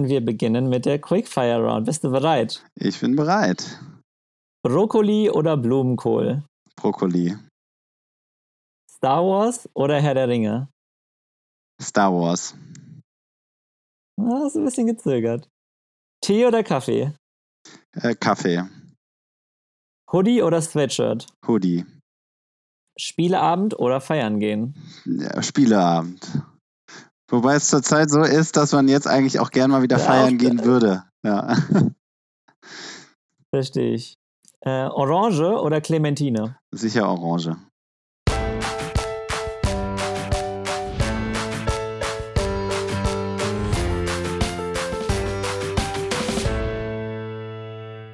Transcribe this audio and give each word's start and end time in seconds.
Wir 0.00 0.24
beginnen 0.24 0.68
mit 0.68 0.86
der 0.86 1.00
Quickfire 1.00 1.60
Round. 1.60 1.86
Bist 1.86 2.04
du 2.04 2.10
bereit? 2.10 2.64
Ich 2.76 3.00
bin 3.00 3.16
bereit. 3.16 3.80
Brokkoli 4.62 5.28
oder 5.30 5.56
Blumenkohl? 5.56 6.44
Brokkoli. 6.76 7.36
Star 8.88 9.24
Wars 9.24 9.68
oder 9.74 10.00
Herr 10.00 10.14
der 10.14 10.28
Ringe? 10.28 10.68
Star 11.82 12.12
Wars. 12.12 12.54
Ah, 14.20 14.42
hast 14.44 14.56
ein 14.56 14.64
bisschen 14.64 14.86
gezögert. 14.86 15.48
Tee 16.20 16.46
oder 16.46 16.62
Kaffee? 16.62 17.12
Äh, 17.92 18.14
Kaffee. 18.14 18.64
Hoodie 20.12 20.42
oder 20.42 20.62
Sweatshirt? 20.62 21.26
Hoodie. 21.46 21.84
Spieleabend 22.98 23.78
oder 23.78 24.00
feiern 24.00 24.38
gehen? 24.40 24.74
Ja, 25.04 25.42
Spieleabend. 25.42 26.42
Wobei 27.30 27.56
es 27.56 27.68
zurzeit 27.68 28.08
so 28.08 28.22
ist, 28.22 28.56
dass 28.56 28.72
man 28.72 28.88
jetzt 28.88 29.06
eigentlich 29.06 29.38
auch 29.38 29.50
gern 29.50 29.70
mal 29.70 29.82
wieder 29.82 29.98
Ja, 29.98 30.02
feiern 30.02 30.38
gehen 30.38 30.64
würde. 30.64 31.04
Ja. 31.22 31.56
Verstehe 33.54 33.94
ich. 33.94 34.14
Äh, 34.60 34.86
Orange 34.86 35.60
oder 35.60 35.82
Clementine? 35.82 36.56
Sicher 36.70 37.06
Orange. 37.06 37.56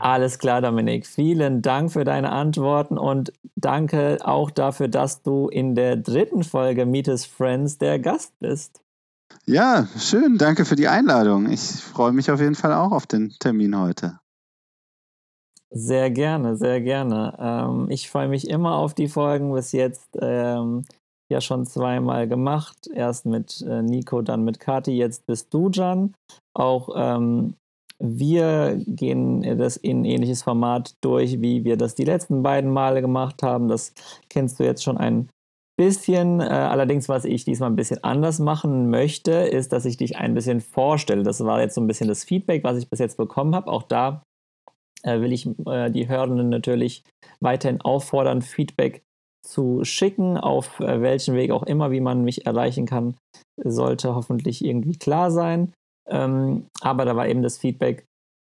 Alles 0.00 0.38
klar, 0.38 0.60
Dominik. 0.60 1.06
Vielen 1.06 1.62
Dank 1.62 1.92
für 1.92 2.04
deine 2.04 2.30
Antworten 2.30 2.98
und 2.98 3.32
danke 3.56 4.18
auch 4.22 4.50
dafür, 4.50 4.88
dass 4.88 5.22
du 5.22 5.48
in 5.48 5.74
der 5.74 5.96
dritten 5.96 6.42
Folge 6.42 6.84
Meet 6.84 7.06
His 7.06 7.24
Friends 7.24 7.78
der 7.78 7.98
Gast 7.98 8.38
bist. 8.38 8.83
Ja, 9.46 9.86
schön. 9.98 10.38
Danke 10.38 10.64
für 10.64 10.76
die 10.76 10.88
Einladung. 10.88 11.50
Ich 11.50 11.60
freue 11.60 12.12
mich 12.12 12.30
auf 12.30 12.40
jeden 12.40 12.54
Fall 12.54 12.72
auch 12.72 12.92
auf 12.92 13.06
den 13.06 13.30
Termin 13.38 13.78
heute. 13.78 14.18
Sehr 15.70 16.10
gerne, 16.10 16.56
sehr 16.56 16.80
gerne. 16.80 17.36
Ähm, 17.38 17.86
ich 17.90 18.08
freue 18.08 18.28
mich 18.28 18.48
immer 18.48 18.76
auf 18.76 18.94
die 18.94 19.08
Folgen 19.08 19.52
bis 19.52 19.72
jetzt. 19.72 20.16
Ähm, 20.20 20.84
ja, 21.30 21.40
schon 21.40 21.66
zweimal 21.66 22.26
gemacht. 22.26 22.88
Erst 22.94 23.26
mit 23.26 23.60
äh, 23.62 23.82
Nico, 23.82 24.22
dann 24.22 24.44
mit 24.44 24.60
Kati. 24.60 24.92
Jetzt 24.92 25.26
bist 25.26 25.52
du, 25.52 25.68
Jan. 25.68 26.14
Auch 26.56 26.90
ähm, 26.94 27.54
wir 27.98 28.80
gehen 28.86 29.58
das 29.58 29.76
in 29.76 30.02
ein 30.02 30.04
ähnliches 30.04 30.42
Format 30.42 30.94
durch, 31.02 31.40
wie 31.40 31.64
wir 31.64 31.76
das 31.76 31.94
die 31.94 32.04
letzten 32.04 32.42
beiden 32.42 32.70
Male 32.70 33.00
gemacht 33.02 33.42
haben. 33.42 33.68
Das 33.68 33.92
kennst 34.30 34.58
du 34.58 34.64
jetzt 34.64 34.82
schon 34.82 34.96
ein 34.96 35.28
bisschen. 35.76 36.40
Äh, 36.40 36.44
allerdings, 36.44 37.08
was 37.08 37.24
ich 37.24 37.44
diesmal 37.44 37.70
ein 37.70 37.76
bisschen 37.76 38.02
anders 38.04 38.38
machen 38.38 38.90
möchte, 38.90 39.32
ist, 39.32 39.72
dass 39.72 39.84
ich 39.84 39.96
dich 39.96 40.16
ein 40.16 40.34
bisschen 40.34 40.60
vorstelle. 40.60 41.22
Das 41.22 41.44
war 41.44 41.60
jetzt 41.60 41.74
so 41.74 41.80
ein 41.80 41.86
bisschen 41.86 42.08
das 42.08 42.24
Feedback, 42.24 42.64
was 42.64 42.78
ich 42.78 42.88
bis 42.88 42.98
jetzt 42.98 43.16
bekommen 43.16 43.54
habe. 43.54 43.70
Auch 43.70 43.82
da 43.82 44.22
äh, 45.02 45.20
will 45.20 45.32
ich 45.32 45.46
äh, 45.66 45.90
die 45.90 46.08
Hörenden 46.08 46.48
natürlich 46.48 47.04
weiterhin 47.40 47.80
auffordern, 47.80 48.42
Feedback 48.42 49.02
zu 49.44 49.84
schicken, 49.84 50.38
auf 50.38 50.80
äh, 50.80 51.00
welchen 51.02 51.34
Weg 51.34 51.50
auch 51.50 51.64
immer, 51.64 51.90
wie 51.90 52.00
man 52.00 52.24
mich 52.24 52.46
erreichen 52.46 52.86
kann, 52.86 53.16
sollte 53.62 54.14
hoffentlich 54.14 54.64
irgendwie 54.64 54.96
klar 54.96 55.30
sein. 55.30 55.72
Ähm, 56.08 56.66
aber 56.80 57.04
da 57.04 57.16
war 57.16 57.28
eben 57.28 57.42
das 57.42 57.58
Feedback, 57.58 58.06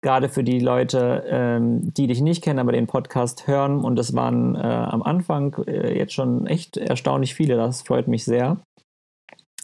gerade 0.01 0.29
für 0.29 0.43
die 0.43 0.59
Leute, 0.59 1.23
ähm, 1.27 1.93
die 1.93 2.07
dich 2.07 2.21
nicht 2.21 2.43
kennen, 2.43 2.59
aber 2.59 2.71
den 2.71 2.87
Podcast 2.87 3.47
hören. 3.47 3.83
Und 3.83 3.95
das 3.95 4.13
waren 4.13 4.55
äh, 4.55 4.59
am 4.59 5.03
Anfang 5.03 5.55
äh, 5.67 5.97
jetzt 5.97 6.13
schon 6.13 6.47
echt 6.47 6.77
erstaunlich 6.77 7.35
viele. 7.35 7.57
Das 7.57 7.81
freut 7.81 8.07
mich 8.07 8.23
sehr, 8.23 8.57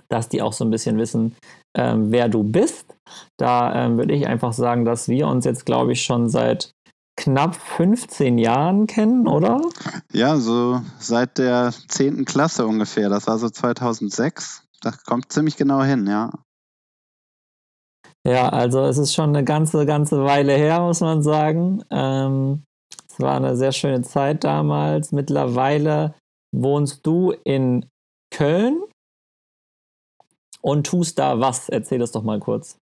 dass 0.09 0.29
die 0.29 0.41
auch 0.41 0.53
so 0.53 0.65
ein 0.65 0.71
bisschen 0.71 0.97
wissen, 0.97 1.35
ähm, 1.77 2.11
wer 2.11 2.29
du 2.29 2.43
bist. 2.43 2.95
Da 3.37 3.85
ähm, 3.85 3.97
würde 3.97 4.13
ich 4.13 4.27
einfach 4.27 4.53
sagen, 4.53 4.85
dass 4.85 5.07
wir 5.07 5.27
uns 5.27 5.45
jetzt, 5.45 5.65
glaube 5.65 5.93
ich, 5.93 6.03
schon 6.03 6.29
seit 6.29 6.71
knapp 7.17 7.55
15 7.55 8.37
Jahren 8.37 8.87
kennen, 8.87 9.27
oder? 9.27 9.61
Ja, 10.11 10.37
so 10.37 10.81
seit 10.99 11.37
der 11.37 11.73
10. 11.87 12.25
Klasse 12.25 12.67
ungefähr. 12.67 13.09
Das 13.09 13.27
war 13.27 13.37
so 13.37 13.49
2006. 13.49 14.63
Das 14.81 15.03
kommt 15.03 15.31
ziemlich 15.31 15.55
genau 15.55 15.81
hin, 15.81 16.07
ja. 16.07 16.31
Ja, 18.25 18.49
also 18.49 18.83
es 18.85 18.97
ist 18.97 19.13
schon 19.13 19.29
eine 19.29 19.43
ganze, 19.43 19.85
ganze 19.85 20.23
Weile 20.23 20.53
her, 20.53 20.81
muss 20.81 20.99
man 20.99 21.21
sagen. 21.21 21.83
Ähm, 21.91 22.63
es 23.07 23.19
war 23.19 23.35
eine 23.35 23.55
sehr 23.55 23.71
schöne 23.71 24.01
Zeit 24.01 24.43
damals. 24.43 25.11
Mittlerweile 25.11 26.15
wohnst 26.51 27.05
du 27.05 27.31
in 27.43 27.85
Köln 28.31 28.81
und 30.61 30.87
tust 30.87 31.19
da 31.19 31.39
was? 31.39 31.69
Erzähl 31.69 31.99
das 31.99 32.11
doch 32.11 32.23
mal 32.23 32.39
kurz. 32.39 32.77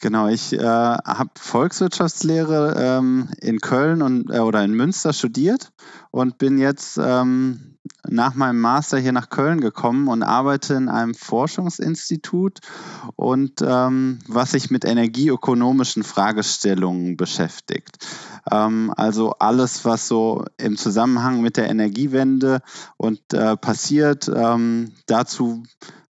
Genau, 0.00 0.28
ich 0.28 0.54
äh, 0.54 0.64
habe 0.64 1.30
Volkswirtschaftslehre 1.38 2.74
ähm, 2.78 3.28
in 3.38 3.60
Köln 3.60 4.00
und, 4.00 4.30
äh, 4.30 4.38
oder 4.38 4.64
in 4.64 4.72
Münster 4.72 5.12
studiert 5.12 5.72
und 6.10 6.38
bin 6.38 6.56
jetzt 6.56 6.98
ähm, 6.98 7.69
nach 8.08 8.34
meinem 8.34 8.60
Master 8.60 8.98
hier 8.98 9.12
nach 9.12 9.30
Köln 9.30 9.60
gekommen 9.60 10.08
und 10.08 10.22
arbeite 10.22 10.74
in 10.74 10.88
einem 10.88 11.14
Forschungsinstitut 11.14 12.60
und 13.16 13.62
ähm, 13.62 14.18
was 14.26 14.52
sich 14.52 14.70
mit 14.70 14.84
energieökonomischen 14.84 16.02
Fragestellungen 16.02 17.16
beschäftigt. 17.16 17.98
Ähm, 18.50 18.92
also 18.96 19.34
alles, 19.38 19.84
was 19.84 20.08
so 20.08 20.44
im 20.56 20.76
Zusammenhang 20.76 21.40
mit 21.40 21.56
der 21.56 21.70
Energiewende 21.70 22.62
und 22.96 23.32
äh, 23.32 23.56
passiert, 23.56 24.30
ähm, 24.34 24.92
dazu 25.06 25.62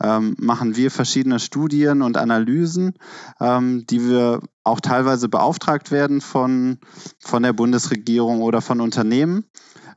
ähm, 0.03 0.37
machen 0.39 0.77
wir 0.77 0.91
verschiedene 0.91 1.39
Studien 1.39 2.03
und 2.03 2.17
Analysen, 2.17 2.95
ähm, 3.41 3.87
die 3.87 4.03
wir 4.03 4.41
auch 4.63 4.81
teilweise 4.81 5.29
beauftragt 5.29 5.91
werden 5.91 6.21
von, 6.21 6.79
von 7.19 7.43
der 7.43 7.53
Bundesregierung 7.53 8.43
oder 8.43 8.61
von 8.61 8.81
Unternehmen. 8.81 9.45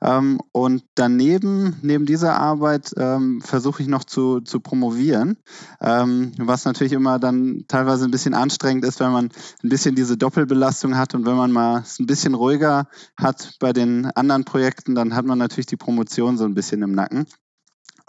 Ähm, 0.02 0.40
und 0.52 0.84
daneben, 0.96 1.78
neben 1.82 2.06
dieser 2.06 2.38
Arbeit, 2.38 2.94
ähm, 2.98 3.42
versuche 3.42 3.82
ich 3.82 3.88
noch 3.88 4.04
zu, 4.04 4.40
zu 4.42 4.60
promovieren, 4.60 5.38
ähm, 5.82 6.32
was 6.38 6.66
natürlich 6.66 6.94
immer 6.94 7.20
dann 7.20 7.66
teilweise 7.68 8.06
ein 8.06 8.12
bisschen 8.12 8.34
anstrengend 8.34 8.86
ist, 8.86 9.00
wenn 9.00 9.12
man 9.12 9.30
ein 9.64 9.70
bisschen 9.70 9.96
diese 9.96 10.18
Doppelbelastung 10.18 10.98
hat 10.98 11.16
und 11.16 11.26
wenn 11.26 11.36
man 11.36 11.52
mal 11.52 11.82
es 11.82 12.00
ein 12.00 12.06
bisschen 12.06 12.34
ruhiger 12.34 12.88
hat 13.18 13.56
bei 13.60 13.74
den 13.74 14.06
anderen 14.12 14.46
Projekten, 14.46 14.96
dann 14.96 15.16
hat 15.16 15.26
man 15.26 15.38
natürlich 15.38 15.68
die 15.68 15.78
Promotion 15.78 16.38
so 16.38 16.46
ein 16.46 16.56
bisschen 16.56 16.82
im 16.82 16.94
Nacken. 16.94 17.26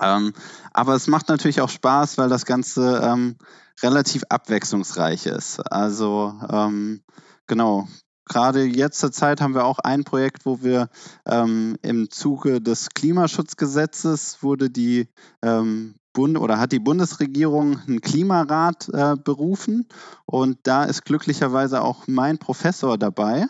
Ähm, 0.01 0.33
aber 0.73 0.95
es 0.95 1.09
macht 1.09 1.29
natürlich 1.29 1.61
auch 1.61 1.69
Spaß, 1.69 2.19
weil 2.19 2.29
das 2.29 2.47
Ganze 2.47 3.01
ähm, 3.05 3.37
relativ 3.83 4.25
abwechslungsreich 4.29 5.27
ist. 5.27 5.61
Also 5.71 6.35
ähm, 6.51 7.03
genau, 7.47 7.87
gerade 8.31 8.65
jetzt 8.65 9.01
zur 9.01 9.11
Zeit 9.11 9.41
haben 9.41 9.55
wir 9.55 9.65
auch 9.65 9.81
ein 9.81 10.05
Projekt, 10.05 10.47
wo 10.47 10.63
wir 10.63 10.89
ähm, 11.27 11.77
im 11.83 12.11
Zuge 12.11 12.61
des 12.61 12.91
Klimaschutzgesetzes 12.91 14.39
wurde 14.41 14.71
die 14.71 15.09
ähm, 15.43 15.97
Bund 16.13 16.39
oder 16.39 16.59
hat 16.59 16.71
die 16.73 16.79
Bundesregierung 16.79 17.81
einen 17.81 18.01
Klimarat 18.01 18.89
äh, 18.93 19.17
berufen 19.17 19.89
und 20.27 20.59
da 20.63 20.85
ist 20.85 21.05
glücklicherweise 21.05 21.83
auch 21.83 22.07
mein 22.07 22.39
Professor 22.39 22.97
dabei. 22.97 23.47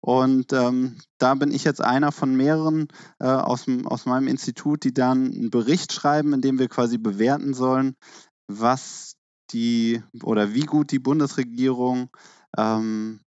Und 0.00 0.52
ähm, 0.52 0.96
da 1.16 1.34
bin 1.34 1.50
ich 1.50 1.64
jetzt 1.64 1.80
einer 1.80 2.12
von 2.12 2.36
mehreren 2.36 2.88
äh, 3.20 3.26
aus, 3.26 3.64
aus 3.86 4.04
meinem 4.04 4.28
Institut, 4.28 4.84
die 4.84 4.92
dann 4.92 5.32
einen 5.32 5.50
Bericht 5.50 5.92
schreiben, 5.92 6.34
in 6.34 6.42
dem 6.42 6.58
wir 6.58 6.68
quasi 6.68 6.98
bewerten 6.98 7.54
sollen, 7.54 7.96
was 8.48 9.16
die 9.52 10.02
oder 10.22 10.52
wie 10.52 10.66
gut 10.66 10.90
die 10.90 10.98
Bundesregierung 10.98 12.10
ähm, 12.58 13.20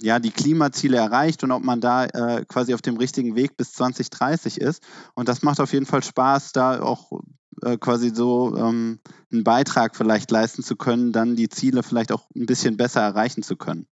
ja, 0.00 0.18
die 0.18 0.30
Klimaziele 0.30 0.96
erreicht 0.96 1.44
und 1.44 1.52
ob 1.52 1.62
man 1.62 1.80
da 1.80 2.04
äh, 2.04 2.44
quasi 2.46 2.74
auf 2.74 2.82
dem 2.82 2.96
richtigen 2.96 3.34
Weg 3.34 3.56
bis 3.56 3.72
2030 3.72 4.60
ist. 4.60 4.82
Und 5.14 5.28
das 5.28 5.42
macht 5.42 5.60
auf 5.60 5.72
jeden 5.72 5.86
Fall 5.86 6.02
Spaß, 6.02 6.52
da 6.52 6.82
auch 6.82 7.12
äh, 7.62 7.76
quasi 7.76 8.10
so 8.14 8.56
ähm, 8.56 9.00
einen 9.30 9.44
Beitrag 9.44 9.96
vielleicht 9.96 10.30
leisten 10.30 10.62
zu 10.62 10.76
können, 10.76 11.12
dann 11.12 11.36
die 11.36 11.48
Ziele 11.48 11.82
vielleicht 11.82 12.12
auch 12.12 12.26
ein 12.34 12.46
bisschen 12.46 12.76
besser 12.76 13.00
erreichen 13.00 13.42
zu 13.42 13.56
können. 13.56 13.86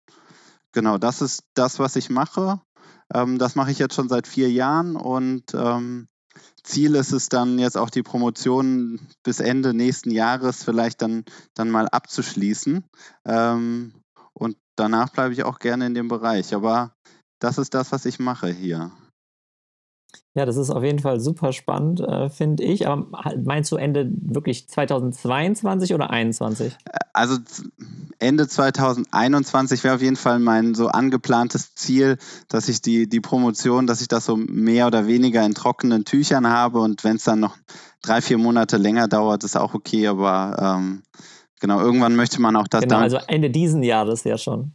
Genau, 0.71 0.97
das 0.97 1.21
ist 1.21 1.43
das, 1.53 1.79
was 1.79 1.95
ich 1.95 2.09
mache. 2.09 2.61
Ähm, 3.13 3.37
das 3.37 3.55
mache 3.55 3.71
ich 3.71 3.79
jetzt 3.79 3.95
schon 3.95 4.09
seit 4.09 4.27
vier 4.27 4.51
Jahren 4.51 4.95
und 4.95 5.53
ähm, 5.53 6.07
Ziel 6.63 6.95
ist 6.95 7.11
es 7.11 7.27
dann 7.29 7.59
jetzt 7.59 7.77
auch 7.77 7.89
die 7.89 8.03
Promotion 8.03 8.99
bis 9.23 9.39
Ende 9.39 9.73
nächsten 9.73 10.11
Jahres 10.11 10.63
vielleicht 10.63 11.01
dann, 11.01 11.25
dann 11.53 11.69
mal 11.69 11.87
abzuschließen. 11.87 12.83
Ähm, 13.25 13.93
und 14.41 14.57
danach 14.75 15.09
bleibe 15.09 15.33
ich 15.33 15.43
auch 15.43 15.59
gerne 15.59 15.85
in 15.85 15.93
dem 15.93 16.07
Bereich. 16.07 16.55
Aber 16.55 16.95
das 17.39 17.59
ist 17.59 17.75
das, 17.75 17.91
was 17.91 18.05
ich 18.05 18.17
mache 18.17 18.47
hier. 18.47 18.91
Ja, 20.33 20.45
das 20.45 20.57
ist 20.57 20.71
auf 20.71 20.83
jeden 20.83 20.99
Fall 20.99 21.19
super 21.19 21.53
spannend, 21.53 21.99
äh, 21.99 22.29
finde 22.29 22.63
ich. 22.63 22.87
Aber 22.87 23.05
meinst 23.43 23.71
du 23.71 23.75
Ende 23.75 24.09
wirklich 24.11 24.67
2022 24.67 25.93
oder 25.93 26.07
2021? 26.07 26.75
Also 27.13 27.37
Ende 28.17 28.47
2021 28.47 29.83
wäre 29.83 29.95
auf 29.95 30.01
jeden 30.01 30.15
Fall 30.15 30.39
mein 30.39 30.73
so 30.73 30.87
angeplantes 30.87 31.75
Ziel, 31.75 32.17
dass 32.47 32.67
ich 32.67 32.81
die, 32.81 33.07
die 33.07 33.19
Promotion, 33.19 33.85
dass 33.85 34.01
ich 34.01 34.07
das 34.07 34.25
so 34.25 34.37
mehr 34.37 34.87
oder 34.87 35.05
weniger 35.05 35.45
in 35.45 35.53
trockenen 35.53 36.03
Tüchern 36.03 36.47
habe. 36.47 36.79
Und 36.79 37.03
wenn 37.03 37.17
es 37.17 37.25
dann 37.25 37.41
noch 37.41 37.57
drei, 38.01 38.21
vier 38.21 38.39
Monate 38.39 38.77
länger 38.77 39.07
dauert, 39.07 39.43
ist 39.43 39.57
auch 39.57 39.75
okay. 39.75 40.07
Aber 40.07 40.77
ähm, 40.79 41.03
genau, 41.61 41.79
irgendwann 41.79 42.17
möchte 42.17 42.41
man 42.41 42.57
auch 42.57 42.67
das 42.67 42.81
Genau, 42.81 42.95
dann. 42.95 43.03
also 43.03 43.17
Ende 43.27 43.49
diesen 43.49 43.83
Jahres 43.83 44.25
ja 44.25 44.37
schon. 44.37 44.73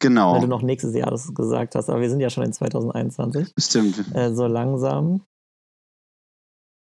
Genau. 0.00 0.34
Weil 0.34 0.40
du 0.42 0.46
noch 0.48 0.62
nächstes 0.62 0.94
Jahr 0.94 1.10
das 1.10 1.32
gesagt 1.32 1.74
hast, 1.76 1.88
aber 1.88 2.00
wir 2.00 2.10
sind 2.10 2.20
ja 2.20 2.30
schon 2.30 2.44
in 2.44 2.52
2021. 2.52 3.52
Stimmt. 3.58 4.04
Äh, 4.14 4.34
so 4.34 4.46
langsam. 4.46 5.22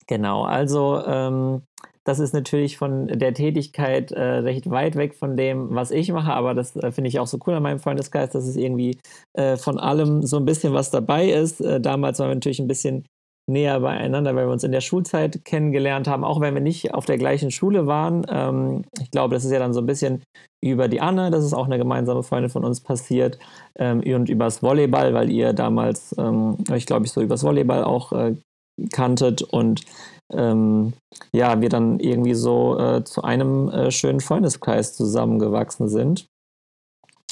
Genau, 0.06 0.42
also 0.42 1.04
ähm, 1.06 1.62
das 2.04 2.18
ist 2.18 2.34
natürlich 2.34 2.78
von 2.78 3.06
der 3.06 3.34
Tätigkeit 3.34 4.10
äh, 4.10 4.20
recht 4.20 4.68
weit 4.70 4.96
weg 4.96 5.14
von 5.14 5.36
dem, 5.36 5.74
was 5.74 5.92
ich 5.92 6.10
mache, 6.10 6.32
aber 6.32 6.54
das 6.54 6.74
äh, 6.76 6.90
finde 6.90 7.08
ich 7.08 7.20
auch 7.20 7.28
so 7.28 7.38
cool 7.46 7.54
an 7.54 7.62
meinem 7.62 7.78
Freundeskreis, 7.78 8.30
dass 8.30 8.48
es 8.48 8.56
irgendwie 8.56 8.98
äh, 9.34 9.56
von 9.56 9.78
allem 9.78 10.22
so 10.24 10.38
ein 10.38 10.44
bisschen 10.44 10.72
was 10.72 10.90
dabei 10.90 11.30
ist. 11.30 11.60
Äh, 11.60 11.80
damals 11.80 12.18
waren 12.18 12.30
wir 12.30 12.34
natürlich 12.34 12.58
ein 12.58 12.66
bisschen 12.68 13.04
näher 13.48 13.80
beieinander, 13.80 14.34
weil 14.34 14.46
wir 14.46 14.52
uns 14.52 14.64
in 14.64 14.72
der 14.72 14.80
Schulzeit 14.80 15.44
kennengelernt 15.44 16.08
haben, 16.08 16.24
auch 16.24 16.40
wenn 16.40 16.54
wir 16.54 16.60
nicht 16.60 16.94
auf 16.94 17.06
der 17.06 17.18
gleichen 17.18 17.50
Schule 17.50 17.86
waren. 17.86 18.24
Ähm, 18.28 18.84
ich 19.00 19.10
glaube, 19.10 19.34
das 19.34 19.44
ist 19.44 19.50
ja 19.50 19.58
dann 19.58 19.74
so 19.74 19.80
ein 19.80 19.86
bisschen 19.86 20.22
über 20.62 20.88
die 20.88 21.00
Anne, 21.00 21.30
das 21.30 21.44
ist 21.44 21.54
auch 21.54 21.66
eine 21.66 21.78
gemeinsame 21.78 22.22
Freundin 22.22 22.50
von 22.50 22.64
uns 22.64 22.80
passiert, 22.80 23.38
ähm, 23.78 24.00
und 24.00 24.28
übers 24.28 24.62
Volleyball, 24.62 25.14
weil 25.14 25.30
ihr 25.30 25.52
damals, 25.52 26.14
ähm, 26.18 26.58
ich 26.74 26.86
glaube, 26.86 27.06
ich 27.06 27.12
so 27.12 27.20
übers 27.20 27.42
Volleyball 27.42 27.82
auch 27.82 28.12
äh, 28.12 28.36
kanntet 28.92 29.42
und 29.42 29.82
ähm, 30.32 30.92
ja, 31.32 31.60
wir 31.60 31.68
dann 31.68 31.98
irgendwie 31.98 32.34
so 32.34 32.78
äh, 32.78 33.04
zu 33.04 33.22
einem 33.22 33.68
äh, 33.68 33.90
schönen 33.90 34.20
Freundeskreis 34.20 34.94
zusammengewachsen 34.94 35.88
sind. 35.88 36.26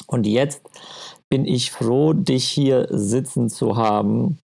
Und 0.07 0.25
jetzt 0.25 0.61
bin 1.29 1.45
ich 1.45 1.71
froh, 1.71 2.13
dich 2.13 2.45
hier 2.45 2.87
sitzen 2.89 3.49
zu 3.49 3.77
haben. 3.77 4.39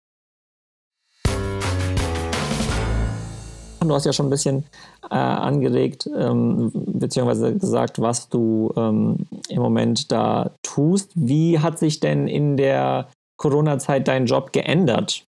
Du 3.88 3.94
hast 3.94 4.06
ja 4.06 4.12
schon 4.12 4.26
ein 4.26 4.30
bisschen 4.30 4.64
äh, 5.10 5.14
angeregt, 5.14 6.08
ähm, 6.16 6.70
beziehungsweise 6.74 7.56
gesagt, 7.56 8.00
was 8.00 8.28
du 8.28 8.72
ähm, 8.76 9.26
im 9.48 9.62
Moment 9.62 10.10
da 10.12 10.52
tust. 10.62 11.10
Wie 11.14 11.58
hat 11.58 11.78
sich 11.78 12.00
denn 12.00 12.28
in 12.28 12.56
der 12.56 13.08
Corona-Zeit 13.36 14.08
dein 14.08 14.26
Job 14.26 14.52
geändert? 14.52 15.26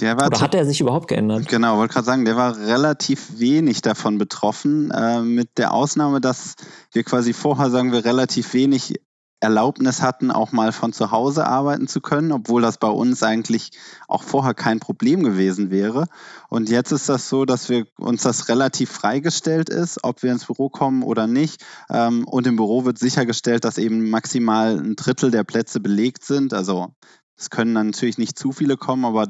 Oder 0.00 0.40
hat 0.40 0.54
er 0.54 0.64
sich 0.64 0.80
überhaupt 0.80 1.08
geändert? 1.08 1.48
Genau, 1.48 1.76
wollte 1.76 1.92
gerade 1.92 2.06
sagen, 2.06 2.24
der 2.24 2.36
war 2.36 2.56
relativ 2.56 3.38
wenig 3.38 3.82
davon 3.82 4.18
betroffen, 4.18 4.90
äh, 4.90 5.20
mit 5.20 5.58
der 5.58 5.74
Ausnahme, 5.74 6.20
dass 6.20 6.54
wir 6.92 7.04
quasi 7.04 7.32
vorher, 7.32 7.70
sagen 7.70 7.92
wir, 7.92 8.04
relativ 8.04 8.54
wenig 8.54 9.00
Erlaubnis 9.40 10.02
hatten, 10.02 10.30
auch 10.30 10.52
mal 10.52 10.70
von 10.70 10.92
zu 10.92 11.10
Hause 11.10 11.46
arbeiten 11.46 11.88
zu 11.88 12.00
können, 12.00 12.30
obwohl 12.30 12.60
das 12.60 12.76
bei 12.76 12.88
uns 12.88 13.22
eigentlich 13.22 13.70
auch 14.06 14.22
vorher 14.22 14.52
kein 14.52 14.80
Problem 14.80 15.22
gewesen 15.22 15.70
wäre. 15.70 16.06
Und 16.48 16.68
jetzt 16.68 16.92
ist 16.92 17.08
das 17.08 17.28
so, 17.28 17.46
dass 17.46 17.70
wir 17.70 17.86
uns 17.98 18.22
das 18.22 18.48
relativ 18.48 18.90
freigestellt 18.90 19.70
ist, 19.70 20.04
ob 20.04 20.22
wir 20.22 20.30
ins 20.30 20.44
Büro 20.44 20.68
kommen 20.68 21.02
oder 21.02 21.26
nicht. 21.26 21.64
Ähm, 21.88 22.28
und 22.28 22.46
im 22.46 22.56
Büro 22.56 22.84
wird 22.84 22.98
sichergestellt, 22.98 23.64
dass 23.64 23.78
eben 23.78 24.10
maximal 24.10 24.78
ein 24.78 24.94
Drittel 24.94 25.30
der 25.30 25.44
Plätze 25.44 25.80
belegt 25.80 26.24
sind. 26.24 26.52
Also 26.52 26.94
es 27.36 27.48
können 27.48 27.74
dann 27.74 27.86
natürlich 27.86 28.18
nicht 28.18 28.38
zu 28.38 28.52
viele 28.52 28.76
kommen, 28.76 29.06
aber 29.06 29.26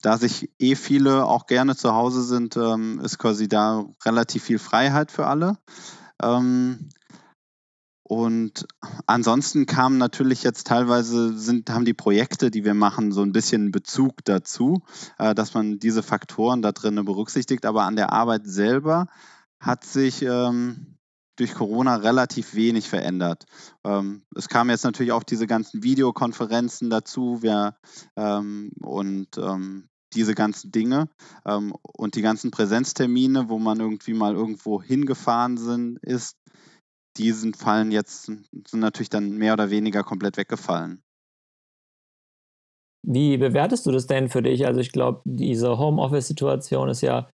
da 0.00 0.16
sich 0.16 0.50
eh 0.58 0.74
viele 0.74 1.26
auch 1.26 1.46
gerne 1.46 1.76
zu 1.76 1.94
Hause 1.94 2.22
sind, 2.22 2.56
ähm, 2.56 3.00
ist 3.00 3.18
quasi 3.18 3.48
da 3.48 3.84
relativ 4.06 4.44
viel 4.44 4.58
Freiheit 4.58 5.12
für 5.12 5.26
alle. 5.26 5.58
Und 8.12 8.66
ansonsten 9.06 9.64
kamen 9.64 9.96
natürlich 9.96 10.42
jetzt 10.42 10.66
teilweise, 10.66 11.32
sind, 11.32 11.70
haben 11.70 11.86
die 11.86 11.94
Projekte, 11.94 12.50
die 12.50 12.62
wir 12.62 12.74
machen, 12.74 13.10
so 13.10 13.22
ein 13.22 13.32
bisschen 13.32 13.70
Bezug 13.70 14.22
dazu, 14.26 14.82
äh, 15.16 15.34
dass 15.34 15.54
man 15.54 15.78
diese 15.78 16.02
Faktoren 16.02 16.60
da 16.60 16.72
drin 16.72 17.02
berücksichtigt. 17.06 17.64
Aber 17.64 17.84
an 17.84 17.96
der 17.96 18.12
Arbeit 18.12 18.42
selber 18.44 19.06
hat 19.60 19.84
sich 19.84 20.20
ähm, 20.20 20.98
durch 21.36 21.54
Corona 21.54 21.96
relativ 21.96 22.54
wenig 22.54 22.90
verändert. 22.90 23.46
Ähm, 23.82 24.24
es 24.36 24.50
kamen 24.50 24.68
jetzt 24.68 24.84
natürlich 24.84 25.12
auch 25.12 25.22
diese 25.22 25.46
ganzen 25.46 25.82
Videokonferenzen 25.82 26.90
dazu 26.90 27.38
wir, 27.40 27.76
ähm, 28.16 28.72
und 28.82 29.38
ähm, 29.38 29.88
diese 30.14 30.34
ganzen 30.34 30.70
Dinge 30.70 31.08
ähm, 31.46 31.74
und 31.82 32.14
die 32.14 32.22
ganzen 32.22 32.50
Präsenztermine, 32.50 33.48
wo 33.48 33.58
man 33.58 33.80
irgendwie 33.80 34.12
mal 34.12 34.34
irgendwo 34.34 34.82
hingefahren 34.82 35.56
sind, 35.56 35.98
ist, 36.00 36.36
diesen 37.16 37.54
fallen 37.54 37.90
jetzt, 37.90 38.24
sind 38.24 38.74
natürlich 38.74 39.10
dann 39.10 39.30
mehr 39.30 39.52
oder 39.52 39.70
weniger 39.70 40.02
komplett 40.02 40.36
weggefallen. 40.36 41.02
Wie 43.04 43.36
bewertest 43.36 43.84
du 43.86 43.90
das 43.90 44.06
denn 44.06 44.28
für 44.28 44.42
dich? 44.42 44.66
Also 44.66 44.80
ich 44.80 44.92
glaube, 44.92 45.22
diese 45.24 45.78
Homeoffice-Situation 45.78 46.88
ist 46.88 47.00
ja 47.00 47.28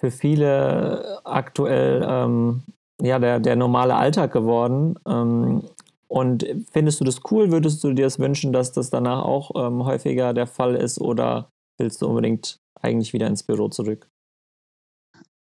für 0.00 0.10
viele 0.10 1.20
aktuell 1.24 2.04
ähm, 2.06 2.62
ja, 3.00 3.18
der, 3.18 3.40
der 3.40 3.56
normale 3.56 3.94
Alltag 3.94 4.32
geworden. 4.32 4.98
Ähm, 5.06 5.62
und 6.08 6.46
findest 6.70 7.00
du 7.00 7.04
das 7.04 7.20
cool? 7.30 7.50
Würdest 7.50 7.82
du 7.84 7.92
dir 7.92 8.04
das 8.04 8.18
wünschen, 8.18 8.52
dass 8.52 8.72
das 8.72 8.90
danach 8.90 9.24
auch 9.24 9.50
ähm, 9.54 9.84
häufiger 9.84 10.34
der 10.34 10.46
Fall 10.46 10.74
ist 10.74 11.00
oder 11.00 11.50
willst 11.78 12.02
du 12.02 12.08
unbedingt 12.08 12.58
eigentlich 12.80 13.12
wieder 13.12 13.26
ins 13.26 13.42
Büro 13.42 13.68
zurück? 13.68 14.08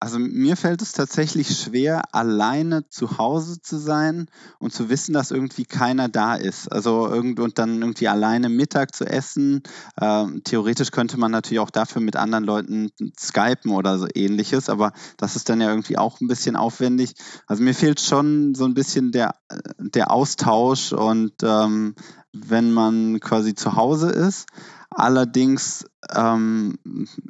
Also 0.02 0.18
mir 0.18 0.56
fällt 0.56 0.82
es 0.82 0.94
tatsächlich 0.94 1.56
schwer, 1.56 2.12
alleine 2.12 2.88
zu 2.88 3.18
Hause 3.18 3.62
zu 3.62 3.78
sein 3.78 4.26
und 4.58 4.72
zu 4.72 4.88
wissen, 4.88 5.12
dass 5.12 5.30
irgendwie 5.30 5.64
keiner 5.64 6.08
da 6.08 6.34
ist. 6.34 6.66
Also 6.72 7.08
irgend 7.08 7.38
und 7.38 7.56
dann 7.60 7.80
irgendwie 7.80 8.08
alleine 8.08 8.48
Mittag 8.48 8.96
zu 8.96 9.04
essen. 9.06 9.62
Ähm, 10.00 10.42
theoretisch 10.42 10.90
könnte 10.90 11.20
man 11.20 11.30
natürlich 11.30 11.60
auch 11.60 11.70
dafür 11.70 12.02
mit 12.02 12.16
anderen 12.16 12.42
Leuten 12.42 12.90
skypen 13.16 13.70
oder 13.70 13.96
so 13.96 14.08
ähnliches, 14.12 14.68
aber 14.68 14.92
das 15.18 15.36
ist 15.36 15.48
dann 15.48 15.60
ja 15.60 15.68
irgendwie 15.68 15.98
auch 15.98 16.20
ein 16.20 16.26
bisschen 16.26 16.56
aufwendig. 16.56 17.14
Also 17.46 17.62
mir 17.62 17.72
fehlt 17.72 18.00
schon 18.00 18.56
so 18.56 18.64
ein 18.64 18.74
bisschen 18.74 19.12
der, 19.12 19.36
der 19.78 20.10
Austausch 20.10 20.92
und 20.92 21.34
ähm, 21.44 21.94
wenn 22.32 22.72
man 22.72 23.20
quasi 23.20 23.54
zu 23.54 23.76
Hause 23.76 24.10
ist. 24.10 24.48
Allerdings, 24.94 25.84
ähm, 26.14 26.78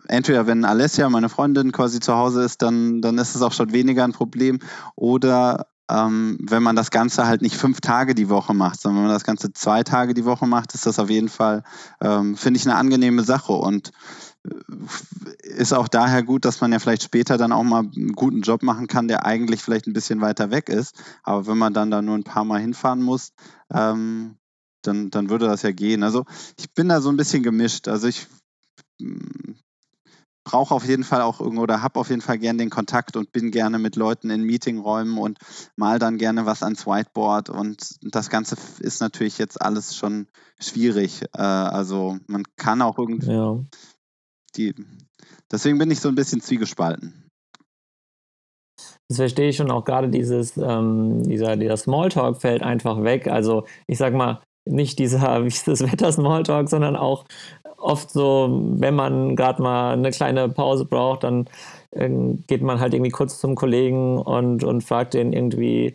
entweder 0.09 0.47
wenn 0.47 0.64
Alessia, 0.64 1.09
meine 1.09 1.29
Freundin, 1.29 1.73
quasi 1.73 2.00
zu 2.00 2.14
Hause 2.14 2.43
ist, 2.43 2.62
dann, 2.62 3.00
dann 3.03 3.19
ist 3.19 3.35
es 3.35 3.43
auch 3.43 3.53
schon 3.53 3.73
weniger 3.73 4.05
ein 4.05 4.12
Problem. 4.12 4.59
Oder 4.97 5.67
ähm, 5.91 6.38
wenn 6.41 6.62
man 6.62 6.76
das 6.76 6.91
Ganze 6.91 7.26
halt 7.26 7.43
nicht 7.43 7.56
fünf 7.56 7.81
Tage 7.81 8.14
die 8.14 8.29
Woche 8.29 8.55
macht, 8.55 8.81
sondern 8.81 8.99
wenn 9.03 9.09
man 9.09 9.17
das 9.17 9.25
Ganze 9.25 9.53
zwei 9.53 9.82
Tage 9.82 10.14
die 10.14 10.25
Woche 10.25 10.47
macht, 10.47 10.75
ist 10.75 10.87
das 10.87 10.99
auf 10.99 11.11
jeden 11.11 11.29
Fall, 11.29 11.64
ähm, 12.00 12.37
finde 12.37 12.59
ich, 12.59 12.67
eine 12.67 12.76
angenehme 12.76 13.23
Sache. 13.23 13.53
Und 13.53 13.91
äh, 14.44 14.50
ist 15.43 15.75
auch 15.75 15.88
daher 15.88 16.23
gut, 16.23 16.44
dass 16.44 16.61
man 16.61 16.73
ja 16.73 16.79
vielleicht 16.79 17.03
später 17.03 17.37
dann 17.37 17.53
auch 17.53 17.65
mal 17.65 17.81
einen 17.81 18.12
guten 18.12 18.43
Job 18.43 18.62
machen 18.62 18.87
kann, 18.87 19.08
der 19.08 19.26
eigentlich 19.26 19.62
vielleicht 19.62 19.87
ein 19.87 19.93
bisschen 19.93 20.20
weiter 20.20 20.50
weg 20.50 20.69
ist. 20.69 21.03
Aber 21.23 21.47
wenn 21.47 21.58
man 21.58 21.75
dann 21.75 21.91
da 21.91 22.00
nur 22.00 22.17
ein 22.17 22.25
paar 22.25 22.44
Mal 22.44 22.61
hinfahren 22.61 23.03
muss, 23.03 23.32
ähm, 23.73 24.37
dann, 24.82 25.11
dann 25.11 25.31
würde 25.31 25.46
das 25.46 25.62
ja 25.62 25.72
gehen. 25.72 26.03
Also 26.03 26.24
ich 26.58 26.72
bin 26.72 26.89
da 26.89 27.01
so 27.01 27.08
ein 27.08 27.17
bisschen 27.17 27.43
gemischt. 27.43 27.89
Also 27.89 28.08
ich 28.08 28.27
hm, 29.01 29.56
brauche 30.44 30.74
auf 30.74 30.84
jeden 30.84 31.05
Fall 31.05 31.22
auch 31.22 31.41
irgendwo 31.41 31.62
oder 31.62 31.82
habe 31.82 32.01
auf 32.01 32.10
jeden 32.10 32.20
Fall 32.20 32.39
gern 32.39 32.58
den 32.58 32.70
Kontakt 32.70 33.17
und 33.17 33.32
bin 33.32 33.51
gerne 33.51 33.79
mit 33.79 33.96
Leuten 33.96 34.31
in 34.31 34.43
Meetingräumen 34.43 35.19
und 35.19 35.39
mal 35.77 35.98
dann 35.98 36.19
gerne 36.19 36.46
was 36.46 36.62
ans 36.62 36.86
Whiteboard 36.86 37.48
und 37.48 37.96
das 38.03 38.29
Ganze 38.29 38.56
ist 38.81 39.01
natürlich 39.01 39.39
jetzt 39.39 39.60
alles 39.60 39.96
schon 39.96 40.27
schwierig. 40.58 41.22
Äh, 41.34 41.43
also 41.43 42.19
man 42.27 42.43
kann 42.56 42.82
auch 42.82 42.98
irgendwie 42.98 43.32
ja. 43.32 43.60
die 44.56 44.74
deswegen 45.51 45.79
bin 45.79 45.91
ich 45.91 46.01
so 46.01 46.08
ein 46.08 46.17
bisschen 46.17 46.41
zwiegespalten. 46.41 47.22
Das 49.08 49.19
verstehe 49.19 49.51
ich 49.51 49.56
schon 49.56 49.70
auch 49.70 49.84
gerade 49.84 50.08
dieses, 50.08 50.56
ähm, 50.56 51.22
dieser, 51.24 51.56
dieser 51.56 51.77
Smalltalk 51.77 52.41
fällt 52.41 52.62
einfach 52.62 53.03
weg. 53.05 53.29
Also 53.29 53.67
ich 53.86 53.98
sag 53.98 54.15
mal, 54.15 54.43
nicht 54.64 54.98
dieser, 54.98 55.42
wie 55.44 55.48
ist 55.48 55.69
das 55.69 55.81
Wetter 55.81 56.12
Smalltalk, 56.12 56.69
sondern 56.69 56.96
auch 56.96 57.24
oft 57.78 58.10
so, 58.10 58.62
wenn 58.76 58.94
man 58.94 59.36
gerade 59.36 59.60
mal 59.60 59.92
eine 59.92 60.10
kleine 60.10 60.48
Pause 60.48 60.84
braucht, 60.84 61.24
dann 61.24 61.48
äh, 61.90 62.08
geht 62.46 62.62
man 62.62 62.81
halt 62.81 62.94
irgendwie 62.94 63.10
kurz 63.10 63.40
zum 63.40 63.54
Kollegen 63.54 64.19
und, 64.19 64.64
und 64.64 64.82
fragt 64.82 65.14
den 65.14 65.32
irgendwie, 65.32 65.92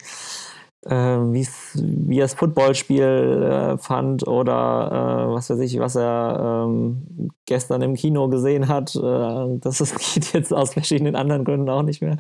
äh, 0.86 0.92
wie 0.92 2.18
er 2.18 2.26
das 2.26 2.34
Footballspiel 2.34 3.04
äh, 3.04 3.78
fand 3.78 4.28
oder 4.28 5.28
äh, 5.30 5.34
was 5.34 5.50
weiß 5.50 5.60
ich, 5.60 5.80
was 5.80 5.96
er 5.96 6.66
ähm, 6.68 7.32
gestern 7.46 7.82
im 7.82 7.96
Kino 7.96 8.28
gesehen 8.28 8.68
hat. 8.68 8.96
Äh, 8.96 9.60
das, 9.60 9.78
das 9.78 9.96
geht 10.14 10.34
jetzt 10.34 10.54
aus 10.54 10.74
verschiedenen 10.74 11.16
anderen 11.16 11.46
Gründen 11.46 11.70
auch 11.70 11.84
nicht 11.84 12.02
mehr. 12.02 12.18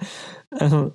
Ähm, 0.60 0.94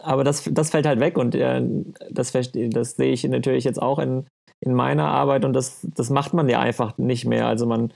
aber 0.00 0.24
das, 0.24 0.48
das 0.50 0.70
fällt 0.70 0.86
halt 0.86 1.00
weg 1.00 1.18
und 1.18 1.34
äh, 1.34 1.62
das, 2.10 2.32
das 2.32 2.90
sehe 2.92 3.12
ich 3.12 3.24
natürlich 3.24 3.64
jetzt 3.64 3.82
auch 3.82 3.98
in 3.98 4.26
in 4.64 4.74
meiner 4.74 5.08
Arbeit 5.08 5.44
und 5.44 5.52
das, 5.52 5.86
das 5.94 6.10
macht 6.10 6.32
man 6.34 6.48
ja 6.48 6.60
einfach 6.60 6.96
nicht 6.98 7.24
mehr. 7.24 7.46
Also 7.46 7.66
man 7.66 7.92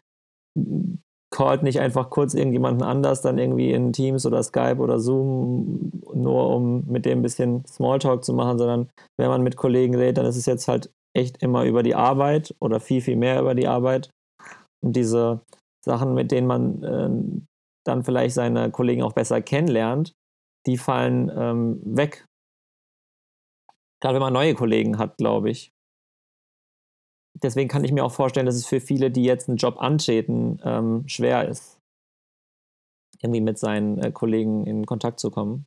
callt 1.33 1.63
nicht 1.63 1.81
einfach 1.81 2.11
kurz 2.11 2.35
irgendjemanden 2.35 2.83
anders, 2.83 3.23
dann 3.23 3.39
irgendwie 3.39 3.73
in 3.73 3.93
Teams 3.93 4.27
oder 4.27 4.43
Skype 4.43 4.79
oder 4.79 4.99
Zoom, 4.99 6.03
nur 6.13 6.55
um 6.55 6.85
mit 6.87 7.07
dem 7.07 7.21
ein 7.21 7.23
bisschen 7.23 7.65
Smalltalk 7.67 8.25
zu 8.25 8.35
machen, 8.35 8.59
sondern 8.59 8.91
wenn 9.19 9.29
man 9.29 9.43
mit 9.43 9.57
Kollegen 9.57 9.95
redet, 9.95 10.19
dann 10.19 10.27
ist 10.27 10.37
es 10.37 10.47
jetzt 10.47 10.69
halt 10.69 10.91
echt 11.17 11.43
immer 11.43 11.65
über 11.65 11.83
die 11.83 11.95
Arbeit 11.95 12.55
oder 12.61 12.81
viel, 12.81 13.01
viel 13.01 13.17
mehr 13.17 13.41
über 13.41 13.55
die 13.55 13.69
Arbeit. 13.69 14.11
Und 14.83 14.97
diese 14.97 15.41
Sachen, 15.85 16.15
mit 16.15 16.31
denen 16.31 16.47
man 16.47 16.83
äh, 16.83 17.51
dann 17.87 18.05
vielleicht 18.05 18.35
seine 18.35 18.71
Kollegen 18.71 19.03
auch 19.03 19.13
besser 19.13 19.41
kennenlernt, 19.41 20.13
die 20.67 20.77
fallen 20.77 21.31
ähm, 21.35 21.81
weg. 21.85 22.27
Gerade 24.03 24.15
wenn 24.15 24.23
man 24.23 24.33
neue 24.33 24.55
Kollegen 24.55 24.99
hat, 24.99 25.17
glaube 25.17 25.51
ich. 25.51 25.73
Deswegen 27.35 27.69
kann 27.69 27.85
ich 27.85 27.93
mir 27.93 28.05
auch 28.05 28.13
vorstellen, 28.13 28.47
dass 28.47 28.57
es 28.57 28.67
für 28.67 28.81
viele, 28.81 29.11
die 29.11 29.25
jetzt 29.25 29.49
einen 29.49 29.57
Job 29.57 29.81
antreten, 29.81 30.61
ähm, 30.65 31.09
schwer 31.09 31.49
ist, 31.49 31.79
irgendwie 33.21 33.41
mit 33.41 33.59
seinen 33.59 33.99
äh, 33.99 34.11
Kollegen 34.11 34.67
in 34.67 34.87
Kontakt 34.87 35.21
zu 35.21 35.31
kommen. 35.31 35.67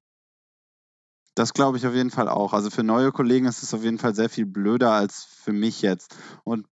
Das 1.36 1.54
glaube 1.54 1.78
ich 1.78 1.88
auf 1.88 1.96
jeden 1.96 2.12
Fall 2.12 2.30
auch. 2.30 2.54
Also 2.54 2.70
für 2.70 2.84
neue 2.84 3.12
Kollegen 3.12 3.48
ist 3.48 3.64
es 3.64 3.74
auf 3.74 3.84
jeden 3.84 3.98
Fall 3.98 4.14
sehr 4.14 4.30
viel 4.30 4.46
blöder 4.46 4.92
als 4.92 5.24
für 5.24 5.54
mich 5.54 5.82
jetzt. 5.82 6.16
Und 6.44 6.68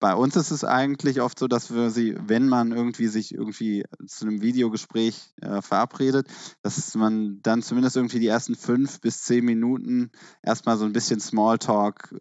bei 0.00 0.14
uns 0.14 0.34
ist 0.36 0.50
es 0.50 0.64
eigentlich 0.64 1.20
oft 1.20 1.38
so, 1.38 1.46
dass 1.46 1.72
wir 1.72 1.90
sie, 1.90 2.16
wenn 2.26 2.48
man 2.48 2.72
irgendwie 2.72 3.06
sich 3.06 3.32
irgendwie 3.32 3.84
zu 4.06 4.26
einem 4.26 4.42
Videogespräch 4.42 5.32
äh, 5.40 5.62
verabredet, 5.62 6.26
dass 6.62 6.94
man 6.96 7.40
dann 7.42 7.62
zumindest 7.62 7.96
irgendwie 7.96 8.18
die 8.18 8.26
ersten 8.26 8.56
fünf 8.56 9.00
bis 9.00 9.22
zehn 9.22 9.44
Minuten 9.44 10.10
erstmal 10.42 10.76
so 10.76 10.84
ein 10.84 10.92
bisschen 10.92 11.20
Smalltalk 11.20 12.20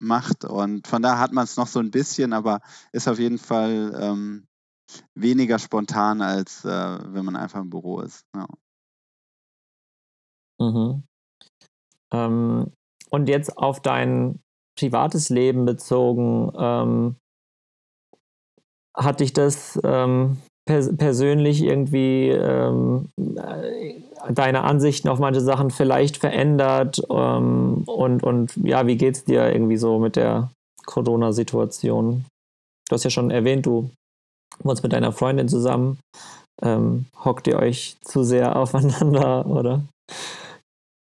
macht. 0.00 0.44
Und 0.44 0.86
von 0.86 1.02
da 1.02 1.18
hat 1.18 1.32
man 1.32 1.44
es 1.44 1.56
noch 1.56 1.66
so 1.66 1.78
ein 1.80 1.90
bisschen, 1.90 2.32
aber 2.32 2.60
ist 2.92 3.08
auf 3.08 3.18
jeden 3.18 3.38
Fall 3.38 3.96
ähm, 4.00 4.46
weniger 5.14 5.58
spontan, 5.58 6.22
als 6.22 6.64
äh, 6.64 6.98
wenn 7.14 7.24
man 7.24 7.36
einfach 7.36 7.60
im 7.60 7.70
Büro 7.70 8.00
ist. 8.00 8.24
Ja. 8.34 8.46
Mhm. 10.58 11.02
Ähm, 12.12 12.72
und 13.10 13.28
jetzt 13.28 13.56
auf 13.56 13.80
dein 13.80 14.40
privates 14.78 15.28
Leben 15.28 15.64
bezogen, 15.64 16.52
ähm, 16.56 17.16
hat 18.94 19.20
dich 19.20 19.32
das 19.32 19.78
ähm, 19.84 20.38
pers 20.66 20.96
persönlich 20.96 21.62
irgendwie 21.62 22.28
ähm, 22.28 23.08
äh, 23.16 24.02
deine 24.28 24.62
Ansichten 24.62 25.08
auf 25.08 25.18
manche 25.18 25.40
Sachen 25.40 25.70
vielleicht 25.70 26.16
verändert? 26.16 27.00
Ähm, 27.10 27.82
und, 27.86 28.22
und 28.22 28.56
ja, 28.56 28.86
wie 28.86 28.96
geht 28.96 29.16
es 29.16 29.24
dir 29.24 29.52
irgendwie 29.52 29.76
so 29.76 29.98
mit 29.98 30.16
der 30.16 30.50
Corona-Situation? 30.86 32.24
Du 32.88 32.94
hast 32.94 33.04
ja 33.04 33.10
schon 33.10 33.30
erwähnt, 33.30 33.66
du 33.66 33.90
wohnst 34.62 34.82
mit 34.82 34.92
deiner 34.92 35.12
Freundin 35.12 35.48
zusammen. 35.48 35.98
Ähm, 36.62 37.06
hockt 37.24 37.46
ihr 37.46 37.58
euch 37.58 37.96
zu 38.02 38.22
sehr 38.22 38.56
aufeinander 38.60 39.46
oder? 39.46 39.84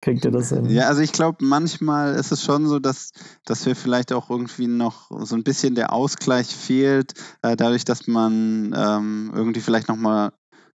Kriegt 0.00 0.24
ihr 0.24 0.30
das 0.30 0.50
hin? 0.50 0.70
Ja, 0.70 0.86
also 0.86 1.00
ich 1.00 1.12
glaube, 1.12 1.44
manchmal 1.44 2.14
ist 2.14 2.30
es 2.30 2.44
schon 2.44 2.68
so, 2.68 2.78
dass, 2.78 3.10
dass 3.44 3.66
wir 3.66 3.74
vielleicht 3.74 4.12
auch 4.12 4.30
irgendwie 4.30 4.68
noch 4.68 5.10
so 5.24 5.34
ein 5.34 5.42
bisschen 5.42 5.74
der 5.74 5.92
Ausgleich 5.92 6.46
fehlt, 6.46 7.14
äh, 7.42 7.56
dadurch, 7.56 7.84
dass 7.84 8.06
man 8.06 8.72
ähm, 8.76 9.32
irgendwie 9.34 9.60
vielleicht 9.60 9.88
nochmal 9.88 10.30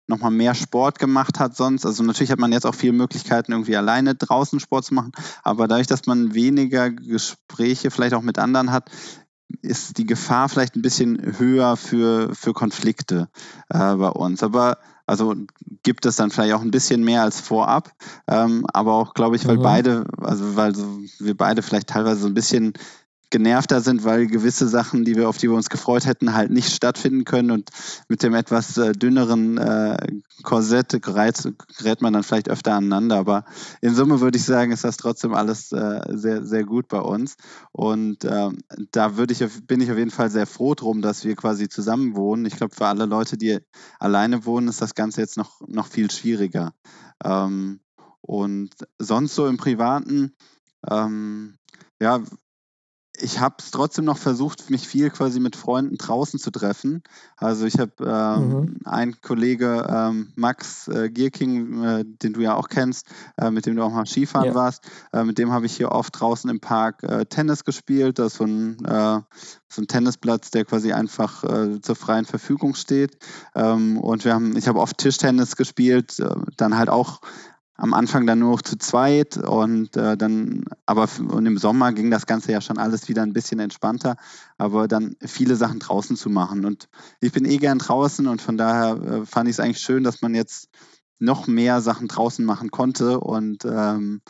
noch 0.10 0.20
mal 0.20 0.32
mehr 0.32 0.56
Sport 0.56 1.00
gemacht 1.00 1.40
hat 1.40 1.56
sonst. 1.56 1.86
Also 1.86 2.04
natürlich 2.04 2.32
hat 2.32 2.40
man 2.40 2.52
jetzt 2.52 2.66
auch 2.66 2.76
viele 2.76 2.94
Möglichkeiten, 2.94 3.52
irgendwie 3.52 3.78
alleine 3.78 4.16
draußen 4.16 4.60
Sport 4.60 4.86
zu 4.86 4.94
machen, 4.94 5.12
aber 5.44 5.68
dadurch, 5.68 5.88
dass 5.88 6.06
man 6.06 6.34
weniger 6.34 6.90
Gespräche 6.90 7.92
vielleicht 7.92 8.14
auch 8.14 8.22
mit 8.22 8.40
anderen 8.40 8.72
hat, 8.72 8.90
ist 9.62 9.98
die 9.98 10.06
Gefahr 10.06 10.50
vielleicht 10.50 10.76
ein 10.76 10.82
bisschen 10.82 11.38
höher 11.38 11.76
für, 11.76 12.34
für 12.36 12.54
Konflikte 12.54 13.30
äh, 13.70 13.96
bei 13.96 14.10
uns. 14.10 14.44
Aber 14.44 14.78
also 15.06 15.34
gibt 15.82 16.06
es 16.06 16.18
dann 16.18 16.30
vielleicht 16.30 16.54
auch 16.54 16.62
ein 16.62 16.70
bisschen 16.70 17.04
mehr 17.04 17.24
als 17.24 17.40
vorab, 17.42 17.92
ähm, 18.28 18.66
aber 18.72 18.94
auch, 18.94 19.16
glaube 19.16 19.36
ich, 19.36 19.48
weil 19.48 19.58
mhm. 19.58 19.64
beide, 19.64 20.06
also 20.20 20.56
weil 20.56 20.74
wir 21.20 21.36
beide 21.36 21.64
vielleicht 21.64 21.88
teilweise 21.88 22.22
so 22.22 22.28
ein 22.28 22.36
bisschen 22.36 22.74
genervter 23.30 23.82
sind, 23.82 24.04
weil 24.04 24.28
gewisse 24.28 24.68
Sachen, 24.68 25.06
die 25.06 25.16
wir 25.16 25.30
auf 25.30 25.38
die 25.38 25.50
wir 25.50 25.56
uns 25.56 25.70
gefreut 25.70 26.06
hätten, 26.06 26.34
halt 26.34 26.52
nicht 26.52 26.74
stattfinden 26.74 27.26
können 27.26 27.52
und 27.52 27.70
mit 28.08 28.24
dem 28.24 28.34
etwas 28.34 28.78
äh, 28.78 28.94
dünneren 28.94 29.58
äh, 29.58 29.98
Korsett 30.44 31.02
gerät, 31.02 31.52
gerät 31.78 32.02
man 32.02 32.14
dann 32.14 32.24
vielleicht 32.24 32.50
öfter 32.50 32.74
aneinander. 32.74 33.18
Aber 33.18 33.46
in 33.82 33.94
Summe 33.94 34.22
würde 34.22 34.38
ich 34.38 34.46
sagen, 34.46 34.72
ist 34.72 34.84
das 34.84 34.98
trotzdem 34.98 35.34
alles 35.34 35.72
äh, 35.72 36.02
sehr, 36.10 36.46
sehr 36.46 36.64
gut 36.64 36.88
bei 36.88 37.00
uns. 37.00 37.36
Und 37.72 38.26
ähm, 38.26 38.60
da 38.92 39.18
würde 39.18 39.34
ich, 39.34 39.44
bin 39.68 39.82
ich 39.82 39.92
auf 39.92 39.98
jeden 39.98 40.12
Fall 40.12 40.30
sehr 40.32 40.48
froh 40.48 40.74
drum, 40.74 41.02
dass 41.02 41.24
wir 41.24 41.36
quasi 41.36 41.70
zusammen 41.70 42.16
wohnen. 42.16 42.46
Ich 42.46 42.56
glaube, 42.56 42.76
für 42.76 42.88
alle 42.88 43.06
Leute, 43.06 43.38
die 43.38 43.60
alleine 44.00 44.46
wohnen, 44.46 44.68
ist 44.68 44.82
das 44.82 44.96
Ganze 44.96 45.22
jetzt 45.22 45.38
noch, 45.38 45.62
noch 45.68 45.88
viel 45.88 46.10
schwieriger. 46.10 46.74
Ähm, 47.24 47.80
und 48.22 48.70
sonst 48.98 49.36
so 49.36 49.48
im 49.48 49.58
Privaten, 49.58 50.34
ähm, 50.90 51.56
ja, 52.00 52.22
ich 53.22 53.40
habe 53.40 53.56
es 53.60 53.72
trotzdem 53.72 54.06
noch 54.06 54.18
versucht, 54.18 54.70
mich 54.70 54.88
viel 54.88 55.10
quasi 55.10 55.40
mit 55.40 55.56
Freunden 55.56 55.98
draußen 55.98 56.40
zu 56.40 56.52
treffen. 56.52 57.04
Also 57.38 57.66
ich 57.66 57.80
habe 57.80 57.92
ähm, 58.02 58.50
mhm. 58.50 58.80
einen 58.86 59.22
Kollege, 59.22 59.88
ähm, 59.90 60.32
Max 60.36 60.88
äh, 60.88 61.10
Gierking, 61.10 61.84
äh, 61.84 62.06
den 62.06 62.34
du 62.34 62.42
ja 62.42 62.56
auch 62.56 62.70
kennst, 62.70 63.08
äh, 63.38 63.52
mit 63.52 63.66
dem 63.66 63.76
du 63.76 63.84
auch 63.84 63.92
mal 63.92 64.06
Skifahren 64.06 64.50
ja. 64.50 64.56
warst, 64.56 64.84
äh, 65.14 65.24
mit 65.24 65.38
dem 65.38 65.52
habe 65.52 65.66
ich 65.66 65.76
hier 65.76 65.92
oft 65.92 66.20
draußen 66.20 66.50
im 66.50 66.60
Park 66.60 67.04
äh, 67.04 67.26
Tennis 67.26 67.64
gespielt. 67.66 68.20
Das 68.20 68.34
ist 68.34 68.38
so 68.38 68.46
ein, 68.46 68.84
äh, 68.86 69.22
so 69.68 69.82
ein 69.82 69.88
Tennisplatz, 69.88 70.52
der 70.52 70.66
quasi 70.66 70.94
einfach 70.94 71.44
zur 71.82 71.96
freien 71.96 72.26
Verfügung 72.26 72.74
steht. 72.74 73.18
Ähm, 73.54 74.00
und 74.00 74.26
wir 74.26 74.34
haben, 74.34 74.58
ich 74.58 74.68
habe 74.68 74.80
oft 74.80 74.98
Tischtennis 74.98 75.56
gespielt, 75.56 76.18
dann 76.58 76.76
halt 76.76 76.90
auch 76.90 77.22
am 77.80 77.94
Anfang 77.94 78.28
dann 78.28 78.40
nur 78.40 78.52
noch 78.52 78.62
zu 78.62 78.78
zweit 78.78 79.38
und 79.38 79.96
äh, 79.96 80.18
dann, 80.18 80.66
aber 80.86 81.08
und 81.30 81.46
im 81.46 81.58
Sommer 81.58 81.94
ging 81.94 82.12
das 82.12 82.26
Ganze 82.26 82.52
ja 82.52 82.60
schon 82.60 82.78
alles 82.78 83.08
wieder 83.08 83.24
ein 83.24 83.32
bisschen 83.32 83.60
entspannter, 83.62 84.18
aber 84.58 84.90
dann 84.90 85.16
viele 85.22 85.56
Sachen 85.56 85.80
draußen 85.80 86.18
zu 86.18 86.30
machen. 86.30 86.66
Und 86.66 86.90
ich 87.22 87.32
bin 87.32 87.46
eh 87.46 87.58
gern 87.58 87.80
draußen 87.80 88.28
und 88.28 88.42
von 88.42 88.58
daher 88.58 89.02
äh, 89.02 89.26
fand 89.26 89.48
ich 89.48 89.56
es 89.56 89.60
eigentlich 89.62 89.80
schön, 89.80 90.04
dass 90.04 90.22
man 90.22 90.36
jetzt 90.36 90.68
noch 91.20 91.48
mehr 91.48 91.80
Sachen 91.80 92.10
draußen 92.10 92.44
machen 92.44 92.70
konnte 92.70 93.20
und 93.22 93.64
ähm, 93.64 94.22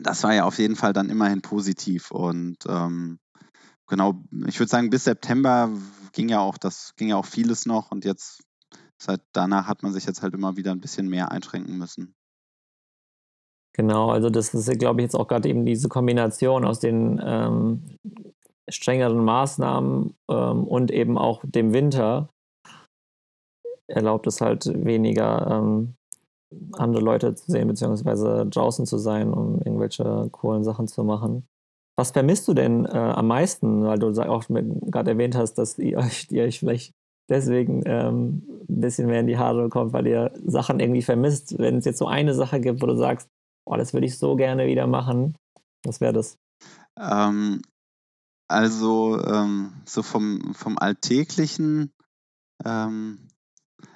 das 0.00 0.22
war 0.22 0.32
ja 0.32 0.44
auf 0.44 0.58
jeden 0.58 0.76
Fall 0.76 0.94
dann 0.94 1.10
immerhin 1.10 1.42
positiv 1.42 2.10
und 2.10 2.58
ähm, 2.66 3.18
genau, 3.86 4.22
ich 4.46 4.58
würde 4.58 4.70
sagen, 4.70 4.90
bis 4.90 5.04
September 5.04 5.70
ging 6.12 6.30
ja 6.30 6.40
auch 6.40 6.56
das, 6.56 6.94
ging 6.96 7.08
ja 7.08 7.16
auch 7.16 7.26
vieles 7.26 7.66
noch 7.66 7.90
und 7.90 8.06
jetzt 8.06 8.42
seit 8.96 9.20
danach 9.32 9.66
hat 9.66 9.82
man 9.82 9.92
sich 9.92 10.06
jetzt 10.06 10.22
halt 10.22 10.34
immer 10.34 10.56
wieder 10.56 10.72
ein 10.72 10.80
bisschen 10.80 11.08
mehr 11.08 11.30
einschränken 11.30 11.76
müssen. 11.76 12.14
Genau, 13.78 14.10
also 14.10 14.28
das 14.28 14.52
ist, 14.54 14.78
glaube 14.80 15.00
ich, 15.00 15.04
jetzt 15.04 15.14
auch 15.14 15.28
gerade 15.28 15.48
eben 15.48 15.64
diese 15.64 15.88
Kombination 15.88 16.64
aus 16.64 16.80
den 16.80 17.22
ähm, 17.24 17.84
strengeren 18.68 19.24
Maßnahmen 19.24 20.14
ähm, 20.28 20.64
und 20.64 20.90
eben 20.90 21.16
auch 21.16 21.42
dem 21.44 21.72
Winter 21.72 22.28
erlaubt 23.86 24.26
es 24.26 24.40
halt 24.40 24.66
weniger 24.84 25.46
ähm, 25.48 25.94
andere 26.72 27.04
Leute 27.04 27.36
zu 27.36 27.52
sehen, 27.52 27.68
beziehungsweise 27.68 28.46
draußen 28.46 28.84
zu 28.84 28.98
sein, 28.98 29.32
um 29.32 29.60
irgendwelche 29.64 30.28
coolen 30.32 30.64
Sachen 30.64 30.88
zu 30.88 31.04
machen. 31.04 31.46
Was 31.96 32.10
vermisst 32.10 32.48
du 32.48 32.54
denn 32.54 32.84
äh, 32.84 32.90
am 32.90 33.28
meisten, 33.28 33.84
weil 33.84 34.00
du 34.00 34.08
auch 34.28 34.44
gerade 34.48 35.12
erwähnt 35.12 35.36
hast, 35.36 35.54
dass 35.54 35.78
ihr 35.78 35.98
euch, 35.98 36.26
ihr 36.32 36.42
euch 36.42 36.58
vielleicht 36.58 36.94
deswegen 37.30 37.82
ähm, 37.86 38.42
ein 38.68 38.80
bisschen 38.80 39.06
mehr 39.06 39.20
in 39.20 39.28
die 39.28 39.38
Haare 39.38 39.68
kommt, 39.68 39.92
weil 39.92 40.08
ihr 40.08 40.32
Sachen 40.44 40.80
irgendwie 40.80 41.02
vermisst. 41.02 41.56
Wenn 41.60 41.76
es 41.76 41.84
jetzt 41.84 41.98
so 41.98 42.08
eine 42.08 42.34
Sache 42.34 42.60
gibt, 42.60 42.82
wo 42.82 42.86
du 42.86 42.96
sagst, 42.96 43.28
oh, 43.68 43.76
das 43.76 43.92
würde 43.92 44.06
ich 44.06 44.18
so 44.18 44.34
gerne 44.36 44.66
wieder 44.66 44.86
machen. 44.86 45.36
Was 45.84 46.00
wäre 46.00 46.12
das? 46.12 46.38
Ähm, 46.98 47.60
also 48.48 49.22
ähm, 49.24 49.72
so 49.84 50.02
vom, 50.02 50.54
vom 50.54 50.78
Alltäglichen, 50.78 51.92
ähm, 52.64 53.28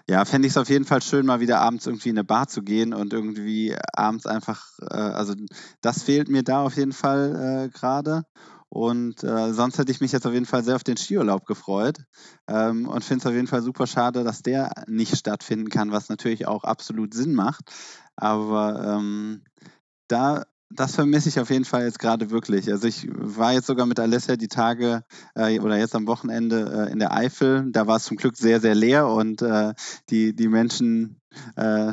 ja, 0.08 0.24
fände 0.24 0.46
ich 0.46 0.52
es 0.52 0.58
auf 0.58 0.68
jeden 0.68 0.84
Fall 0.84 1.00
schön, 1.00 1.26
mal 1.26 1.40
wieder 1.40 1.60
abends 1.60 1.86
irgendwie 1.86 2.10
in 2.10 2.18
eine 2.18 2.24
Bar 2.24 2.48
zu 2.48 2.62
gehen 2.62 2.92
und 2.92 3.12
irgendwie 3.12 3.74
abends 3.94 4.26
einfach, 4.26 4.66
äh, 4.90 4.94
also 4.94 5.34
das 5.80 6.02
fehlt 6.02 6.28
mir 6.28 6.42
da 6.42 6.62
auf 6.62 6.76
jeden 6.76 6.92
Fall 6.92 7.66
äh, 7.66 7.68
gerade. 7.70 8.24
Und 8.72 9.22
äh, 9.22 9.52
sonst 9.52 9.76
hätte 9.76 9.92
ich 9.92 10.00
mich 10.00 10.12
jetzt 10.12 10.26
auf 10.26 10.32
jeden 10.32 10.46
Fall 10.46 10.64
sehr 10.64 10.76
auf 10.76 10.82
den 10.82 10.96
Skiurlaub 10.96 11.44
gefreut 11.44 12.06
ähm, 12.48 12.88
und 12.88 13.04
finde 13.04 13.20
es 13.20 13.26
auf 13.26 13.34
jeden 13.34 13.46
Fall 13.46 13.60
super 13.60 13.86
schade, 13.86 14.24
dass 14.24 14.40
der 14.40 14.72
nicht 14.86 15.14
stattfinden 15.14 15.68
kann, 15.68 15.92
was 15.92 16.08
natürlich 16.08 16.48
auch 16.48 16.64
absolut 16.64 17.12
Sinn 17.12 17.34
macht. 17.34 17.70
Aber 18.16 18.82
ähm, 18.82 19.44
da 20.08 20.46
das 20.74 20.94
vermisse 20.94 21.28
ich 21.28 21.40
auf 21.40 21.50
jeden 21.50 21.64
Fall 21.64 21.84
jetzt 21.84 21.98
gerade 21.98 22.30
wirklich. 22.30 22.70
Also 22.70 22.86
ich 22.86 23.08
war 23.10 23.52
jetzt 23.52 23.66
sogar 23.66 23.86
mit 23.86 24.00
Alessia 24.00 24.36
die 24.36 24.48
Tage 24.48 25.04
äh, 25.34 25.58
oder 25.60 25.78
jetzt 25.78 25.94
am 25.94 26.06
Wochenende 26.06 26.88
äh, 26.88 26.92
in 26.92 26.98
der 26.98 27.12
Eifel. 27.12 27.70
Da 27.70 27.86
war 27.86 27.96
es 27.96 28.04
zum 28.04 28.16
Glück 28.16 28.36
sehr, 28.36 28.60
sehr 28.60 28.74
leer 28.74 29.08
und 29.08 29.42
äh, 29.42 29.74
die, 30.10 30.34
die 30.34 30.48
Menschen, 30.48 31.20
äh, 31.56 31.92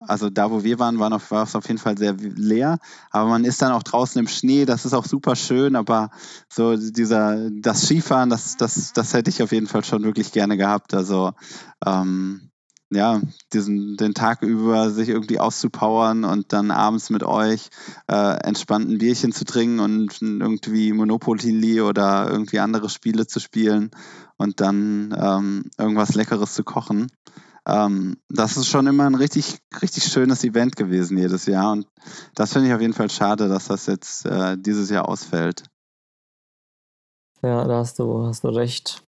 also 0.00 0.30
da 0.30 0.50
wo 0.50 0.62
wir 0.62 0.78
waren, 0.78 0.98
war, 0.98 1.12
es 1.42 1.56
auf 1.56 1.66
jeden 1.68 1.78
Fall 1.78 1.98
sehr 1.98 2.14
leer. 2.14 2.78
Aber 3.10 3.28
man 3.28 3.44
ist 3.44 3.62
dann 3.62 3.72
auch 3.72 3.82
draußen 3.82 4.18
im 4.18 4.28
Schnee, 4.28 4.64
das 4.64 4.84
ist 4.84 4.94
auch 4.94 5.06
super 5.06 5.36
schön, 5.36 5.76
aber 5.76 6.10
so 6.48 6.76
dieser, 6.76 7.50
das 7.50 7.86
Skifahren, 7.86 8.30
das, 8.30 8.56
das, 8.56 8.92
das 8.92 9.14
hätte 9.14 9.30
ich 9.30 9.42
auf 9.42 9.52
jeden 9.52 9.66
Fall 9.66 9.84
schon 9.84 10.04
wirklich 10.04 10.32
gerne 10.32 10.56
gehabt. 10.56 10.94
Also 10.94 11.32
ähm, 11.84 12.51
ja, 12.94 13.20
diesen, 13.52 13.96
den 13.96 14.14
Tag 14.14 14.42
über 14.42 14.90
sich 14.90 15.08
irgendwie 15.08 15.40
auszupowern 15.40 16.24
und 16.24 16.52
dann 16.52 16.70
abends 16.70 17.10
mit 17.10 17.22
euch 17.22 17.70
äh, 18.08 18.36
entspannt 18.44 18.88
ein 18.88 18.98
Bierchen 18.98 19.32
zu 19.32 19.44
trinken 19.44 19.80
und 19.80 20.20
irgendwie 20.20 20.92
Monopoly 20.92 21.80
oder 21.80 22.28
irgendwie 22.30 22.60
andere 22.60 22.88
Spiele 22.88 23.26
zu 23.26 23.40
spielen 23.40 23.90
und 24.36 24.60
dann 24.60 25.14
ähm, 25.18 25.70
irgendwas 25.78 26.14
Leckeres 26.14 26.54
zu 26.54 26.64
kochen. 26.64 27.08
ähm, 27.66 28.16
das 28.28 28.56
ist 28.56 28.68
schon 28.68 28.86
immer 28.86 29.06
ein 29.06 29.14
richtig, 29.14 29.58
richtig 29.80 30.04
schönes 30.04 30.44
Event 30.44 30.76
gewesen 30.76 31.16
jedes 31.18 31.46
Jahr. 31.46 31.72
Und 31.72 31.86
das 32.34 32.52
finde 32.52 32.68
ich 32.68 32.74
auf 32.74 32.80
jeden 32.80 32.94
Fall 32.94 33.10
schade, 33.10 33.48
dass 33.48 33.68
das 33.68 33.86
jetzt 33.86 34.26
äh, 34.26 34.56
dieses 34.58 34.90
Jahr 34.90 35.08
ausfällt. 35.08 35.64
Ja, 37.42 37.64
da 37.64 37.78
hast 37.78 37.98
du, 37.98 38.26
hast 38.26 38.44
du 38.44 38.48
recht. 38.48 39.02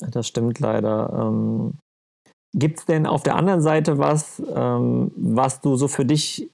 Das 0.00 0.26
stimmt 0.28 0.60
leider. 0.60 1.12
Ähm, 1.12 1.78
Gibt 2.54 2.80
es 2.80 2.86
denn 2.86 3.06
auf 3.06 3.22
der 3.22 3.36
anderen 3.36 3.60
Seite 3.60 3.98
was, 3.98 4.42
ähm, 4.54 5.12
was 5.16 5.60
du 5.60 5.76
so 5.76 5.88
für 5.88 6.04
dich 6.04 6.50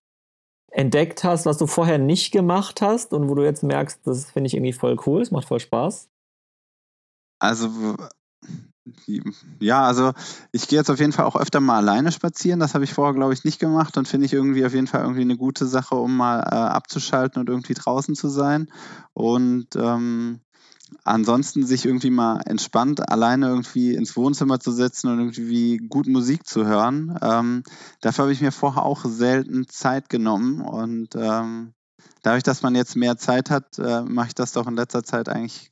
entdeckt 0.71 1.23
hast, 1.23 1.47
was 1.47 1.59
du 1.59 1.67
vorher 1.67 1.99
nicht 1.99 2.33
gemacht 2.33 2.83
hast 2.83 3.13
und 3.13 3.29
wo 3.29 3.35
du 3.35 3.45
jetzt 3.45 3.63
merkst, 3.63 4.01
das 4.05 4.31
finde 4.31 4.49
ich 4.49 4.55
irgendwie 4.55 4.73
voll 4.73 4.97
cool, 5.07 5.23
es 5.23 5.31
macht 5.31 5.47
voll 5.47 5.61
Spaß? 5.61 6.09
Also 7.39 7.97
ja, 9.61 9.85
also 9.85 10.13
ich 10.53 10.69
gehe 10.69 10.79
jetzt 10.79 10.91
auf 10.91 10.99
jeden 10.99 11.13
Fall 11.13 11.25
auch 11.25 11.37
öfter 11.37 11.61
mal 11.61 11.79
alleine 11.79 12.13
spazieren. 12.13 12.61
Das 12.61 12.75
habe 12.75 12.85
ich 12.85 12.93
vorher, 12.93 13.15
glaube 13.15 13.33
ich, 13.33 13.45
nicht 13.45 13.59
gemacht 13.59 13.97
und 13.97 14.07
finde 14.07 14.27
ich 14.27 14.33
irgendwie 14.33 14.65
auf 14.67 14.75
jeden 14.75 14.87
Fall 14.87 15.03
irgendwie 15.03 15.23
eine 15.23 15.37
gute 15.37 15.67
Sache, 15.67 15.95
um 15.95 16.17
mal 16.17 16.41
äh, 16.41 16.55
abzuschalten 16.55 17.41
und 17.41 17.49
irgendwie 17.49 17.75
draußen 17.75 18.15
zu 18.15 18.29
sein. 18.29 18.71
Und 19.15 19.69
ähm, 19.77 20.41
ansonsten 21.05 21.67
sich 21.67 21.87
irgendwie 21.87 22.11
mal 22.11 22.41
entspannt 22.47 23.09
alleine 23.09 23.49
irgendwie 23.49 23.95
ins 23.95 24.17
Wohnzimmer 24.17 24.61
zu 24.61 24.71
setzen 24.73 25.09
und 25.09 25.19
irgendwie 25.19 25.79
gut 25.79 26.07
Musik 26.07 26.47
zu 26.47 26.67
hören. 26.67 27.19
Ähm, 27.23 27.63
dafür 28.01 28.25
habe 28.25 28.33
ich 28.33 28.41
mir 28.41 28.53
vorher 28.53 28.85
auch 28.85 29.05
selten 29.05 29.69
Zeit 29.69 30.09
genommen 30.09 30.61
und 30.61 31.15
ähm, 31.17 31.73
dadurch, 32.23 32.43
dass 32.43 32.63
man 32.63 32.75
jetzt 32.75 32.97
mehr 32.97 33.17
Zeit 33.17 33.51
hat, 33.51 33.79
äh, 33.79 34.03
mache 34.03 34.29
ich 34.29 34.35
das 34.35 34.53
doch 34.53 34.67
in 34.67 34.77
letzter 34.77 35.05
Zeit 35.05 35.29
eigentlich 35.29 35.71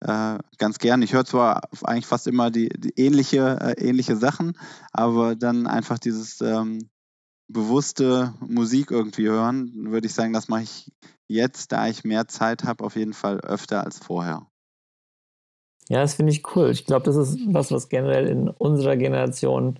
äh, 0.00 0.38
ganz 0.58 0.78
gern. 0.78 1.02
Ich 1.02 1.12
höre 1.12 1.24
zwar 1.24 1.62
eigentlich 1.82 2.06
fast 2.06 2.26
immer 2.26 2.50
die, 2.50 2.68
die 2.68 2.92
ähnliche, 2.96 3.58
äh, 3.60 3.88
ähnliche 3.88 4.16
Sachen, 4.16 4.56
aber 4.92 5.34
dann 5.34 5.66
einfach 5.66 5.98
dieses 5.98 6.40
ähm, 6.40 6.88
bewusste 7.48 8.34
Musik 8.40 8.90
irgendwie 8.90 9.28
hören, 9.28 9.90
würde 9.90 10.06
ich 10.06 10.14
sagen, 10.14 10.32
das 10.32 10.48
mache 10.48 10.62
ich 10.62 10.92
jetzt, 11.28 11.72
da 11.72 11.88
ich 11.88 12.04
mehr 12.04 12.26
Zeit 12.28 12.64
habe, 12.64 12.84
auf 12.84 12.96
jeden 12.96 13.12
Fall 13.12 13.40
öfter 13.40 13.84
als 13.84 13.98
vorher. 13.98 14.46
Ja, 15.88 16.00
das 16.00 16.14
finde 16.14 16.32
ich 16.32 16.54
cool. 16.54 16.70
Ich 16.70 16.84
glaube, 16.84 17.04
das 17.04 17.16
ist 17.16 17.38
was, 17.46 17.72
was 17.72 17.88
generell 17.88 18.26
in 18.26 18.48
unserer 18.48 18.96
Generation 18.96 19.78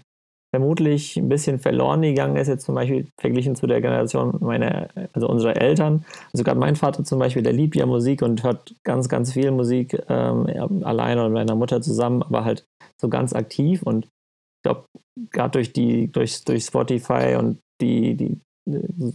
vermutlich 0.54 1.16
ein 1.18 1.28
bisschen 1.28 1.58
verloren 1.58 2.00
gegangen 2.00 2.36
ist, 2.36 2.48
jetzt 2.48 2.64
zum 2.64 2.74
Beispiel 2.74 3.06
verglichen 3.20 3.54
zu 3.54 3.66
der 3.66 3.82
Generation 3.82 4.38
meiner, 4.40 4.88
also 5.12 5.28
unserer 5.28 5.56
Eltern. 5.60 6.06
Also 6.32 6.42
gerade 6.42 6.58
mein 6.58 6.76
Vater 6.76 7.04
zum 7.04 7.18
Beispiel, 7.18 7.42
der 7.42 7.52
liebt 7.52 7.76
ja 7.76 7.84
Musik 7.84 8.22
und 8.22 8.42
hört 8.42 8.74
ganz, 8.82 9.10
ganz 9.10 9.34
viel 9.34 9.50
Musik 9.50 9.98
ähm, 10.08 10.46
alleine 10.84 11.20
oder 11.20 11.28
mit 11.28 11.46
meiner 11.46 11.54
Mutter 11.54 11.82
zusammen, 11.82 12.22
aber 12.22 12.44
halt 12.44 12.64
so 12.98 13.10
ganz 13.10 13.34
aktiv 13.34 13.82
und 13.82 14.06
ich 14.06 14.62
glaube, 14.62 14.86
gerade 15.30 15.50
durch 15.52 15.72
die, 15.72 16.10
durch, 16.10 16.44
durch 16.44 16.64
Spotify 16.64 17.36
und 17.38 17.58
die, 17.80 18.16
die 18.16 18.40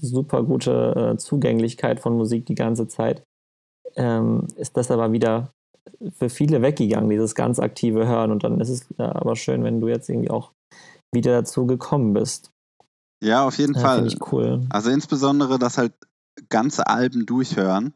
super 0.01 0.43
gute 0.43 1.13
äh, 1.13 1.17
Zugänglichkeit 1.17 1.99
von 1.99 2.17
Musik 2.17 2.45
die 2.45 2.55
ganze 2.55 2.87
Zeit, 2.87 3.23
ähm, 3.95 4.47
ist 4.55 4.77
das 4.77 4.91
aber 4.91 5.11
wieder 5.11 5.51
für 6.11 6.29
viele 6.29 6.61
weggegangen, 6.61 7.09
dieses 7.09 7.35
ganz 7.35 7.59
aktive 7.59 8.07
Hören. 8.07 8.31
Und 8.31 8.43
dann 8.43 8.59
ist 8.59 8.69
es 8.69 8.87
ja 8.97 9.13
aber 9.15 9.35
schön, 9.35 9.63
wenn 9.63 9.81
du 9.81 9.87
jetzt 9.87 10.09
irgendwie 10.09 10.31
auch 10.31 10.51
wieder 11.13 11.31
dazu 11.31 11.67
gekommen 11.67 12.13
bist. 12.13 12.51
Ja, 13.23 13.45
auf 13.45 13.57
jeden 13.57 13.75
ja, 13.75 13.81
Fall. 13.81 13.97
Finde 13.99 14.13
ich 14.13 14.31
cool. 14.31 14.65
Also 14.69 14.89
insbesondere 14.89 15.59
das 15.59 15.77
halt 15.77 15.93
ganze 16.49 16.87
Alben 16.87 17.25
durchhören. 17.25 17.93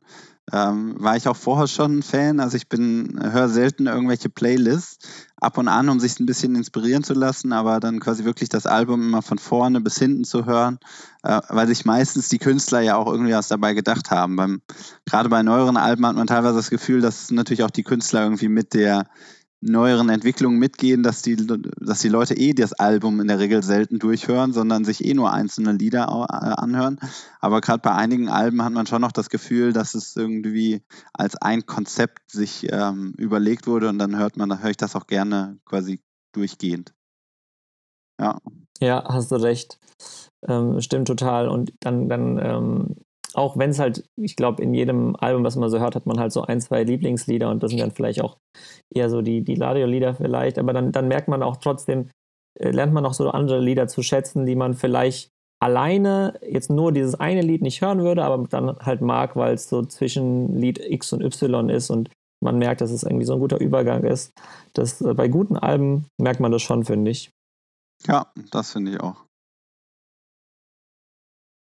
Ähm, 0.53 0.95
war 0.97 1.17
ich 1.17 1.27
auch 1.27 1.35
vorher 1.35 1.67
schon 1.67 1.99
ein 1.99 2.03
Fan. 2.03 2.39
Also 2.39 2.55
ich 2.55 2.69
bin, 2.69 3.19
höre 3.21 3.49
selten 3.49 3.87
irgendwelche 3.87 4.29
Playlists, 4.29 4.99
ab 5.35 5.57
und 5.57 5.67
an, 5.67 5.89
um 5.89 5.99
sich 5.99 6.19
ein 6.19 6.25
bisschen 6.25 6.55
inspirieren 6.55 7.03
zu 7.03 7.13
lassen, 7.13 7.53
aber 7.53 7.79
dann 7.79 7.99
quasi 7.99 8.23
wirklich 8.23 8.49
das 8.49 8.65
Album 8.65 9.01
immer 9.01 9.21
von 9.21 9.37
vorne 9.37 9.81
bis 9.81 9.99
hinten 9.99 10.23
zu 10.23 10.45
hören, 10.45 10.79
äh, 11.23 11.41
weil 11.49 11.67
sich 11.67 11.85
meistens 11.85 12.29
die 12.29 12.39
Künstler 12.39 12.79
ja 12.79 12.95
auch 12.95 13.07
irgendwie 13.07 13.33
was 13.33 13.49
dabei 13.49 13.73
gedacht 13.73 14.09
haben. 14.09 14.35
Beim, 14.35 14.61
gerade 15.05 15.29
bei 15.29 15.43
neueren 15.43 15.77
Alben 15.77 16.05
hat 16.05 16.15
man 16.15 16.27
teilweise 16.27 16.55
das 16.55 16.69
Gefühl, 16.69 17.01
dass 17.01 17.29
natürlich 17.29 17.63
auch 17.63 17.71
die 17.71 17.83
Künstler 17.83 18.23
irgendwie 18.23 18.49
mit 18.49 18.73
der 18.73 19.05
neueren 19.59 20.09
Entwicklungen 20.09 20.59
mitgehen, 20.59 21.01
dass 21.01 21.21
die, 21.21 21.35
dass 21.35 21.99
die 21.99 22.09
Leute 22.09 22.35
eh 22.35 22.53
das 22.53 22.73
Album 22.73 23.19
in 23.19 23.27
der 23.27 23.39
Regel 23.39 23.63
selten 23.63 23.97
durchhören, 23.97 24.53
sondern 24.53 24.85
sich 24.85 25.03
eh 25.03 25.13
nur 25.13 25.31
einzelne 25.31 25.71
Lieder 25.71 26.03
äh, 26.03 26.33
anhören. 26.33 26.99
Aber 27.39 27.61
gerade 27.61 27.81
bei 27.81 27.93
einigen 27.93 28.29
Alben 28.29 28.63
hat 28.63 28.73
man 28.73 28.85
schon 28.85 29.01
noch 29.01 29.11
das 29.11 29.29
Gefühl, 29.29 29.73
dass 29.73 29.95
es 29.95 30.15
irgendwie 30.15 30.83
als 31.13 31.35
ein 31.37 31.65
Konzept 31.65 32.31
sich 32.31 32.67
ähm, 32.71 33.13
überlegt 33.17 33.67
wurde 33.67 33.89
und 33.89 33.97
dann 33.97 34.17
hört 34.17 34.37
man, 34.37 34.49
da 34.49 34.59
höre 34.59 34.69
ich 34.69 34.77
das 34.77 34.95
auch 34.95 35.07
gerne 35.07 35.59
quasi 35.65 36.01
durchgehend. 36.33 36.93
Ja. 38.19 38.39
Ja, 38.79 39.03
hast 39.07 39.31
du 39.31 39.35
recht. 39.35 39.79
Ähm, 40.47 40.81
stimmt 40.81 41.07
total. 41.07 41.49
Und 41.49 41.73
dann, 41.79 42.09
dann 42.09 42.37
ähm, 42.37 42.95
auch 43.37 43.55
wenn 43.57 43.69
es 43.69 43.77
halt, 43.77 44.03
ich 44.15 44.35
glaube, 44.35 44.63
in 44.63 44.73
jedem 44.73 45.15
Album, 45.15 45.43
was 45.43 45.55
man 45.55 45.69
so 45.69 45.79
hört, 45.79 45.95
hat 45.95 46.07
man 46.07 46.19
halt 46.19 46.31
so 46.31 46.41
ein, 46.41 46.59
zwei 46.59 46.83
Lieblingslieder 46.83 47.51
und 47.51 47.61
das 47.61 47.69
sind 47.69 47.79
dann 47.79 47.91
vielleicht 47.91 48.21
auch 48.21 48.37
eher 48.89 49.11
so 49.11 49.21
die, 49.21 49.43
die 49.43 49.53
Ladio-Lieder 49.53 50.15
vielleicht, 50.15 50.57
aber 50.57 50.73
dann, 50.73 50.91
dann 50.91 51.07
merkt 51.07 51.27
man 51.27 51.43
auch 51.43 51.57
trotzdem, 51.57 52.09
äh, 52.59 52.71
lernt 52.71 52.93
man 52.93 53.05
auch 53.05 53.13
so 53.13 53.29
andere 53.29 53.59
Lieder 53.59 53.87
zu 53.87 54.01
schätzen, 54.01 54.47
die 54.47 54.55
man 54.55 54.73
vielleicht 54.73 55.29
alleine 55.59 56.39
jetzt 56.41 56.71
nur 56.71 56.91
dieses 56.91 57.13
eine 57.15 57.41
Lied 57.41 57.61
nicht 57.61 57.81
hören 57.81 58.01
würde, 58.01 58.23
aber 58.23 58.43
dann 58.47 58.75
halt 58.79 59.01
mag, 59.01 59.35
weil 59.35 59.53
es 59.53 59.69
so 59.69 59.83
zwischen 59.83 60.55
Lied 60.55 60.79
X 60.79 61.13
und 61.13 61.21
Y 61.21 61.69
ist 61.69 61.91
und 61.91 62.09
man 62.43 62.57
merkt, 62.57 62.81
dass 62.81 62.91
es 62.91 63.03
irgendwie 63.03 63.25
so 63.25 63.33
ein 63.33 63.39
guter 63.39 63.59
Übergang 63.59 64.03
ist. 64.03 64.33
Das, 64.73 64.99
äh, 65.01 65.13
bei 65.13 65.27
guten 65.27 65.57
Alben 65.57 66.05
merkt 66.19 66.39
man 66.39 66.51
das 66.51 66.63
schon, 66.63 66.85
finde 66.85 67.11
ich. 67.11 67.29
Ja, 68.07 68.31
das 68.51 68.71
finde 68.71 68.91
ich 68.91 68.99
auch. 68.99 69.26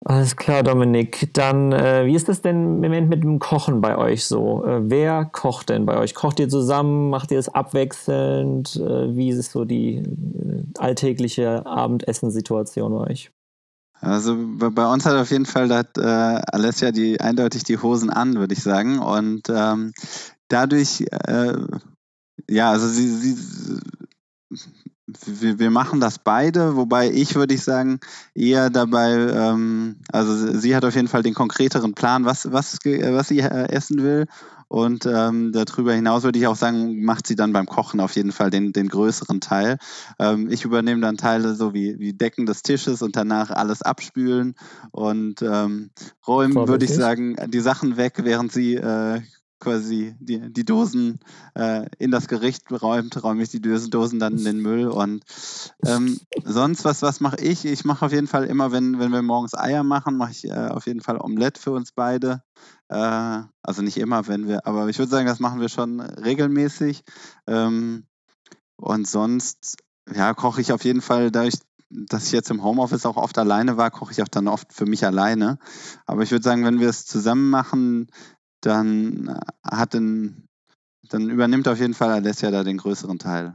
Alles 0.05 0.37
klar, 0.37 0.63
Dominik. 0.63 1.35
Dann, 1.35 1.73
äh, 1.73 2.07
wie 2.07 2.15
ist 2.15 2.29
das 2.29 2.41
denn 2.41 2.77
im 2.77 2.81
Moment 2.81 3.09
mit 3.09 3.23
dem 3.25 3.41
Kochen 3.41 3.81
bei 3.81 3.97
euch 3.99 4.25
so? 4.25 4.65
Äh, 4.65 4.89
wer 4.89 5.25
kocht 5.25 5.71
denn 5.71 5.87
bei 5.87 5.97
euch? 5.99 6.15
Kocht 6.15 6.39
ihr 6.39 6.49
zusammen? 6.49 7.11
Macht 7.11 7.33
ihr 7.33 7.39
es 7.39 7.49
abwechselnd? 7.49 8.77
Äh, 8.77 9.17
wie 9.17 9.31
ist 9.31 9.51
so 9.51 9.65
die 9.65 9.97
äh, 9.97 10.63
alltägliche 10.79 11.67
Abendessensituation 11.67 12.93
bei 12.93 13.11
euch? 13.11 13.33
Also 14.01 14.37
bei 14.37 14.93
uns 14.93 15.05
hat 15.05 15.17
auf 15.17 15.33
jeden 15.33 15.47
Fall 15.47 15.75
hat, 15.75 15.99
äh, 15.99 16.03
Alessia 16.03 16.93
die 16.93 17.21
eindeutig 17.21 17.65
die 17.65 17.79
Hosen 17.79 18.11
an, 18.11 18.37
würde 18.37 18.55
ich 18.55 18.63
sagen. 18.63 19.01
Und 19.01 19.49
ähm, 19.51 19.93
dadurch, 20.47 21.05
äh, 21.11 21.55
ja, 22.49 22.71
also 22.71 22.87
sie, 22.87 23.09
sie 23.09 23.37
wir, 25.41 25.59
wir 25.59 25.71
machen 25.71 26.01
das 26.01 26.19
beide, 26.19 26.77
wobei 26.77 27.11
ich 27.11 27.35
würde 27.35 27.55
ich 27.55 27.63
sagen, 27.63 28.01
eher 28.35 28.71
dabei, 28.71 29.13
ähm, 29.13 29.97
also 30.13 30.59
sie 30.59 30.75
hat 30.75 30.85
auf 30.85 30.95
jeden 30.95 31.09
Fall 31.09 31.23
den 31.23 31.35
konkreteren 31.35 31.95
Plan, 31.95 32.25
was, 32.25 32.51
was, 32.53 32.79
was 32.85 33.29
sie 33.29 33.41
äh, 33.41 33.69
essen 33.69 34.03
will. 34.03 34.27
Und 34.69 35.07
ähm, 35.07 35.51
darüber 35.53 35.95
hinaus 35.95 36.25
würde 36.25 36.39
ich 36.39 36.47
auch 36.47 36.57
sagen, 36.57 37.03
macht 37.03 37.27
sie 37.27 37.37
dann 37.37 37.55
beim 37.55 37.65
Kochen 37.65 38.01
auf 38.01 38.15
jeden 38.17 38.33
Fall 38.33 38.51
den, 38.51 38.75
den 38.75 38.89
größeren 38.89 39.41
Teil. 39.41 39.79
Ähm, 40.19 40.51
ich 40.51 40.67
übernehme 40.67 41.01
dann 41.01 41.17
Teile 41.17 41.55
so 41.55 41.73
wie, 41.73 41.99
wie 41.99 42.13
Decken 42.13 42.45
des 42.45 42.63
Tisches 42.63 43.01
und 43.01 43.17
danach 43.17 43.51
alles 43.51 43.81
abspülen 43.81 44.55
und 44.91 45.41
ähm, 45.41 45.91
räumen, 46.27 46.69
würde 46.69 46.85
ich 46.85 46.95
sagen, 46.95 47.37
die 47.49 47.61
Sachen 47.61 47.97
weg, 47.97 48.15
während 48.19 48.53
sie 48.53 48.75
äh, 48.75 49.23
quasi 49.61 50.15
die, 50.19 50.53
die 50.53 50.65
Dosen 50.65 51.21
äh, 51.55 51.87
in 51.99 52.11
das 52.11 52.29
Gericht 52.29 52.71
räumt, 52.71 53.23
räume 53.23 53.43
ich 53.43 53.51
die 53.51 53.61
Dosen 53.61 54.19
dann 54.19 54.39
in 54.39 54.45
den 54.45 54.61
Müll. 54.61 54.89
Und 54.89 55.25
ähm, 55.85 56.19
sonst, 56.45 56.85
was, 56.85 57.03
was 57.03 57.21
mache 57.21 57.41
ich? 57.41 57.65
Ich 57.65 57.85
mache 57.85 58.07
auf 58.07 58.13
jeden 58.13 58.27
Fall 58.27 58.45
immer, 58.45 58.73
wenn, 58.73 58.99
wenn 58.99 59.13
wir 59.13 59.23
morgens 59.23 59.55
Eier 59.55 59.83
machen, 59.83 60.17
mache 60.17 60.33
ich 60.33 60.45
äh, 60.45 60.69
auf 60.69 60.87
jeden 60.87 61.01
Fall 61.01 61.19
Omelette 61.19 61.61
für 61.61 61.73
uns 61.73 61.93
beide. 61.93 62.43
Äh, 62.89 63.43
also 63.63 63.83
nicht 63.83 63.99
immer, 63.99 64.27
wenn 64.29 64.49
wir, 64.49 64.67
aber 64.67 64.89
ich 64.89 64.99
würde 64.99 65.11
sagen, 65.11 65.27
das 65.27 65.41
machen 65.41 65.61
wir 65.61 65.69
schon 65.69 66.01
regelmäßig. 66.01 67.03
Ähm, 67.47 68.05
und 68.77 69.09
sonst, 69.09 69.77
ja, 70.15 70.35
koche 70.35 70.61
ich 70.61 70.73
auf 70.73 70.85
jeden 70.85 71.01
Fall 71.01 71.31
dadurch, 71.31 71.59
dass 71.91 72.27
ich 72.27 72.33
jetzt 72.33 72.51
im 72.51 72.63
Homeoffice 72.63 73.07
auch 73.07 73.17
oft 73.17 73.39
alleine 73.39 73.77
war, 73.77 73.91
koche 73.91 74.13
ich 74.13 74.23
auch 74.23 74.29
dann 74.29 74.49
oft 74.49 74.73
für 74.73 74.87
mich 74.87 75.07
alleine. 75.07 75.59
Aber 76.07 76.23
ich 76.23 76.31
würde 76.31 76.45
sagen, 76.45 76.65
wenn 76.65 76.81
wir 76.81 76.89
es 76.89 77.07
zusammen 77.07 77.51
machen, 77.51 78.09
dann 78.61 79.29
äh, 79.29 79.69
hat 79.69 79.95
ein, 79.95 80.47
dann 81.09 81.31
übernimmt 81.31 81.69
auf 81.69 81.79
jeden 81.79 81.95
Fall 81.95 82.11
Alessia 82.11 82.51
da 82.51 82.65
den 82.65 82.79
größeren 82.79 83.19
Teil. 83.19 83.55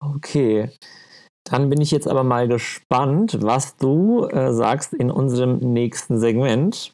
Okay. 0.00 0.70
Dann 1.44 1.70
bin 1.70 1.80
ich 1.80 1.90
jetzt 1.90 2.08
aber 2.08 2.24
mal 2.24 2.48
gespannt, 2.48 3.38
was 3.40 3.76
du 3.76 4.26
äh, 4.26 4.52
sagst 4.52 4.92
in 4.92 5.10
unserem 5.10 5.58
nächsten 5.58 6.18
Segment. 6.18 6.92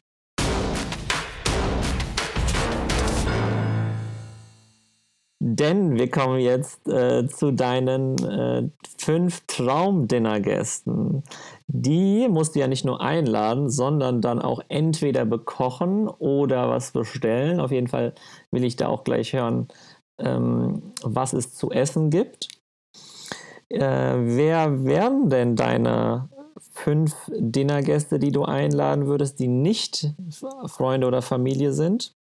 Denn 5.41 5.95
wir 5.95 6.09
kommen 6.11 6.39
jetzt 6.39 6.85
äh, 6.89 7.27
zu 7.29 7.51
deinen 7.51 8.17
äh, 8.25 8.69
fünf 8.97 9.41
Traumdinnergästen. 9.47 11.23
Die 11.67 12.27
musst 12.27 12.55
du 12.55 12.59
ja 12.59 12.67
nicht 12.67 12.83
nur 12.83 12.99
einladen, 12.99 13.69
sondern 13.69 14.21
dann 14.21 14.41
auch 14.41 14.61
entweder 14.67 15.23
bekochen 15.23 16.09
oder 16.09 16.69
was 16.69 16.91
bestellen. 16.91 17.61
Auf 17.61 17.71
jeden 17.71 17.87
Fall 17.87 18.13
will 18.51 18.65
ich 18.65 18.75
da 18.75 18.89
auch 18.89 19.05
gleich 19.05 19.31
hören, 19.31 19.69
ähm, 20.19 20.93
was 21.03 21.31
es 21.33 21.53
zu 21.53 21.71
essen 21.71 22.09
gibt. 22.09 22.49
äh, 23.69 23.79
wer 23.79 24.83
wären 24.85 25.29
denn 25.29 25.55
deine 25.55 26.29
fünf 26.71 27.15
Dinnergäste, 27.37 28.19
die 28.19 28.31
du 28.31 28.43
einladen 28.43 29.07
würdest, 29.07 29.39
die 29.39 29.47
nicht 29.47 30.13
Freunde 30.67 31.07
oder 31.07 31.21
Familie 31.21 31.73
sind, 31.73 32.13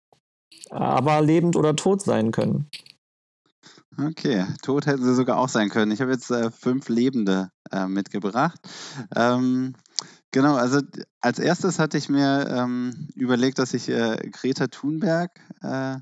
aber 0.69 1.21
lebend 1.21 1.55
oder 1.55 1.75
tot 1.75 2.01
sein 2.01 2.31
können? 2.31 2.69
Okay, 3.99 4.45
tot 4.61 4.85
hätten 4.85 5.03
sie 5.03 5.15
sogar 5.15 5.37
auch 5.37 5.49
sein 5.49 5.69
können. 5.69 5.91
Ich 5.91 6.01
habe 6.01 6.11
jetzt 6.11 6.29
äh, 6.29 6.51
fünf 6.51 6.87
Lebende 6.87 7.49
äh, 7.71 7.87
mitgebracht. 7.87 8.59
Ähm, 9.15 9.73
genau, 10.31 10.55
also 10.55 10.81
als 11.19 11.39
erstes 11.39 11.79
hatte 11.79 11.97
ich 11.97 12.07
mir 12.07 12.47
ähm, 12.47 13.09
überlegt, 13.15 13.57
dass 13.57 13.73
ich 13.73 13.89
äh, 13.89 14.17
Greta 14.31 14.67
Thunberg 14.67 15.31
äh, 15.63 15.95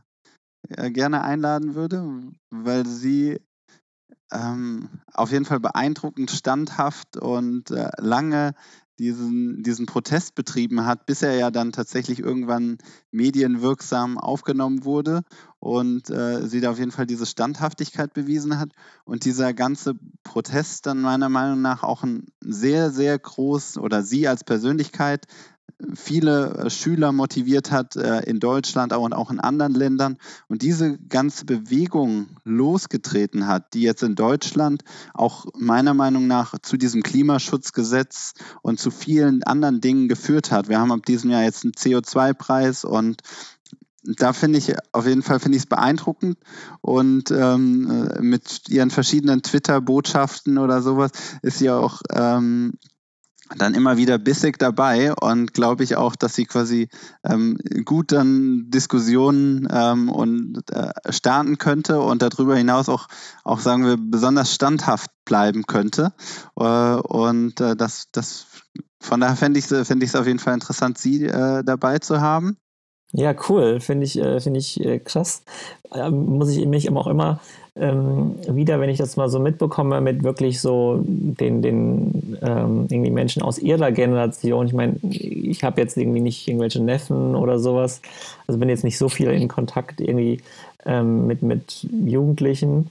äh, 0.70 0.92
gerne 0.92 1.24
einladen 1.24 1.76
würde, 1.76 2.06
weil 2.50 2.86
sie 2.86 3.40
ähm, 4.32 4.90
auf 5.14 5.32
jeden 5.32 5.46
Fall 5.46 5.62
beeindruckend 5.62 6.32
standhaft 6.32 7.16
und 7.16 7.72
äh, 7.72 7.92
lange 7.98 8.56
diesen, 9.00 9.64
diesen 9.64 9.86
Protest 9.86 10.36
betrieben 10.36 10.86
hat, 10.86 11.06
bis 11.06 11.22
er 11.22 11.36
ja 11.36 11.52
dann 11.52 11.72
tatsächlich 11.72 12.20
irgendwann 12.20 12.78
medienwirksam 13.12 14.18
aufgenommen 14.18 14.86
wurde 14.86 15.24
und 15.66 16.12
äh, 16.12 16.48
sie 16.48 16.62
da 16.62 16.70
auf 16.70 16.78
jeden 16.78 16.92
Fall 16.92 17.08
diese 17.08 17.26
Standhaftigkeit 17.26 18.14
bewiesen 18.14 18.60
hat 18.60 18.70
und 19.04 19.26
dieser 19.26 19.52
ganze 19.52 19.96
Protest 20.24 20.86
dann 20.86 21.02
meiner 21.02 21.28
Meinung 21.28 21.60
nach 21.60 21.82
auch 21.82 22.04
ein 22.04 22.28
sehr, 22.40 22.92
sehr 22.92 23.18
groß 23.18 23.80
oder 23.80 24.04
sie 24.04 24.28
als 24.28 24.44
Persönlichkeit 24.44 25.26
viele 25.96 26.54
äh, 26.54 26.70
Schüler 26.70 27.12
motiviert 27.12 27.72
hat 27.72 27.96
äh, 27.96 28.22
in 28.30 28.40
Deutschland 28.40 28.94
und 28.94 29.14
auch 29.14 29.32
in 29.32 29.40
anderen 29.40 29.74
Ländern 29.74 30.18
und 30.48 30.62
diese 30.62 31.00
ganze 31.00 31.46
Bewegung 31.46 32.28
losgetreten 32.44 33.48
hat, 33.48 33.74
die 33.74 33.82
jetzt 33.82 34.04
in 34.04 34.14
Deutschland 34.14 34.84
auch 35.16 35.48
meiner 35.58 35.96
Meinung 35.96 36.28
nach 36.28 36.60
zu 36.60 36.78
diesem 36.78 37.02
Klimaschutzgesetz 37.02 38.36
und 38.62 38.80
zu 38.80 38.92
vielen 38.92 39.42
anderen 39.44 39.82
Dingen 39.82 40.08
geführt 40.08 40.52
hat. 40.52 40.70
Wir 40.70 40.80
haben 40.80 40.92
ab 40.92 41.06
diesem 41.08 41.32
Jahr 41.32 41.44
jetzt 41.44 41.64
einen 41.64 41.74
CO2-Preis 41.74 42.86
und 42.86 43.22
da 44.06 44.34
finde 44.34 44.60
ich 44.60 44.74
auf 44.92 45.08
jeden 45.08 45.24
Fall 45.24 45.40
finde 45.40 45.58
ich 45.58 45.64
es 45.64 45.70
beeindruckend 45.70 46.38
und 46.82 47.32
ähm, 47.32 48.10
äh, 48.10 48.22
mit 48.22 48.70
ihren 48.70 48.92
verschiedenen 48.92 49.42
Twitter-Botschaften 49.42 50.58
oder 50.58 50.82
sowas 50.82 51.12
ist 51.42 51.60
sie 51.60 51.70
auch 51.70 52.02
ähm, 52.12 52.74
dann 53.58 53.76
immer 53.76 53.98
wieder 53.98 54.18
bissig 54.18 54.58
dabei 54.58 55.14
und 55.14 55.54
glaube 55.54 55.84
ich 55.84 55.96
auch, 55.96 56.16
dass 56.16 56.34
sie 56.34 56.46
quasi 56.46 56.90
ähm, 57.24 57.58
gut 57.86 58.12
dann 58.12 58.72
Diskussionen 58.72 59.68
ähm, 59.70 60.10
und 60.10 60.64
äh, 60.72 60.92
starten 61.10 61.58
könnte 61.58 62.02
und 62.02 62.22
darüber 62.22 62.56
hinaus 62.56 62.90
auch, 62.90 63.08
auch 63.44 63.60
sagen 63.60 63.86
wir, 63.86 63.98
besonders 64.00 64.54
standhaft 64.54 65.12
bleiben 65.26 65.68
könnte. 65.68 66.14
Äh, 66.60 66.64
und 66.64 67.62
äh, 67.62 67.76
das, 67.76 68.08
das 68.12 68.48
von 69.00 69.20
daher 69.20 69.36
fände 69.36 69.60
ich 69.60 69.70
es 69.70 69.88
fänd 69.88 70.16
auf 70.16 70.26
jeden 70.26 70.40
Fall 70.40 70.56
interessant, 70.56 70.98
sie 70.98 71.26
äh, 71.26 71.64
dabei 71.64 72.00
zu 72.00 72.22
haben. 72.22 72.58
Ja, 73.14 73.34
cool. 73.50 73.80
Finde 73.80 74.06
ich, 74.06 74.20
äh, 74.20 74.38
ich 74.38 74.84
äh, 74.84 75.00
krass. 75.00 75.44
Ähm, 75.94 76.26
muss 76.38 76.50
ich 76.50 76.66
mich 76.66 76.90
auch 76.92 77.08
immer 77.08 77.40
ähm, 77.78 78.36
wieder, 78.48 78.80
wenn 78.80 78.90
ich 78.90 78.98
das 78.98 79.18
mal 79.18 79.30
so 79.30 79.40
mitbekomme, 79.40 80.02
mit 80.02 80.24
wirklich 80.24 80.62
so 80.62 81.02
den, 81.06 81.62
den 81.62 82.38
ähm, 82.42 82.88
irgendwie 82.90 83.12
Menschen 83.12 83.42
aus 83.42 83.60
ihrer 83.60 83.92
Generation. 83.92 84.66
Ich 84.68 84.74
meine, 84.74 84.96
ich 85.02 85.64
habe 85.64 85.82
jetzt 85.82 85.98
irgendwie 85.98 86.22
nicht 86.22 86.48
irgendwelche 86.48 86.82
Neffen 86.82 87.36
oder 87.36 87.60
sowas. 87.60 88.02
Also 88.48 88.60
bin 88.60 88.70
jetzt 88.70 88.84
nicht 88.84 88.98
so 88.98 89.10
viel 89.10 89.30
in 89.30 89.48
Kontakt 89.48 90.02
irgendwie 90.02 90.42
ähm, 90.86 91.28
mit, 91.28 91.42
mit 91.42 91.88
Jugendlichen. 92.06 92.90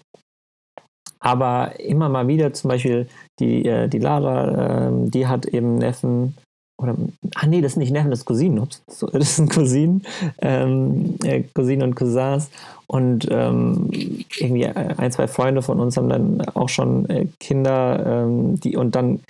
Aber 1.21 1.81
immer 1.81 2.11
mal 2.11 2.29
wieder, 2.29 2.53
zum 2.53 2.69
Beispiel 2.69 3.09
die, 3.41 3.65
äh, 3.67 3.89
die 3.89 3.99
Lara, 3.99 4.89
äh, 4.89 5.09
die 5.09 5.27
hat 5.27 5.47
eben 5.47 5.79
Neffen 5.79 6.35
oder, 6.81 6.97
ah 7.37 7.47
nee, 7.47 7.61
das 7.61 7.73
sind 7.73 7.81
nicht 7.81 7.93
Neffen, 7.93 8.11
das 8.11 8.21
ist 8.21 8.25
Cousinen, 8.25 8.59
ups, 8.59 8.83
das 9.13 9.37
sind 9.37 9.51
Cousinen, 9.51 10.03
ähm, 10.41 11.17
äh, 11.25 11.45
Cousinen 11.55 11.83
und 11.83 11.95
Cousins. 11.95 12.51
Und 12.87 13.27
ähm, 13.31 13.89
irgendwie 14.37 14.67
ein, 14.67 15.11
zwei 15.11 15.27
Freunde 15.27 15.63
von 15.63 15.81
uns 15.81 15.97
haben 15.97 16.09
dann 16.09 16.43
auch 16.55 16.69
schon 16.69 17.09
äh, 17.09 17.27
Kinder, 17.41 18.25
ähm, 18.25 18.61
die 18.61 18.77
und 18.77 18.95
dann 18.95 19.21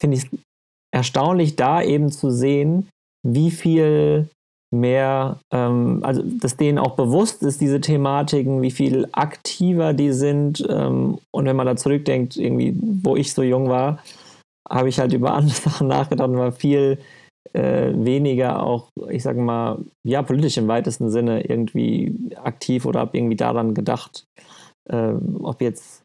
finde 0.00 0.16
ich 0.16 0.24
es 0.24 0.38
erstaunlich, 0.94 1.56
da 1.56 1.82
eben 1.82 2.10
zu 2.10 2.30
sehen, 2.30 2.88
wie 3.26 3.50
viel 3.50 4.28
mehr, 4.72 5.38
ähm, 5.52 6.00
also 6.02 6.22
dass 6.22 6.56
denen 6.56 6.78
auch 6.78 6.96
bewusst 6.96 7.42
ist, 7.42 7.60
diese 7.60 7.80
Thematiken, 7.80 8.62
wie 8.62 8.70
viel 8.70 9.06
aktiver 9.12 9.92
die 9.92 10.12
sind. 10.12 10.66
Ähm, 10.68 11.18
und 11.30 11.44
wenn 11.44 11.56
man 11.56 11.66
da 11.66 11.76
zurückdenkt, 11.76 12.36
irgendwie, 12.36 12.74
wo 13.02 13.16
ich 13.16 13.32
so 13.32 13.42
jung 13.42 13.68
war, 13.68 13.98
habe 14.68 14.88
ich 14.88 14.98
halt 14.98 15.12
über 15.12 15.34
andere 15.34 15.54
Sachen 15.70 15.88
nachgedacht 15.88 16.28
und 16.28 16.38
war 16.38 16.52
viel 16.52 16.98
äh, 17.52 17.92
weniger 17.94 18.62
auch, 18.62 18.88
ich 19.10 19.22
sage 19.22 19.40
mal, 19.40 19.84
ja, 20.04 20.22
politisch 20.22 20.56
im 20.56 20.68
weitesten 20.68 21.10
Sinne 21.10 21.44
irgendwie 21.48 22.30
aktiv 22.36 22.86
oder 22.86 23.00
habe 23.00 23.16
irgendwie 23.16 23.36
daran 23.36 23.74
gedacht, 23.74 24.24
äh, 24.88 25.14
ob 25.40 25.60
jetzt 25.60 26.02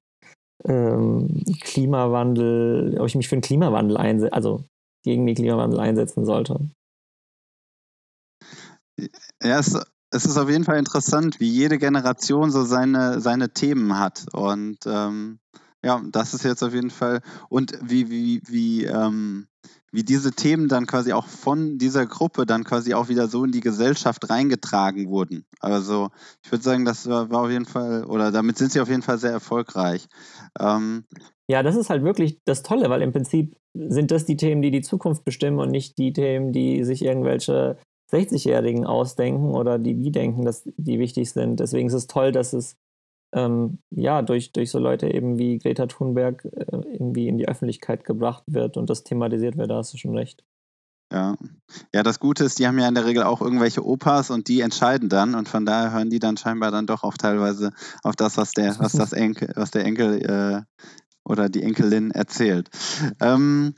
ähm, 0.65 1.43
Klimawandel, 1.61 2.97
ob 2.99 3.07
ich 3.07 3.15
mich 3.15 3.27
für 3.27 3.35
den 3.35 3.41
Klimawandel 3.41 3.97
einsetze, 3.97 4.33
also 4.33 4.63
gegen 5.05 5.25
den 5.25 5.35
Klimawandel 5.35 5.79
einsetzen 5.79 6.25
sollte. 6.25 6.59
Ja, 9.43 9.59
es, 9.59 9.79
es, 10.11 10.25
ist 10.25 10.37
auf 10.37 10.49
jeden 10.49 10.63
Fall 10.63 10.79
interessant, 10.79 11.39
wie 11.39 11.49
jede 11.49 11.77
Generation 11.77 12.51
so 12.51 12.63
seine, 12.63 13.21
seine 13.21 13.53
Themen 13.53 13.97
hat. 13.99 14.25
Und 14.33 14.79
ähm, 14.85 15.39
ja, 15.83 16.01
das 16.11 16.33
ist 16.33 16.43
jetzt 16.43 16.63
auf 16.63 16.73
jeden 16.73 16.89
Fall. 16.89 17.21
Und 17.49 17.77
wie, 17.81 18.09
wie, 18.09 18.41
wie, 18.47 18.85
ähm, 18.85 19.47
wie 19.91 20.03
diese 20.03 20.31
Themen 20.31 20.67
dann 20.67 20.85
quasi 20.85 21.13
auch 21.13 21.27
von 21.27 21.77
dieser 21.77 22.05
Gruppe 22.05 22.45
dann 22.45 22.63
quasi 22.63 22.93
auch 22.93 23.09
wieder 23.09 23.27
so 23.27 23.45
in 23.45 23.51
die 23.51 23.61
Gesellschaft 23.61 24.29
reingetragen 24.29 25.09
wurden. 25.09 25.45
Also 25.59 26.09
ich 26.43 26.51
würde 26.51 26.63
sagen, 26.63 26.85
das 26.85 27.07
war, 27.07 27.29
war, 27.29 27.43
auf 27.43 27.51
jeden 27.51 27.65
Fall, 27.65 28.05
oder 28.05 28.31
damit 28.31 28.57
sind 28.57 28.71
sie 28.71 28.81
auf 28.81 28.89
jeden 28.89 29.01
Fall 29.01 29.17
sehr 29.17 29.31
erfolgreich. 29.31 30.07
Ähm, 30.59 31.05
ja, 31.47 31.63
das 31.63 31.75
ist 31.75 31.89
halt 31.89 32.03
wirklich 32.03 32.39
das 32.43 32.63
Tolle, 32.63 32.89
weil 32.89 33.01
im 33.01 33.13
Prinzip 33.13 33.55
sind 33.73 34.11
das 34.11 34.25
die 34.25 34.37
Themen, 34.37 34.61
die 34.61 34.71
die 34.71 34.81
Zukunft 34.81 35.23
bestimmen 35.23 35.59
und 35.59 35.71
nicht 35.71 35.97
die 35.97 36.11
Themen, 36.11 36.51
die 36.51 36.83
sich 36.83 37.03
irgendwelche 37.03 37.77
60-Jährigen 38.11 38.85
ausdenken 38.85 39.51
oder 39.51 39.79
die 39.79 39.95
die 39.95 40.11
denken, 40.11 40.43
dass 40.43 40.63
die 40.77 40.99
wichtig 40.99 41.31
sind. 41.31 41.59
Deswegen 41.59 41.87
ist 41.87 41.93
es 41.93 42.07
toll, 42.07 42.31
dass 42.31 42.53
es 42.53 42.75
ähm, 43.33 43.79
ja, 43.89 44.21
durch, 44.21 44.51
durch 44.51 44.71
so 44.71 44.79
Leute 44.79 45.11
eben 45.13 45.37
wie 45.37 45.57
Greta 45.59 45.87
Thunberg 45.87 46.45
äh, 46.45 46.65
irgendwie 46.71 47.27
in 47.27 47.37
die 47.37 47.47
Öffentlichkeit 47.47 48.05
gebracht 48.05 48.43
wird 48.47 48.77
und 48.77 48.89
das 48.89 49.03
thematisiert 49.03 49.57
wird, 49.57 49.69
da 49.69 49.77
hast 49.77 49.93
du 49.93 49.97
schon 49.97 50.17
recht. 50.17 50.43
Ja. 51.11 51.37
ja, 51.93 52.03
das 52.03 52.19
Gute 52.19 52.43
ist, 52.43 52.59
die 52.59 52.67
haben 52.67 52.77
ja 52.77 52.87
in 52.87 52.95
der 52.95 53.05
Regel 53.05 53.23
auch 53.23 53.41
irgendwelche 53.41 53.85
Opas 53.85 54.29
und 54.29 54.49
die 54.49 54.59
entscheiden 54.59 55.07
dann 55.07 55.35
und 55.35 55.47
von 55.47 55.65
daher 55.65 55.93
hören 55.93 56.09
die 56.09 56.19
dann 56.19 56.35
scheinbar 56.35 56.69
dann 56.71 56.85
doch 56.85 57.03
auch 57.03 57.15
teilweise 57.15 57.71
auf 58.03 58.17
das, 58.17 58.35
was 58.35 58.51
der, 58.51 58.77
was 58.79 58.91
das 58.91 59.13
Enkel, 59.13 59.53
was 59.55 59.71
der 59.71 59.85
Enkel 59.85 60.21
äh, 60.21 60.85
oder 61.23 61.47
die 61.47 61.63
Enkelin 61.63 62.11
erzählt. 62.11 62.69
Ähm, 63.21 63.75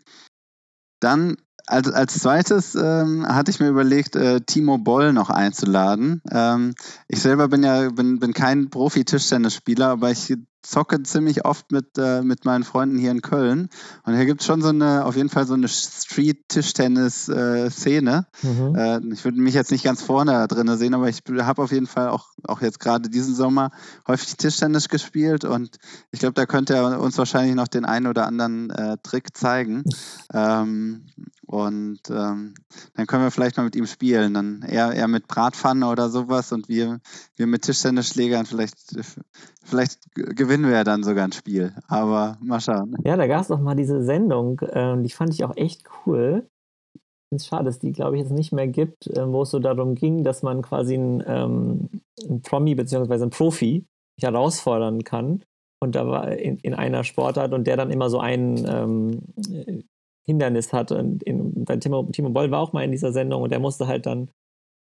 dann 0.99 1.37
als, 1.69 1.91
als 1.91 2.19
zweites 2.19 2.75
ähm, 2.75 3.25
hatte 3.27 3.51
ich 3.51 3.59
mir 3.59 3.69
überlegt, 3.69 4.15
äh, 4.15 4.41
Timo 4.41 4.77
Boll 4.77 5.13
noch 5.13 5.29
einzuladen. 5.29 6.21
Ähm, 6.31 6.73
ich 7.07 7.21
selber 7.21 7.47
bin 7.47 7.63
ja 7.63 7.89
bin, 7.89 8.19
bin 8.19 8.33
kein 8.33 8.69
Profi-Tischtennisspieler, 8.69 9.87
aber 9.87 10.11
ich 10.11 10.35
zocke 10.65 11.03
ziemlich 11.03 11.45
oft 11.45 11.71
mit, 11.71 11.97
äh, 11.97 12.21
mit 12.21 12.43
meinen 12.45 12.63
Freunden 12.63 12.97
hier 12.97 13.11
in 13.11 13.21
Köln. 13.21 13.67
Und 14.03 14.15
hier 14.15 14.25
gibt 14.25 14.41
es 14.41 14.47
schon 14.47 14.61
so 14.61 14.69
eine, 14.69 15.05
auf 15.05 15.15
jeden 15.15 15.29
Fall 15.29 15.47
so 15.47 15.53
eine 15.53 15.67
Street-Tischtennis-Szene. 15.67 18.27
Mhm. 18.41 18.75
Äh, 18.75 18.99
ich 19.13 19.23
würde 19.23 19.39
mich 19.41 19.53
jetzt 19.53 19.71
nicht 19.71 19.83
ganz 19.83 20.01
vorne 20.01 20.47
drin 20.47 20.75
sehen, 20.77 20.93
aber 20.93 21.09
ich 21.09 21.21
habe 21.41 21.61
auf 21.61 21.71
jeden 21.71 21.87
Fall 21.87 22.09
auch, 22.09 22.27
auch 22.43 22.61
jetzt 22.61 22.79
gerade 22.79 23.09
diesen 23.09 23.35
Sommer 23.35 23.71
häufig 24.07 24.37
Tischtennis 24.37 24.87
gespielt 24.89 25.45
und 25.45 25.77
ich 26.11 26.19
glaube, 26.19 26.33
da 26.33 26.45
könnte 26.45 26.75
er 26.75 26.99
uns 26.99 27.17
wahrscheinlich 27.17 27.55
noch 27.55 27.67
den 27.67 27.85
einen 27.85 28.05
oder 28.07 28.27
anderen 28.27 28.69
äh, 28.69 28.97
Trick 29.01 29.35
zeigen. 29.35 29.83
ähm, 30.33 31.05
und 31.49 32.01
ähm, 32.11 32.53
dann 32.93 33.07
können 33.07 33.23
wir 33.23 33.31
vielleicht 33.31 33.57
mal 33.57 33.63
mit 33.63 33.75
ihm 33.75 33.87
spielen. 33.87 34.35
Dann 34.35 34.61
er, 34.61 34.93
er 34.93 35.07
mit 35.07 35.27
Bratpfanne 35.27 35.87
oder 35.87 36.11
sowas 36.11 36.51
und 36.51 36.69
wir, 36.69 36.99
wir 37.37 37.47
mit 37.47 37.63
Tischtennisschlägern. 37.63 38.45
Vielleicht, 38.45 38.77
vielleicht 39.63 39.99
gewinnen 40.13 40.48
wir 40.49 40.71
ja 40.71 40.83
dann 40.83 41.03
sogar 41.03 41.25
ein 41.25 41.31
Spiel. 41.31 41.73
Aber 41.87 42.37
mal 42.41 42.59
schauen. 42.59 42.95
Ja, 43.03 43.15
da 43.15 43.27
gab 43.27 43.41
es 43.41 43.47
doch 43.47 43.59
mal 43.59 43.75
diese 43.75 44.03
Sendung, 44.03 44.59
äh, 44.59 45.01
die 45.01 45.09
fand 45.09 45.33
ich 45.33 45.43
auch 45.43 45.55
echt 45.55 45.83
cool. 46.05 46.47
Es 47.31 47.43
ist 47.43 47.47
schade, 47.47 47.65
dass 47.65 47.79
die, 47.79 47.91
glaube 47.91 48.15
ich, 48.15 48.23
jetzt 48.23 48.31
nicht 48.31 48.51
mehr 48.51 48.67
gibt, 48.67 49.07
äh, 49.07 49.31
wo 49.31 49.43
es 49.43 49.51
so 49.51 49.59
darum 49.59 49.95
ging, 49.95 50.23
dass 50.23 50.41
man 50.41 50.61
quasi 50.61 50.95
einen, 50.95 51.23
ähm, 51.27 51.89
einen 52.27 52.41
Promi 52.41 52.75
bzw. 52.75 53.13
einen 53.13 53.29
Profi 53.29 53.85
herausfordern 54.19 55.03
kann. 55.03 55.43
Und 55.81 55.95
da 55.95 56.07
war 56.07 56.31
in, 56.31 56.57
in 56.57 56.73
einer 56.73 57.03
Sportart 57.03 57.53
und 57.53 57.65
der 57.67 57.77
dann 57.77 57.91
immer 57.91 58.09
so 58.09 58.19
einen 58.19 58.65
ähm, 58.67 59.21
Hindernis 60.25 60.73
hatte. 60.73 60.97
Und 60.97 61.23
in, 61.23 61.65
Timo, 61.79 62.03
Timo 62.11 62.29
Boll 62.29 62.51
war 62.51 62.59
auch 62.59 62.73
mal 62.73 62.83
in 62.83 62.91
dieser 62.91 63.13
Sendung 63.13 63.43
und 63.43 63.51
er 63.51 63.59
musste 63.59 63.87
halt 63.87 64.05
dann, 64.05 64.29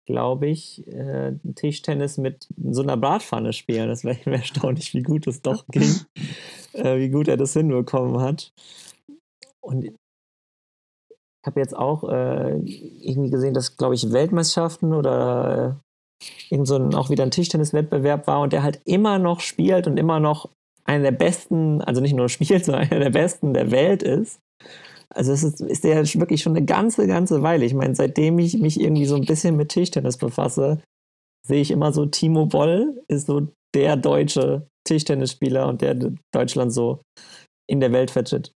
glaube 0.06 0.48
ich, 0.48 0.88
äh, 0.88 1.34
Tischtennis 1.56 2.18
mit 2.18 2.48
so 2.70 2.82
einer 2.82 2.98
Bratpfanne 2.98 3.54
spielen. 3.54 3.88
Das 3.88 4.04
wäre 4.04 4.20
erstaunlich, 4.26 4.94
wie 4.94 5.04
gut 5.04 5.28
es 5.28 5.42
doch 5.42 5.66
ging. 5.68 6.02
äh, 6.74 6.98
wie 6.98 7.10
gut 7.10 7.28
er 7.28 7.38
das 7.38 7.54
hinbekommen 7.54 8.20
hat. 8.22 8.52
Und 9.62 9.86
ich 9.86 9.94
habe 11.46 11.60
jetzt 11.60 11.76
auch 11.76 12.04
äh, 12.10 12.58
irgendwie 12.58 13.30
gesehen, 13.30 13.54
dass, 13.54 13.78
glaube 13.78 13.96
ich, 13.96 14.12
Weltmeisterschaften 14.12 14.94
oder 14.94 15.80
äh, 16.22 16.26
irgend 16.50 16.68
so 16.68 16.76
ein, 16.76 16.94
auch 16.96 17.10
wieder 17.10 17.24
ein 17.24 17.32
Tischtenniswettbewerb 17.32 18.28
war 18.28 18.42
und 18.42 18.54
der 18.54 18.64
halt 18.64 18.82
immer 18.86 19.20
noch 19.20 19.40
spielt 19.40 19.88
und 19.88 19.98
immer 19.98 20.20
noch 20.20 20.50
einer 20.86 21.04
der 21.04 21.12
besten, 21.12 21.82
also 21.82 22.02
nicht 22.02 22.16
nur 22.16 22.30
spielt, 22.30 22.66
sondern 22.66 22.90
einer 22.90 23.00
der 23.00 23.10
besten 23.10 23.54
der 23.54 23.72
Welt 23.72 24.04
ist. 24.04 24.40
Also 25.10 25.32
es 25.32 25.44
ist, 25.44 25.62
ist 25.62 25.84
ja 25.84 26.04
wirklich 26.20 26.42
schon 26.42 26.56
eine 26.56 26.66
ganze, 26.66 27.08
ganze 27.08 27.42
Weile. 27.42 27.66
Ich 27.66 27.74
meine, 27.74 27.96
seitdem 27.96 28.40
ich 28.40 28.58
mich 28.58 28.80
irgendwie 28.80 29.06
so 29.06 29.16
ein 29.16 29.26
bisschen 29.26 29.56
mit 29.56 29.70
Tischtennis 29.70 30.18
befasse, 30.18 30.82
sehe 31.48 31.62
ich 31.62 31.72
immer 31.72 31.94
so, 31.94 32.06
Timo 32.06 32.46
Boll 32.46 33.02
ist 33.08 33.28
so 33.28 33.48
der 33.74 33.98
deutsche 33.98 34.68
Tischtennisspieler 34.86 35.68
und 35.68 35.82
der 35.82 35.96
Deutschland 36.32 36.74
so 36.74 37.02
in 37.68 37.80
der 37.80 37.92
Welt 37.92 38.12
vertritt. 38.12 38.52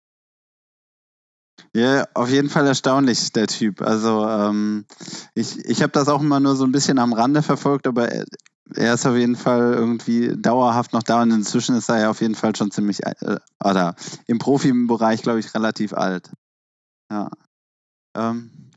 Ja, 1.76 2.06
auf 2.14 2.30
jeden 2.30 2.50
Fall 2.50 2.68
erstaunlich, 2.68 3.32
der 3.34 3.48
Typ. 3.48 3.82
Also 3.82 4.26
ähm, 4.28 4.86
ich, 5.34 5.58
ich 5.66 5.82
habe 5.82 5.92
das 5.92 6.08
auch 6.08 6.22
immer 6.22 6.40
nur 6.40 6.56
so 6.56 6.66
ein 6.66 6.72
bisschen 6.72 7.00
am 7.00 7.14
Rande 7.14 7.42
verfolgt, 7.42 7.88
aber 7.88 8.12
er, 8.76 8.94
ist 8.94 9.06
auf 9.06 9.16
jeden 9.16 9.36
Fall 9.36 9.74
irgendwie 9.74 10.36
dauerhaft 10.36 10.94
noch 10.94 11.04
da 11.04 11.22
und 11.22 11.32
inzwischen 11.32 11.76
ist 11.76 11.90
er 11.90 12.00
ja 12.00 12.10
auf 12.10 12.22
jeden 12.22 12.36
Fall 12.36 12.56
schon 12.56 12.72
ziemlich, 12.72 13.06
äh, 13.06 13.38
oder 13.64 13.96
im 14.28 14.40
Profibereich, 14.40 15.22
glaube 15.22 15.40
ich, 15.40 15.54
relativ 15.54 15.94
alt. 15.94 16.32
Ja. 17.12 17.30
Ähm, 18.16 18.72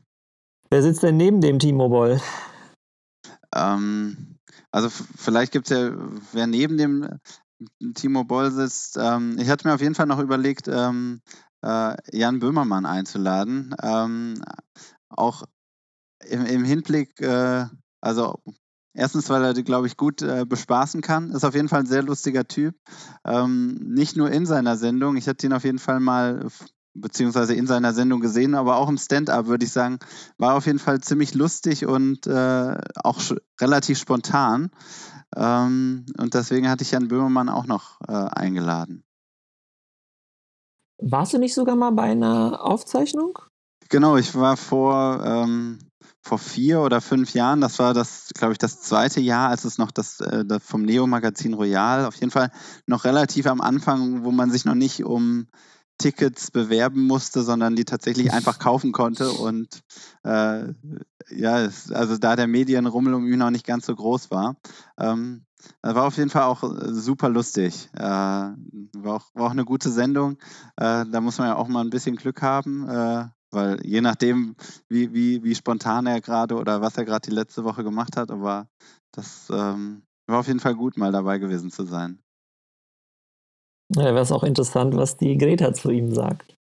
Wer 0.69 0.83
sitzt 0.83 1.03
denn 1.03 1.17
neben 1.17 1.41
dem 1.41 1.59
Timo 1.59 1.89
Boll? 1.89 2.21
Ähm, 3.53 4.37
also 4.71 4.89
vielleicht 4.89 5.51
gibt 5.51 5.69
es 5.69 5.77
ja, 5.77 5.91
wer 6.31 6.47
neben 6.47 6.77
dem 6.77 7.19
Timo 7.93 8.23
Boll 8.23 8.51
sitzt, 8.51 8.97
ähm, 8.97 9.37
ich 9.39 9.49
hatte 9.49 9.67
mir 9.67 9.73
auf 9.73 9.81
jeden 9.81 9.95
Fall 9.95 10.07
noch 10.07 10.19
überlegt, 10.19 10.67
ähm, 10.67 11.21
äh, 11.63 11.95
Jan 12.11 12.39
Böhmermann 12.39 12.85
einzuladen. 12.85 13.75
Ähm, 13.81 14.41
auch 15.09 15.43
im, 16.25 16.45
im 16.45 16.63
Hinblick, 16.63 17.19
äh, 17.21 17.65
also 18.01 18.41
Erstens, 18.93 19.29
weil 19.29 19.43
er 19.43 19.53
die, 19.53 19.63
glaube 19.63 19.87
ich, 19.87 19.95
gut 19.95 20.21
äh, 20.21 20.45
bespaßen 20.45 21.01
kann. 21.01 21.31
Ist 21.31 21.45
auf 21.45 21.55
jeden 21.55 21.69
Fall 21.69 21.81
ein 21.81 21.85
sehr 21.85 22.03
lustiger 22.03 22.45
Typ. 22.45 22.75
Ähm, 23.25 23.75
nicht 23.75 24.17
nur 24.17 24.29
in 24.31 24.45
seiner 24.45 24.75
Sendung. 24.75 25.15
Ich 25.15 25.27
hatte 25.27 25.45
ihn 25.45 25.53
auf 25.53 25.63
jeden 25.63 25.79
Fall 25.79 25.99
mal 25.99 26.47
beziehungsweise 26.93 27.53
in 27.53 27.67
seiner 27.67 27.93
Sendung 27.93 28.19
gesehen, 28.19 28.53
aber 28.53 28.75
auch 28.75 28.89
im 28.89 28.97
Stand-up 28.97 29.47
würde 29.47 29.65
ich 29.65 29.71
sagen, 29.71 29.99
war 30.37 30.55
auf 30.55 30.65
jeden 30.65 30.79
Fall 30.79 30.99
ziemlich 30.99 31.33
lustig 31.33 31.85
und 31.85 32.27
äh, 32.27 32.77
auch 32.95 33.21
relativ 33.61 33.97
spontan. 33.97 34.71
Ähm, 35.35 36.05
und 36.17 36.33
deswegen 36.33 36.69
hatte 36.69 36.83
ich 36.83 36.91
Jan 36.91 37.07
Böhmermann 37.07 37.49
auch 37.49 37.65
noch 37.65 38.01
äh, 38.07 38.11
eingeladen. 38.11 39.03
Warst 41.01 41.33
du 41.33 41.39
nicht 41.39 41.55
sogar 41.55 41.75
mal 41.75 41.91
bei 41.91 42.11
einer 42.11 42.63
Aufzeichnung? 42.63 43.39
Genau, 43.89 44.17
ich 44.17 44.35
war 44.35 44.55
vor, 44.55 45.23
ähm, 45.25 45.79
vor 46.21 46.37
vier 46.37 46.81
oder 46.81 47.01
fünf 47.01 47.33
Jahren, 47.33 47.61
das 47.61 47.79
war 47.79 47.93
das, 47.93 48.29
glaube 48.35 48.53
ich, 48.53 48.59
das 48.59 48.81
zweite 48.81 49.19
Jahr, 49.19 49.49
als 49.49 49.65
es 49.65 49.77
noch 49.77 49.91
das, 49.91 50.19
äh, 50.19 50.45
das 50.45 50.63
vom 50.63 50.83
Neo-Magazin 50.83 51.53
Royal, 51.53 52.05
auf 52.05 52.15
jeden 52.15 52.31
Fall 52.31 52.51
noch 52.85 53.05
relativ 53.05 53.47
am 53.47 53.61
Anfang, 53.61 54.23
wo 54.23 54.31
man 54.31 54.51
sich 54.51 54.65
noch 54.65 54.75
nicht 54.75 55.03
um 55.03 55.47
Tickets 56.01 56.51
bewerben 56.51 57.05
musste, 57.05 57.43
sondern 57.43 57.75
die 57.75 57.85
tatsächlich 57.85 58.33
einfach 58.33 58.59
kaufen 58.59 58.91
konnte. 58.91 59.31
Und 59.31 59.81
äh, 60.23 60.73
ja, 61.29 61.53
also 61.53 62.17
da 62.17 62.35
der 62.35 62.47
Medienrummel 62.47 63.13
um 63.13 63.27
ihn 63.27 63.39
noch 63.39 63.51
nicht 63.51 63.65
ganz 63.65 63.85
so 63.85 63.95
groß 63.95 64.31
war. 64.31 64.55
Ähm, 64.97 65.45
war 65.81 66.05
auf 66.05 66.17
jeden 66.17 66.31
Fall 66.31 66.43
auch 66.43 66.63
äh, 66.63 66.91
super 66.91 67.29
lustig. 67.29 67.89
Äh, 67.93 68.01
war, 68.01 68.55
auch, 69.05 69.25
war 69.33 69.47
auch 69.47 69.51
eine 69.51 69.65
gute 69.65 69.91
Sendung. 69.91 70.37
Äh, 70.77 71.05
da 71.05 71.21
muss 71.21 71.37
man 71.37 71.47
ja 71.47 71.55
auch 71.55 71.67
mal 71.67 71.81
ein 71.81 71.91
bisschen 71.91 72.15
Glück 72.15 72.41
haben, 72.41 72.87
äh, 72.89 73.25
weil 73.51 73.85
je 73.85 74.01
nachdem, 74.01 74.55
wie, 74.87 75.13
wie, 75.13 75.43
wie 75.43 75.55
spontan 75.55 76.07
er 76.07 76.21
gerade 76.21 76.55
oder 76.55 76.81
was 76.81 76.97
er 76.97 77.05
gerade 77.05 77.29
die 77.29 77.35
letzte 77.35 77.63
Woche 77.63 77.83
gemacht 77.83 78.17
hat, 78.17 78.31
aber 78.31 78.67
das 79.11 79.49
ähm, 79.51 80.03
war 80.27 80.39
auf 80.39 80.47
jeden 80.47 80.59
Fall 80.59 80.75
gut, 80.75 80.97
mal 80.97 81.11
dabei 81.11 81.37
gewesen 81.37 81.71
zu 81.71 81.85
sein. 81.85 82.19
Ja, 83.93 84.05
wäre 84.05 84.21
es 84.21 84.31
auch 84.31 84.43
interessant, 84.43 84.95
was 84.95 85.17
die 85.17 85.37
Greta 85.37 85.73
zu 85.73 85.91
ihm 85.91 86.13
sagt. 86.13 86.55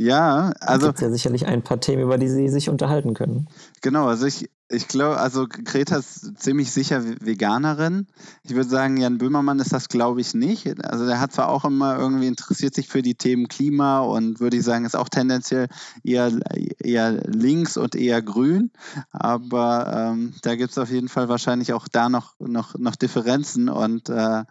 Ja, 0.00 0.52
also. 0.60 0.86
Es 0.86 0.92
gibt 0.94 1.02
ja 1.02 1.10
sicherlich 1.10 1.46
ein 1.46 1.62
paar 1.62 1.78
Themen, 1.78 2.02
über 2.02 2.18
die 2.18 2.28
sie 2.28 2.48
sich 2.48 2.68
unterhalten 2.68 3.14
können. 3.14 3.48
Genau, 3.82 4.06
also 4.06 4.26
ich, 4.26 4.50
ich 4.70 4.86
glaube, 4.86 5.18
also 5.18 5.46
Greta 5.48 5.96
ist 5.96 6.38
ziemlich 6.38 6.70
sicher 6.70 7.02
Veganerin. 7.04 8.06
Ich 8.44 8.54
würde 8.54 8.70
sagen, 8.70 8.96
Jan 8.96 9.18
Böhmermann 9.18 9.58
ist 9.58 9.72
das, 9.72 9.88
glaube 9.88 10.20
ich, 10.20 10.32
nicht. 10.32 10.84
Also 10.84 11.06
der 11.06 11.20
hat 11.20 11.32
zwar 11.32 11.48
auch 11.48 11.64
immer 11.64 11.98
irgendwie 11.98 12.28
interessiert 12.28 12.74
sich 12.74 12.88
für 12.88 13.02
die 13.02 13.16
Themen 13.16 13.48
Klima 13.48 13.98
und 13.98 14.38
würde 14.38 14.56
ich 14.56 14.64
sagen, 14.64 14.84
ist 14.84 14.96
auch 14.96 15.08
tendenziell 15.08 15.66
eher, 16.04 16.30
eher 16.78 17.12
links 17.26 17.76
und 17.76 17.96
eher 17.96 18.22
grün. 18.22 18.70
Aber 19.10 20.12
ähm, 20.12 20.34
da 20.42 20.54
gibt 20.54 20.70
es 20.70 20.78
auf 20.78 20.90
jeden 20.90 21.08
Fall 21.08 21.28
wahrscheinlich 21.28 21.72
auch 21.72 21.88
da 21.88 22.08
noch, 22.08 22.38
noch, 22.38 22.78
noch 22.78 22.94
Differenzen 22.94 23.68
und 23.68 24.08
äh, 24.08 24.44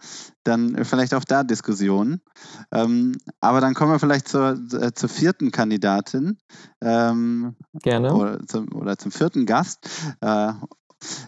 dann 0.44 0.84
vielleicht 0.84 1.14
auch 1.14 1.24
da 1.24 1.44
Diskussionen. 1.44 2.22
Ähm, 2.72 3.16
aber 3.40 3.62
dann 3.62 3.74
kommen 3.74 3.92
wir 3.92 4.00
vielleicht 4.00 4.28
zur, 4.28 4.60
äh, 4.74 4.94
zur 4.94 5.10
vierten 5.10 5.52
Kandidatin. 5.52 6.38
Ähm, 6.82 7.56
Gerne. 7.74 8.14
Oder 8.14 8.46
zum, 8.48 8.74
oder 8.74 8.98
zum 8.98 9.12
vierten 9.12 9.46
Gast. 9.46 9.88
Äh, 10.22 10.54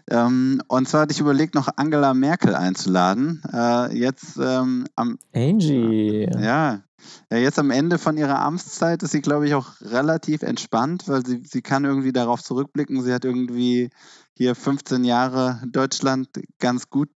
ähm, 0.10 0.62
und 0.68 0.88
zwar 0.88 1.02
hatte 1.02 1.14
ich 1.14 1.20
überlegt, 1.20 1.56
noch 1.56 1.70
Angela 1.78 2.14
Merkel 2.14 2.56
einzuladen. 2.56 3.42
Äh, 3.54 3.98
jetzt 3.98 4.38
ähm, 4.38 4.86
am 4.96 5.18
Angie. 5.34 6.28
Ja, 6.38 6.84
ja, 7.32 7.38
jetzt 7.38 7.58
am 7.58 7.72
Ende 7.72 7.98
von 7.98 8.18
ihrer 8.18 8.40
Amtszeit 8.40 9.02
ist 9.04 9.12
sie, 9.12 9.22
glaube 9.22 9.48
ich, 9.48 9.56
auch 9.56 9.82
relativ 9.82 10.44
entspannt, 10.44 11.08
weil 11.08 11.26
sie, 11.26 11.42
sie 11.46 11.62
kann 11.62 11.86
irgendwie 11.86 12.12
darauf 12.12 12.44
zurückblicken. 12.44 13.02
Sie 13.02 13.14
hat 13.14 13.26
irgendwie 13.26 13.90
hier 14.34 14.56
15 14.56 15.04
Jahre 15.04 15.62
Deutschland 15.68 16.30
ganz 16.60 16.90
gut 16.90 17.10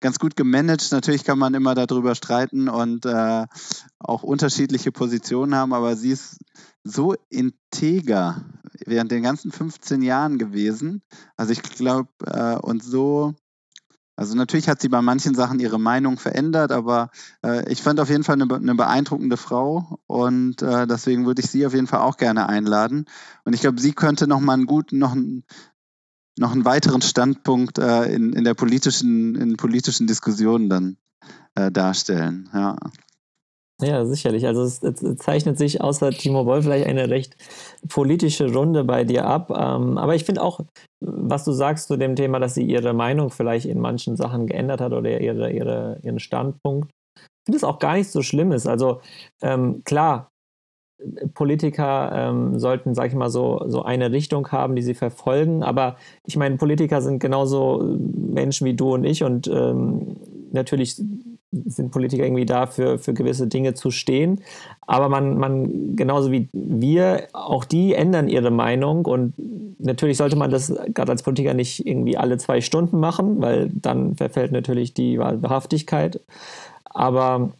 ganz 0.00 0.18
gut 0.18 0.36
gemanagt. 0.36 0.90
Natürlich 0.92 1.24
kann 1.24 1.38
man 1.38 1.54
immer 1.54 1.74
darüber 1.74 2.14
streiten 2.14 2.68
und 2.68 3.06
äh, 3.06 3.46
auch 3.98 4.22
unterschiedliche 4.22 4.92
Positionen 4.92 5.54
haben, 5.54 5.72
aber 5.72 5.96
sie 5.96 6.10
ist 6.10 6.38
so 6.84 7.14
integer 7.28 8.44
während 8.86 9.10
den 9.10 9.22
ganzen 9.22 9.52
15 9.52 10.02
Jahren 10.02 10.38
gewesen. 10.38 11.02
Also 11.36 11.52
ich 11.52 11.62
glaube, 11.62 12.08
äh, 12.26 12.56
und 12.56 12.82
so, 12.82 13.34
also 14.16 14.34
natürlich 14.34 14.68
hat 14.68 14.80
sie 14.80 14.88
bei 14.88 15.00
manchen 15.00 15.34
Sachen 15.34 15.60
ihre 15.60 15.78
Meinung 15.78 16.18
verändert, 16.18 16.72
aber 16.72 17.10
äh, 17.42 17.70
ich 17.72 17.82
fand 17.82 18.00
auf 18.00 18.10
jeden 18.10 18.24
Fall 18.24 18.40
eine, 18.40 18.54
eine 18.54 18.74
beeindruckende 18.74 19.36
Frau 19.36 19.98
und 20.06 20.60
äh, 20.62 20.86
deswegen 20.86 21.26
würde 21.26 21.40
ich 21.40 21.50
sie 21.50 21.64
auf 21.66 21.74
jeden 21.74 21.86
Fall 21.86 22.00
auch 22.00 22.16
gerne 22.16 22.48
einladen. 22.48 23.06
Und 23.44 23.54
ich 23.54 23.62
glaube, 23.62 23.80
sie 23.80 23.92
könnte 23.92 24.26
noch 24.26 24.40
mal 24.40 24.54
einen 24.54 24.66
guten, 24.66 24.98
noch 24.98 25.12
einen, 25.12 25.44
noch 26.40 26.52
einen 26.52 26.64
weiteren 26.64 27.02
Standpunkt 27.02 27.78
äh, 27.78 28.04
in, 28.06 28.32
in 28.32 28.44
der 28.44 28.54
politischen, 28.54 29.34
in 29.36 29.56
politischen 29.56 30.06
Diskussionen 30.06 30.68
dann 30.70 30.96
äh, 31.54 31.70
darstellen. 31.70 32.48
Ja. 32.52 32.76
Ja, 33.82 34.04
sicherlich. 34.04 34.46
Also 34.46 34.62
es, 34.62 34.82
es, 34.82 35.16
zeichnet 35.18 35.56
sich 35.56 35.80
außer 35.80 36.10
Timo 36.10 36.44
Boll 36.44 36.62
vielleicht 36.62 36.86
eine 36.86 37.08
recht 37.08 37.36
politische 37.88 38.52
Runde 38.52 38.84
bei 38.84 39.04
dir 39.04 39.26
ab. 39.26 39.50
Ähm, 39.50 39.96
aber 39.96 40.14
ich 40.14 40.24
finde 40.24 40.42
auch, 40.42 40.60
was 41.00 41.44
du 41.44 41.52
sagst 41.52 41.88
zu 41.88 41.96
dem 41.96 42.16
Thema, 42.16 42.40
dass 42.40 42.54
sie 42.54 42.64
ihre 42.64 42.92
Meinung 42.92 43.30
vielleicht 43.30 43.66
in 43.66 43.80
manchen 43.80 44.16
Sachen 44.16 44.46
geändert 44.46 44.80
hat 44.80 44.92
oder 44.92 45.20
ihre, 45.20 45.50
ihre, 45.50 45.98
ihren 46.02 46.20
Standpunkt, 46.20 46.90
ich 47.16 47.46
finde 47.46 47.56
es 47.56 47.64
auch 47.64 47.78
gar 47.78 47.94
nicht 47.94 48.10
so 48.10 48.22
schlimm 48.22 48.52
ist. 48.52 48.66
Also 48.66 49.00
ähm, 49.42 49.82
klar, 49.84 50.29
Politiker 51.34 52.12
ähm, 52.14 52.58
sollten, 52.58 52.94
sag 52.94 53.08
ich 53.08 53.14
mal, 53.14 53.30
so, 53.30 53.62
so 53.66 53.82
eine 53.82 54.12
Richtung 54.12 54.48
haben, 54.48 54.76
die 54.76 54.82
sie 54.82 54.94
verfolgen. 54.94 55.62
Aber 55.62 55.96
ich 56.24 56.36
meine, 56.36 56.56
Politiker 56.56 57.00
sind 57.00 57.18
genauso 57.18 57.96
Menschen 57.98 58.66
wie 58.66 58.74
du 58.74 58.94
und 58.94 59.04
ich 59.04 59.24
und 59.24 59.46
ähm, 59.48 60.16
natürlich 60.52 61.00
sind 61.52 61.90
Politiker 61.90 62.24
irgendwie 62.24 62.46
da 62.46 62.66
für, 62.66 62.98
für 62.98 63.12
gewisse 63.12 63.46
Dinge 63.48 63.74
zu 63.74 63.90
stehen. 63.90 64.40
Aber 64.86 65.08
man, 65.08 65.36
man, 65.36 65.96
genauso 65.96 66.30
wie 66.30 66.48
wir, 66.52 67.28
auch 67.32 67.64
die 67.64 67.94
ändern 67.94 68.28
ihre 68.28 68.50
Meinung 68.50 69.04
und 69.04 69.34
natürlich 69.78 70.16
sollte 70.16 70.36
man 70.36 70.50
das 70.50 70.72
gerade 70.94 71.10
als 71.10 71.22
Politiker 71.22 71.54
nicht 71.54 71.86
irgendwie 71.86 72.16
alle 72.16 72.38
zwei 72.38 72.60
Stunden 72.60 73.00
machen, 73.00 73.40
weil 73.40 73.70
dann 73.74 74.14
verfällt 74.14 74.52
natürlich 74.52 74.94
die 74.94 75.18
Wahrhaftigkeit. 75.18 76.20
Aber 76.84 77.50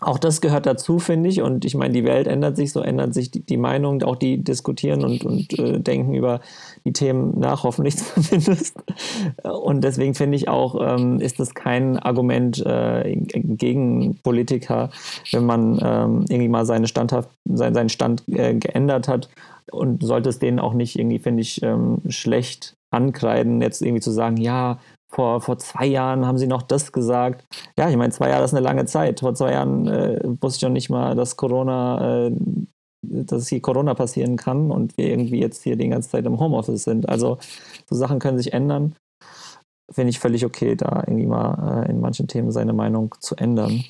auch 0.00 0.18
das 0.18 0.40
gehört 0.40 0.66
dazu, 0.66 0.98
finde 0.98 1.28
ich. 1.28 1.40
Und 1.40 1.64
ich 1.64 1.74
meine, 1.74 1.94
die 1.94 2.04
Welt 2.04 2.26
ändert 2.26 2.56
sich, 2.56 2.72
so 2.72 2.80
ändert 2.80 3.14
sich 3.14 3.30
die, 3.30 3.40
die 3.44 3.56
Meinung, 3.56 4.02
auch 4.02 4.16
die 4.16 4.42
diskutieren 4.42 5.04
und, 5.04 5.24
und 5.24 5.58
äh, 5.58 5.80
denken 5.80 6.14
über 6.14 6.40
die 6.84 6.92
Themen 6.92 7.38
nach, 7.38 7.64
hoffentlich 7.64 7.96
zumindest. 8.14 8.76
Und 9.42 9.82
deswegen 9.82 10.14
finde 10.14 10.36
ich 10.36 10.48
auch, 10.48 10.76
ähm, 10.80 11.20
ist 11.20 11.40
das 11.40 11.54
kein 11.54 11.98
Argument 11.98 12.64
äh, 12.66 13.16
gegen 13.16 14.18
Politiker, 14.22 14.90
wenn 15.32 15.46
man 15.46 15.78
ähm, 15.82 16.24
irgendwie 16.28 16.48
mal 16.48 16.66
seine 16.66 16.88
Standhaft, 16.88 17.30
sein, 17.44 17.74
seinen 17.74 17.88
Stand 17.88 18.24
äh, 18.28 18.54
geändert 18.54 19.08
hat. 19.08 19.28
Und 19.70 20.04
sollte 20.04 20.28
es 20.28 20.38
denen 20.38 20.60
auch 20.60 20.74
nicht 20.74 20.98
irgendwie, 20.98 21.18
finde 21.18 21.40
ich, 21.40 21.62
ähm, 21.62 22.02
schlecht 22.08 22.76
ankreiden, 22.90 23.62
jetzt 23.62 23.80
irgendwie 23.80 24.02
zu 24.02 24.10
sagen, 24.10 24.36
ja, 24.36 24.78
vor, 25.14 25.40
vor 25.40 25.58
zwei 25.58 25.86
Jahren 25.86 26.26
haben 26.26 26.38
sie 26.38 26.48
noch 26.48 26.62
das 26.62 26.90
gesagt. 26.90 27.44
Ja, 27.78 27.88
ich 27.88 27.96
meine, 27.96 28.12
zwei 28.12 28.30
Jahre 28.30 28.44
ist 28.44 28.52
eine 28.52 28.64
lange 28.64 28.84
Zeit. 28.84 29.20
Vor 29.20 29.34
zwei 29.34 29.52
Jahren 29.52 29.86
äh, 29.86 30.20
wusste 30.40 30.58
ich 30.58 30.62
noch 30.62 30.70
nicht 30.70 30.90
mal, 30.90 31.14
dass 31.14 31.36
Corona, 31.36 32.26
äh, 32.26 32.32
dass 33.02 33.48
hier 33.48 33.60
Corona 33.60 33.94
passieren 33.94 34.36
kann 34.36 34.70
und 34.70 34.96
wir 34.98 35.08
irgendwie 35.08 35.40
jetzt 35.40 35.62
hier 35.62 35.76
die 35.76 35.88
ganze 35.88 36.10
Zeit 36.10 36.26
im 36.26 36.40
Homeoffice 36.40 36.84
sind. 36.84 37.08
Also 37.08 37.38
so 37.88 37.94
Sachen 37.94 38.18
können 38.18 38.38
sich 38.38 38.52
ändern. 38.52 38.96
Finde 39.90 40.10
ich 40.10 40.18
völlig 40.18 40.44
okay, 40.44 40.74
da 40.74 41.04
irgendwie 41.06 41.26
mal 41.26 41.84
äh, 41.84 41.90
in 41.90 42.00
manchen 42.00 42.26
Themen 42.26 42.50
seine 42.50 42.72
Meinung 42.72 43.14
zu 43.20 43.36
ändern. 43.36 43.84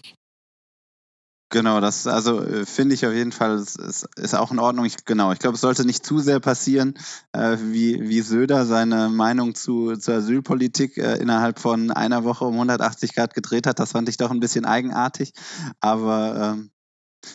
Genau, 1.54 1.80
das 1.80 2.08
also 2.08 2.42
äh, 2.42 2.66
finde 2.66 2.96
ich 2.96 3.06
auf 3.06 3.12
jeden 3.12 3.30
Fall, 3.30 3.56
ist, 3.60 3.78
ist, 3.78 4.08
ist 4.16 4.34
auch 4.34 4.50
in 4.50 4.58
Ordnung. 4.58 4.86
Ich, 4.86 5.04
genau, 5.04 5.30
ich 5.30 5.38
glaube, 5.38 5.54
es 5.54 5.60
sollte 5.60 5.84
nicht 5.86 6.04
zu 6.04 6.18
sehr 6.18 6.40
passieren, 6.40 6.94
äh, 7.30 7.56
wie, 7.60 8.08
wie 8.08 8.22
Söder 8.22 8.66
seine 8.66 9.08
Meinung 9.08 9.54
zu, 9.54 9.94
zur 9.94 10.14
Asylpolitik 10.14 10.98
äh, 10.98 11.14
innerhalb 11.14 11.60
von 11.60 11.92
einer 11.92 12.24
Woche 12.24 12.44
um 12.44 12.54
180 12.54 13.14
Grad 13.14 13.34
gedreht 13.34 13.68
hat. 13.68 13.78
Das 13.78 13.92
fand 13.92 14.08
ich 14.08 14.16
doch 14.16 14.32
ein 14.32 14.40
bisschen 14.40 14.64
eigenartig. 14.64 15.32
Aber 15.78 16.56
ähm, 16.56 16.72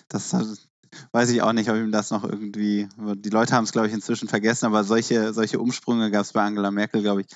das 0.10 0.36
weiß 1.14 1.30
ich 1.30 1.42
auch 1.42 1.54
nicht, 1.54 1.70
ob 1.70 1.78
ihm 1.78 1.94
das 1.94 2.12
noch 2.12 2.26
irgendwie. 2.26 2.90
Die 2.98 3.30
Leute 3.30 3.56
haben 3.56 3.64
es, 3.64 3.72
glaube 3.72 3.88
ich, 3.88 3.94
inzwischen 3.94 4.28
vergessen, 4.28 4.66
aber 4.66 4.84
solche, 4.84 5.32
solche 5.34 5.62
Umsprünge 5.62 6.12
gab 6.12 6.24
es 6.24 6.34
bei 6.34 6.44
Angela 6.44 6.72
Merkel, 6.72 7.04
glaube 7.04 7.22
ich, 7.22 7.28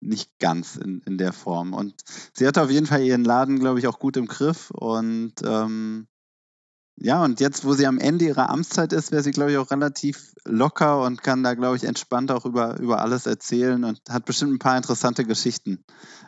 nicht 0.00 0.36
ganz 0.40 0.74
in, 0.74 1.00
in 1.06 1.16
der 1.16 1.32
Form. 1.32 1.74
Und 1.74 1.94
sie 2.32 2.44
hatte 2.44 2.60
auf 2.60 2.72
jeden 2.72 2.86
Fall 2.86 3.04
ihren 3.04 3.22
Laden, 3.22 3.60
glaube 3.60 3.78
ich, 3.78 3.86
auch 3.86 4.00
gut 4.00 4.16
im 4.16 4.26
Griff. 4.26 4.72
Und 4.72 5.34
ähm, 5.44 6.08
ja, 6.96 7.24
und 7.24 7.40
jetzt, 7.40 7.64
wo 7.64 7.72
sie 7.72 7.86
am 7.86 7.98
Ende 7.98 8.26
ihrer 8.26 8.50
Amtszeit 8.50 8.92
ist, 8.92 9.10
wäre 9.10 9.22
sie, 9.22 9.32
glaube 9.32 9.52
ich, 9.52 9.58
auch 9.58 9.70
relativ 9.70 10.34
locker 10.44 11.02
und 11.02 11.22
kann 11.22 11.42
da, 11.42 11.54
glaube 11.54 11.76
ich, 11.76 11.84
entspannt 11.84 12.30
auch 12.30 12.44
über, 12.44 12.78
über 12.78 13.00
alles 13.00 13.26
erzählen 13.26 13.82
und 13.84 14.00
hat 14.08 14.24
bestimmt 14.24 14.52
ein 14.52 14.58
paar 14.58 14.76
interessante 14.76 15.24
Geschichten, 15.24 15.84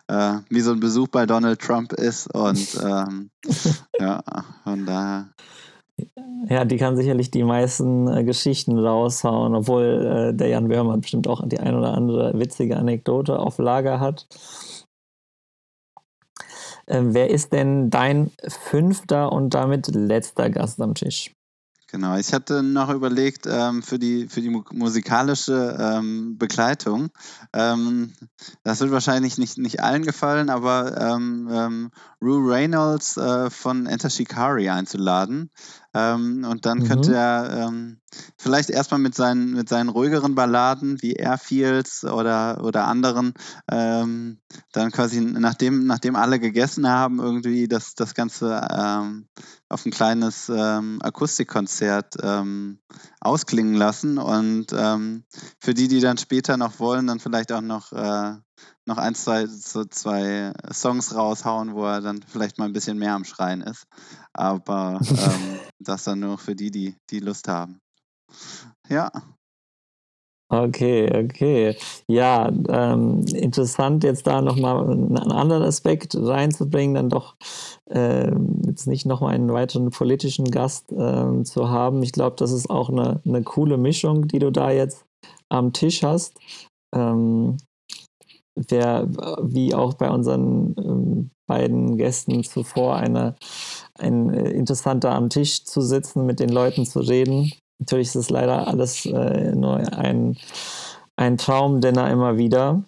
äh, 0.08 0.38
wie 0.48 0.60
so 0.60 0.72
ein 0.72 0.80
Besuch 0.80 1.08
bei 1.08 1.26
Donald 1.26 1.60
Trump 1.60 1.92
ist. 1.92 2.26
Und 2.34 2.80
ähm, 2.84 3.30
ja, 3.98 4.22
von 4.64 4.86
daher. 4.86 5.28
Ja, 6.48 6.64
die 6.64 6.76
kann 6.76 6.96
sicherlich 6.96 7.30
die 7.30 7.44
meisten 7.44 8.08
äh, 8.08 8.24
Geschichten 8.24 8.78
raushauen, 8.78 9.54
obwohl 9.54 10.30
äh, 10.32 10.36
der 10.36 10.48
Jan 10.48 10.68
Böhrmann 10.68 11.00
bestimmt 11.00 11.26
auch 11.28 11.46
die 11.46 11.58
ein 11.58 11.74
oder 11.74 11.94
andere 11.94 12.38
witzige 12.38 12.76
Anekdote 12.76 13.38
auf 13.38 13.58
Lager 13.58 13.98
hat. 14.00 14.26
Ähm, 16.88 17.14
wer 17.14 17.30
ist 17.30 17.52
denn 17.52 17.90
dein 17.90 18.30
fünfter 18.46 19.32
und 19.32 19.54
damit 19.54 19.88
letzter 19.88 20.50
Gast 20.50 20.80
am 20.80 20.94
Tisch? 20.94 21.32
Genau, 21.88 22.16
ich 22.16 22.32
hatte 22.32 22.64
noch 22.64 22.90
überlegt 22.90 23.46
ähm, 23.48 23.80
für, 23.80 23.98
die, 23.98 24.26
für 24.26 24.40
die 24.40 24.50
musikalische 24.50 25.76
ähm, 25.78 26.36
Begleitung. 26.36 27.10
Ähm, 27.52 28.12
das 28.64 28.80
wird 28.80 28.90
wahrscheinlich 28.90 29.38
nicht, 29.38 29.56
nicht 29.56 29.82
allen 29.84 30.02
gefallen, 30.02 30.50
aber 30.50 31.00
ähm, 31.00 31.48
ähm, 31.50 31.90
Rue 32.20 32.50
Reynolds 32.52 33.16
äh, 33.16 33.50
von 33.50 33.86
Enter 33.86 34.10
Shikari 34.10 34.68
einzuladen. 34.68 35.50
Ähm, 35.96 36.44
und 36.44 36.66
dann 36.66 36.80
mhm. 36.80 36.84
könnte 36.84 37.14
er 37.14 37.68
ähm, 37.68 38.00
vielleicht 38.36 38.68
erstmal 38.68 39.00
mit 39.00 39.14
seinen, 39.14 39.52
mit 39.52 39.68
seinen 39.68 39.88
ruhigeren 39.88 40.34
Balladen 40.34 41.00
wie 41.00 41.14
Airfields 41.14 42.04
oder, 42.04 42.62
oder 42.62 42.86
anderen, 42.86 43.32
ähm, 43.70 44.38
dann 44.72 44.90
quasi 44.90 45.20
nachdem, 45.20 45.86
nachdem 45.86 46.16
alle 46.16 46.38
gegessen 46.38 46.86
haben, 46.88 47.18
irgendwie 47.18 47.66
das, 47.66 47.94
das 47.94 48.14
Ganze 48.14 48.60
ähm, 48.70 49.26
auf 49.70 49.86
ein 49.86 49.90
kleines 49.90 50.50
ähm, 50.54 50.98
Akustikkonzert 51.02 52.16
ähm, 52.22 52.78
ausklingen 53.20 53.74
lassen. 53.74 54.18
Und 54.18 54.70
für 54.70 55.74
die, 55.74 55.88
die 55.88 56.00
dann 56.00 56.18
später 56.18 56.56
noch 56.56 56.78
wollen, 56.78 57.06
dann 57.06 57.20
vielleicht 57.20 57.52
auch 57.52 57.60
noch 57.60 57.92
äh, 57.92 58.34
noch 58.86 58.98
ein, 58.98 59.14
zwei, 59.14 59.46
so 59.46 59.84
zwei 59.84 60.52
Songs 60.72 61.14
raushauen, 61.14 61.74
wo 61.74 61.84
er 61.84 62.00
dann 62.00 62.22
vielleicht 62.22 62.58
mal 62.58 62.66
ein 62.66 62.72
bisschen 62.72 62.98
mehr 62.98 63.14
am 63.14 63.24
Schreien 63.24 63.60
ist. 63.60 63.86
Aber 64.32 65.00
das 65.78 66.04
dann 66.04 66.20
nur 66.20 66.38
für 66.38 66.54
die, 66.54 66.70
die, 66.70 66.96
die 67.10 67.20
Lust 67.20 67.48
haben. 67.48 67.78
Ja. 68.88 69.10
Okay, 70.48 71.10
okay. 71.24 71.76
Ja, 72.06 72.48
ähm, 72.68 73.24
interessant 73.26 74.04
jetzt 74.04 74.28
da 74.28 74.40
nochmal 74.40 74.88
einen 74.88 75.16
anderen 75.32 75.64
Aspekt 75.64 76.14
reinzubringen, 76.14 76.94
dann 76.94 77.08
doch 77.08 77.34
äh, 77.90 78.30
jetzt 78.64 78.86
nicht 78.86 79.06
nochmal 79.06 79.34
einen 79.34 79.52
weiteren 79.52 79.90
politischen 79.90 80.48
Gast 80.52 80.92
äh, 80.92 81.42
zu 81.42 81.68
haben. 81.68 82.00
Ich 82.04 82.12
glaube, 82.12 82.36
das 82.38 82.52
ist 82.52 82.70
auch 82.70 82.90
eine, 82.90 83.20
eine 83.24 83.42
coole 83.42 83.76
Mischung, 83.76 84.28
die 84.28 84.38
du 84.38 84.52
da 84.52 84.70
jetzt 84.70 85.04
am 85.48 85.72
Tisch 85.72 86.04
hast. 86.04 86.34
Ähm, 86.94 87.56
der, 88.56 89.06
wie 89.42 89.74
auch 89.74 89.94
bei 89.94 90.10
unseren 90.10 90.74
ähm, 90.78 91.30
beiden 91.46 91.96
Gästen 91.96 92.42
zuvor, 92.42 92.96
eine, 92.96 93.36
ein 93.98 94.32
äh, 94.32 94.50
interessanter 94.50 95.12
am 95.12 95.30
Tisch 95.30 95.64
zu 95.64 95.80
sitzen, 95.80 96.26
mit 96.26 96.40
den 96.40 96.48
Leuten 96.48 96.84
zu 96.86 97.00
reden. 97.00 97.52
Natürlich 97.78 98.08
ist 98.08 98.16
es 98.16 98.30
leider 98.30 98.66
alles 98.66 99.06
äh, 99.06 99.54
nur 99.54 99.76
ein, 99.92 100.36
ein 101.16 101.36
Traum, 101.36 101.80
denn 101.80 101.96
er 101.96 102.10
immer 102.10 102.38
wieder. 102.38 102.84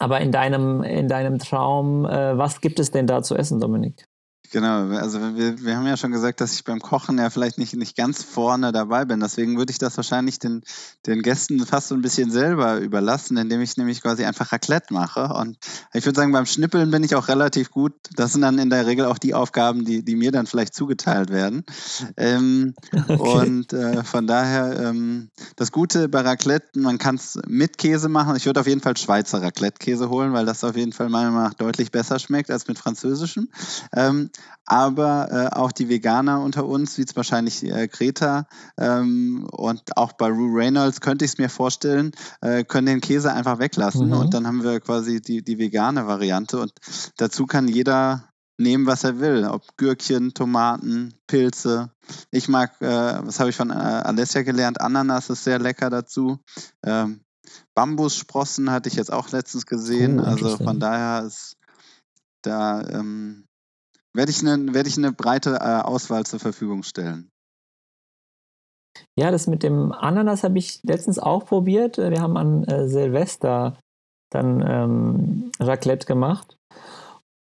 Aber 0.00 0.20
in 0.20 0.32
deinem, 0.32 0.82
in 0.82 1.08
deinem 1.08 1.38
Traum, 1.38 2.04
äh, 2.04 2.36
was 2.36 2.60
gibt 2.60 2.80
es 2.80 2.90
denn 2.90 3.06
da 3.06 3.22
zu 3.22 3.36
essen, 3.36 3.60
Dominik? 3.60 4.06
Genau, 4.54 4.86
also 4.90 5.18
wir, 5.34 5.60
wir 5.64 5.76
haben 5.76 5.84
ja 5.84 5.96
schon 5.96 6.12
gesagt, 6.12 6.40
dass 6.40 6.54
ich 6.54 6.62
beim 6.62 6.78
Kochen 6.78 7.18
ja 7.18 7.28
vielleicht 7.28 7.58
nicht, 7.58 7.74
nicht 7.74 7.96
ganz 7.96 8.22
vorne 8.22 8.70
dabei 8.70 9.04
bin. 9.04 9.18
Deswegen 9.18 9.58
würde 9.58 9.72
ich 9.72 9.78
das 9.78 9.96
wahrscheinlich 9.96 10.38
den, 10.38 10.62
den 11.06 11.22
Gästen 11.22 11.66
fast 11.66 11.88
so 11.88 11.96
ein 11.96 12.02
bisschen 12.02 12.30
selber 12.30 12.78
überlassen, 12.78 13.36
indem 13.36 13.60
ich 13.62 13.76
nämlich 13.76 14.00
quasi 14.00 14.24
einfach 14.24 14.52
Raclette 14.52 14.94
mache. 14.94 15.24
Und 15.24 15.58
ich 15.92 16.06
würde 16.06 16.20
sagen, 16.20 16.30
beim 16.30 16.46
Schnippeln 16.46 16.92
bin 16.92 17.02
ich 17.02 17.16
auch 17.16 17.26
relativ 17.26 17.72
gut. 17.72 17.94
Das 18.14 18.30
sind 18.30 18.42
dann 18.42 18.60
in 18.60 18.70
der 18.70 18.86
Regel 18.86 19.06
auch 19.06 19.18
die 19.18 19.34
Aufgaben, 19.34 19.84
die, 19.84 20.04
die 20.04 20.14
mir 20.14 20.30
dann 20.30 20.46
vielleicht 20.46 20.76
zugeteilt 20.76 21.30
werden. 21.30 21.64
Ähm, 22.16 22.74
okay. 23.08 23.16
Und 23.18 23.72
äh, 23.72 24.04
von 24.04 24.28
daher, 24.28 24.78
ähm, 24.78 25.30
das 25.56 25.72
Gute 25.72 26.08
bei 26.08 26.20
Raclette, 26.20 26.78
man 26.78 26.98
kann 26.98 27.16
es 27.16 27.40
mit 27.48 27.76
Käse 27.76 28.08
machen. 28.08 28.36
Ich 28.36 28.46
würde 28.46 28.60
auf 28.60 28.68
jeden 28.68 28.82
Fall 28.82 28.96
Schweizer 28.96 29.42
Raclette-Käse 29.42 30.10
holen, 30.10 30.32
weil 30.32 30.46
das 30.46 30.62
auf 30.62 30.76
jeden 30.76 30.92
Fall 30.92 31.08
meiner 31.08 31.32
Meinung 31.32 31.48
nach 31.48 31.54
deutlich 31.54 31.90
besser 31.90 32.20
schmeckt 32.20 32.52
als 32.52 32.68
mit 32.68 32.78
französischem. 32.78 33.48
Ähm, 33.92 34.30
aber 34.66 35.30
äh, 35.30 35.54
auch 35.54 35.72
die 35.72 35.88
Veganer 35.88 36.40
unter 36.40 36.66
uns, 36.66 36.96
wie 36.96 37.02
es 37.02 37.16
wahrscheinlich 37.16 37.62
äh, 37.62 37.86
Greta 37.88 38.46
ähm, 38.78 39.46
und 39.50 39.96
auch 39.96 40.12
bei 40.12 40.28
Rue 40.28 40.58
Reynolds 40.58 41.00
könnte 41.00 41.24
ich 41.24 41.32
es 41.32 41.38
mir 41.38 41.50
vorstellen, 41.50 42.12
äh, 42.40 42.64
können 42.64 42.86
den 42.86 43.00
Käse 43.00 43.32
einfach 43.32 43.58
weglassen 43.58 44.08
mhm. 44.08 44.14
und 44.14 44.34
dann 44.34 44.46
haben 44.46 44.62
wir 44.62 44.80
quasi 44.80 45.20
die, 45.20 45.42
die 45.42 45.58
vegane 45.58 46.06
Variante 46.06 46.58
und 46.60 46.72
dazu 47.16 47.46
kann 47.46 47.68
jeder 47.68 48.30
nehmen, 48.56 48.86
was 48.86 49.04
er 49.04 49.18
will, 49.18 49.44
ob 49.46 49.76
Gürkchen, 49.76 50.32
Tomaten, 50.32 51.12
Pilze. 51.26 51.90
Ich 52.30 52.48
mag, 52.48 52.80
äh, 52.80 52.86
was 53.26 53.40
habe 53.40 53.50
ich 53.50 53.56
von 53.56 53.70
äh, 53.70 53.74
Alessia 53.74 54.42
gelernt, 54.42 54.80
Ananas 54.80 55.28
ist 55.28 55.44
sehr 55.44 55.58
lecker 55.58 55.90
dazu. 55.90 56.38
Ähm, 56.84 57.20
Bambussprossen 57.74 58.70
hatte 58.70 58.88
ich 58.88 58.94
jetzt 58.94 59.12
auch 59.12 59.30
letztens 59.30 59.66
gesehen, 59.66 60.20
oh, 60.20 60.24
also 60.24 60.56
von 60.56 60.78
daher 60.80 61.26
ist 61.26 61.56
da 62.42 62.82
ähm, 62.88 63.46
werde 64.14 64.30
ich 64.30 64.40
eine, 64.40 64.72
werde 64.74 64.88
ich 64.88 64.96
eine 64.96 65.12
breite 65.12 65.56
äh, 65.60 65.82
Auswahl 65.82 66.24
zur 66.24 66.40
Verfügung 66.40 66.82
stellen. 66.82 67.30
Ja, 69.18 69.30
das 69.30 69.46
mit 69.46 69.62
dem 69.62 69.92
Ananas 69.92 70.44
habe 70.44 70.58
ich 70.58 70.80
letztens 70.84 71.18
auch 71.18 71.44
probiert. 71.46 71.98
Wir 71.98 72.20
haben 72.20 72.36
an 72.36 72.64
äh, 72.64 72.88
Silvester 72.88 73.76
dann 74.30 74.64
ähm, 74.66 75.52
Raclette 75.60 76.06
gemacht. 76.06 76.56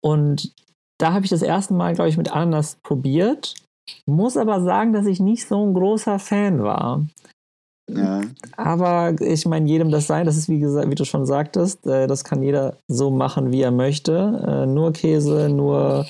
Und 0.04 0.54
da 1.00 1.14
habe 1.14 1.26
ich 1.26 1.32
das 1.32 1.42
erste 1.42 1.74
Mal, 1.74 1.96
glaube 1.96 2.10
ich, 2.10 2.18
mit 2.18 2.32
Ananas 2.32 2.78
probiert. 2.84 3.56
Muss 4.06 4.36
aber 4.36 4.62
sagen, 4.62 4.94
dass 4.94 5.06
ich 5.06 5.20
nicht 5.20 5.48
so 5.48 5.66
ein 5.66 5.74
großer 5.74 6.20
Fan 6.20 6.64
war. 6.64 7.06
Ja. 7.90 8.22
Aber 8.58 9.16
ich 9.22 9.46
meine, 9.46 9.70
jedem 9.70 9.92
das 9.92 10.08
sein, 10.08 10.26
das 10.26 10.36
ist 10.36 10.50
wie 10.50 10.60
gesagt, 10.60 10.90
wie 10.90 10.96
du 10.96 11.06
schon 11.06 11.26
sagtest, 11.26 11.86
äh, 11.88 12.08
das 12.08 12.26
kann 12.26 12.44
jeder 12.44 12.78
so 12.90 13.12
machen, 13.12 13.52
wie 13.52 13.62
er 13.62 13.72
möchte. 13.72 14.44
Äh, 14.46 14.66
nur 14.66 14.92
Käse, 14.92 15.48
nur 15.50 16.06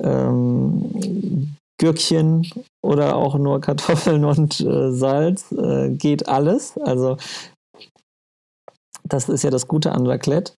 ähm, 0.00 1.56
Gürkchen 1.78 2.50
oder 2.82 3.16
auch 3.16 3.36
nur 3.36 3.60
Kartoffeln 3.60 4.24
und 4.24 4.60
äh, 4.60 4.92
Salz, 4.92 5.52
äh, 5.52 5.90
geht 5.90 6.28
alles. 6.28 6.76
Also 6.78 7.16
das 9.04 9.28
ist 9.28 9.44
ja 9.44 9.50
das 9.50 9.68
Gute 9.68 9.92
an 9.92 10.06
Raclette. 10.06 10.54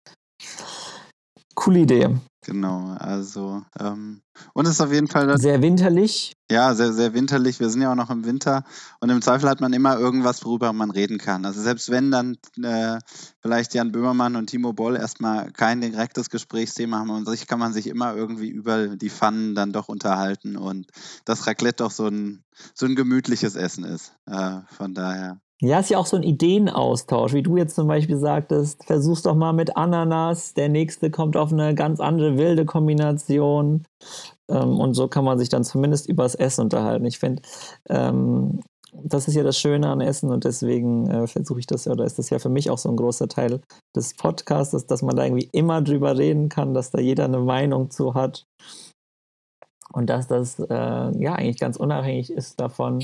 Coole 1.55 1.79
Idee. 1.79 2.09
Genau, 2.45 2.95
also 2.99 3.63
ähm, 3.79 4.21
und 4.53 4.67
es 4.67 4.73
ist 4.73 4.81
auf 4.81 4.93
jeden 4.93 5.07
Fall 5.07 5.35
sehr 5.39 5.63
winterlich. 5.63 6.33
Ja, 6.51 6.75
sehr, 6.75 6.93
sehr 6.93 7.15
winterlich. 7.15 7.59
Wir 7.59 7.71
sind 7.71 7.81
ja 7.81 7.91
auch 7.91 7.95
noch 7.95 8.11
im 8.11 8.23
Winter 8.23 8.63
und 8.99 9.09
im 9.09 9.23
Zweifel 9.23 9.49
hat 9.49 9.61
man 9.61 9.73
immer 9.73 9.97
irgendwas, 9.97 10.45
worüber 10.45 10.71
man 10.71 10.91
reden 10.91 11.17
kann. 11.17 11.43
Also 11.43 11.59
selbst 11.59 11.89
wenn 11.89 12.11
dann 12.11 12.37
äh, 12.61 12.99
vielleicht 13.41 13.73
Jan 13.73 13.91
Böhmermann 13.91 14.35
und 14.35 14.45
Timo 14.45 14.73
Boll 14.73 14.95
erstmal 14.95 15.51
kein 15.53 15.81
direktes 15.81 16.29
Gesprächsthema 16.29 16.99
haben 16.99 17.09
und 17.09 17.27
sich 17.27 17.47
kann 17.47 17.57
man 17.57 17.73
sich 17.73 17.87
immer 17.87 18.15
irgendwie 18.15 18.49
über 18.49 18.95
die 18.95 19.09
Pfannen 19.09 19.55
dann 19.55 19.73
doch 19.73 19.87
unterhalten 19.87 20.55
und 20.55 20.91
das 21.25 21.47
Raclette 21.47 21.83
doch 21.83 21.91
so 21.91 22.05
ein, 22.05 22.43
so 22.75 22.85
ein 22.85 22.95
gemütliches 22.95 23.55
Essen 23.55 23.85
ist. 23.85 24.13
Äh, 24.27 24.59
von 24.69 24.93
daher. 24.93 25.39
Ja, 25.61 25.79
ist 25.79 25.89
ja 25.89 25.97
auch 25.97 26.05
so 26.05 26.17
ein 26.17 26.23
Ideenaustausch, 26.23 27.33
wie 27.33 27.43
du 27.43 27.55
jetzt 27.55 27.75
zum 27.75 27.87
Beispiel 27.87 28.17
sagtest, 28.17 28.83
versuch's 28.83 29.21
doch 29.21 29.35
mal 29.35 29.53
mit 29.53 29.77
Ananas, 29.77 30.53
der 30.53 30.67
nächste 30.67 31.09
kommt 31.09 31.37
auf 31.37 31.53
eine 31.53 31.73
ganz 31.75 32.01
andere 32.01 32.37
wilde 32.37 32.65
Kombination. 32.65 33.85
Ähm, 34.49 34.79
und 34.79 34.95
so 34.95 35.07
kann 35.07 35.23
man 35.23 35.39
sich 35.39 35.47
dann 35.47 35.63
zumindest 35.63 36.09
übers 36.09 36.35
Essen 36.35 36.61
unterhalten. 36.61 37.05
Ich 37.05 37.19
finde, 37.19 37.41
ähm, 37.89 38.59
das 39.03 39.27
ist 39.27 39.35
ja 39.35 39.43
das 39.43 39.57
Schöne 39.57 39.89
an 39.89 40.01
Essen 40.01 40.29
und 40.31 40.43
deswegen 40.43 41.09
äh, 41.09 41.27
versuche 41.27 41.59
ich 41.59 41.67
das 41.67 41.85
ja, 41.85 41.93
oder 41.93 42.05
ist 42.05 42.19
das 42.19 42.29
ja 42.29 42.39
für 42.39 42.49
mich 42.49 42.69
auch 42.69 42.77
so 42.77 42.89
ein 42.89 42.95
großer 42.97 43.27
Teil 43.27 43.61
des 43.95 44.13
Podcasts, 44.15 44.85
dass 44.85 45.01
man 45.01 45.15
da 45.15 45.23
irgendwie 45.23 45.49
immer 45.53 45.81
drüber 45.81 46.17
reden 46.17 46.49
kann, 46.49 46.73
dass 46.73 46.91
da 46.91 46.99
jeder 46.99 47.25
eine 47.25 47.39
Meinung 47.39 47.91
zu 47.91 48.13
hat. 48.13 48.45
Und 49.93 50.09
dass 50.09 50.27
das 50.27 50.59
äh, 50.59 51.23
ja 51.23 51.33
eigentlich 51.33 51.59
ganz 51.59 51.77
unabhängig 51.77 52.29
ist 52.31 52.59
davon, 52.59 52.99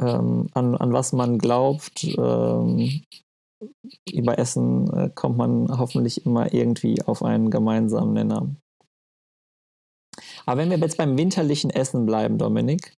ähm, 0.00 0.48
an, 0.54 0.74
an 0.76 0.92
was 0.92 1.12
man 1.12 1.38
glaubt. 1.38 2.04
Ähm, 2.04 3.02
über 4.12 4.38
Essen 4.38 4.92
äh, 4.92 5.10
kommt 5.14 5.36
man 5.36 5.78
hoffentlich 5.78 6.24
immer 6.24 6.52
irgendwie 6.52 7.02
auf 7.02 7.22
einen 7.22 7.50
gemeinsamen 7.50 8.12
Nenner. 8.12 8.48
Aber 10.46 10.60
wenn 10.60 10.70
wir 10.70 10.78
jetzt 10.78 10.96
beim 10.96 11.18
winterlichen 11.18 11.70
Essen 11.70 12.06
bleiben, 12.06 12.38
Dominik, 12.38 12.94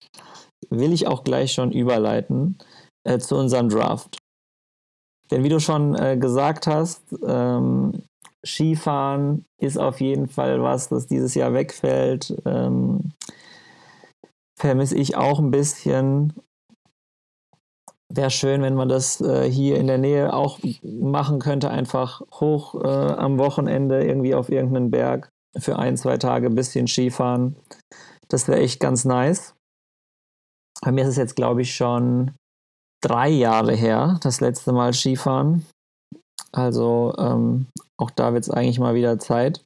will 0.69 0.93
ich 0.93 1.07
auch 1.07 1.25
gleich 1.25 1.53
schon 1.53 1.73
überleiten 1.73 2.59
äh, 3.05 3.19
zu 3.19 3.37
unserem 3.37 3.69
Draft. 3.69 4.19
Denn 5.31 5.45
wie 5.45 5.49
du 5.49 5.61
schon 5.61 5.95
äh, 5.95 6.17
gesagt 6.19 6.67
hast, 6.67 7.03
ähm, 7.27 8.03
Skifahren 8.45 9.45
ist 9.59 9.79
auf 9.79 10.01
jeden 10.01 10.29
Fall 10.29 10.63
was, 10.63 10.89
das 10.89 11.07
dieses 11.07 11.35
Jahr 11.35 11.53
wegfällt. 11.55 12.35
Ähm, 12.47 13.13
vermisse 14.59 14.97
ich 14.97 15.17
auch 15.17 15.39
ein 15.39 15.51
bisschen 15.51 16.33
wäre 18.13 18.31
schön, 18.31 18.63
wenn 18.63 18.75
man 18.75 18.89
das 18.89 19.21
äh, 19.21 19.51
hier 19.51 19.79
in 19.79 19.87
der 19.87 19.99
Nähe 19.99 20.33
auch 20.33 20.59
machen 20.83 21.39
könnte, 21.39 21.71
einfach 21.71 22.21
hoch 22.33 22.75
äh, 22.75 22.89
am 22.89 23.39
Wochenende 23.39 24.05
irgendwie 24.05 24.35
auf 24.35 24.51
irgendeinen 24.51 24.91
Berg 24.91 25.31
für 25.57 25.79
ein, 25.79 25.97
zwei 25.97 26.17
Tage 26.17 26.47
ein 26.47 26.55
bisschen 26.55 26.87
Skifahren. 26.87 27.57
Das 28.29 28.49
wäre 28.49 28.61
echt 28.61 28.81
ganz 28.81 29.05
nice. 29.05 29.55
Bei 30.83 30.93
mir 30.93 31.03
ist 31.03 31.11
es 31.11 31.17
jetzt, 31.17 31.37
glaube 31.37 31.63
ich, 31.63 31.75
schon 31.75 32.33
drei 33.03 33.29
Jahre 33.29 33.75
her, 33.75 34.19
das 34.23 34.41
letzte 34.41 34.73
Mal 34.73 34.93
Skifahren. 34.93 35.67
Also 36.53 37.15
ähm, 37.19 37.67
auch 37.99 38.11
da 38.11 38.33
wird 38.33 38.45
es 38.45 38.51
eigentlich 38.51 38.81
mal 38.81 38.95
wieder 38.95 39.19
Zeit. 39.19 39.63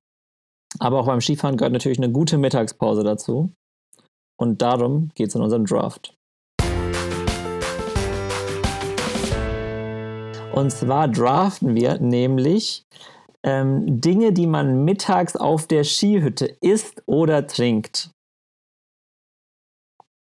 Aber 0.80 1.00
auch 1.00 1.06
beim 1.06 1.20
Skifahren 1.20 1.56
gehört 1.56 1.72
natürlich 1.72 1.98
eine 1.98 2.10
gute 2.10 2.36
Mittagspause 2.36 3.04
dazu. 3.04 3.52
Und 4.36 4.60
darum 4.60 5.10
geht 5.14 5.28
es 5.28 5.34
in 5.34 5.42
unserem 5.42 5.66
Draft. 5.66 6.14
Und 10.54 10.70
zwar 10.70 11.08
draften 11.08 11.74
wir 11.74 11.98
nämlich 11.98 12.84
ähm, 13.42 14.00
Dinge, 14.00 14.32
die 14.32 14.46
man 14.46 14.84
mittags 14.84 15.34
auf 15.34 15.66
der 15.66 15.82
Skihütte 15.82 16.46
isst 16.60 17.02
oder 17.06 17.48
trinkt. 17.48 18.10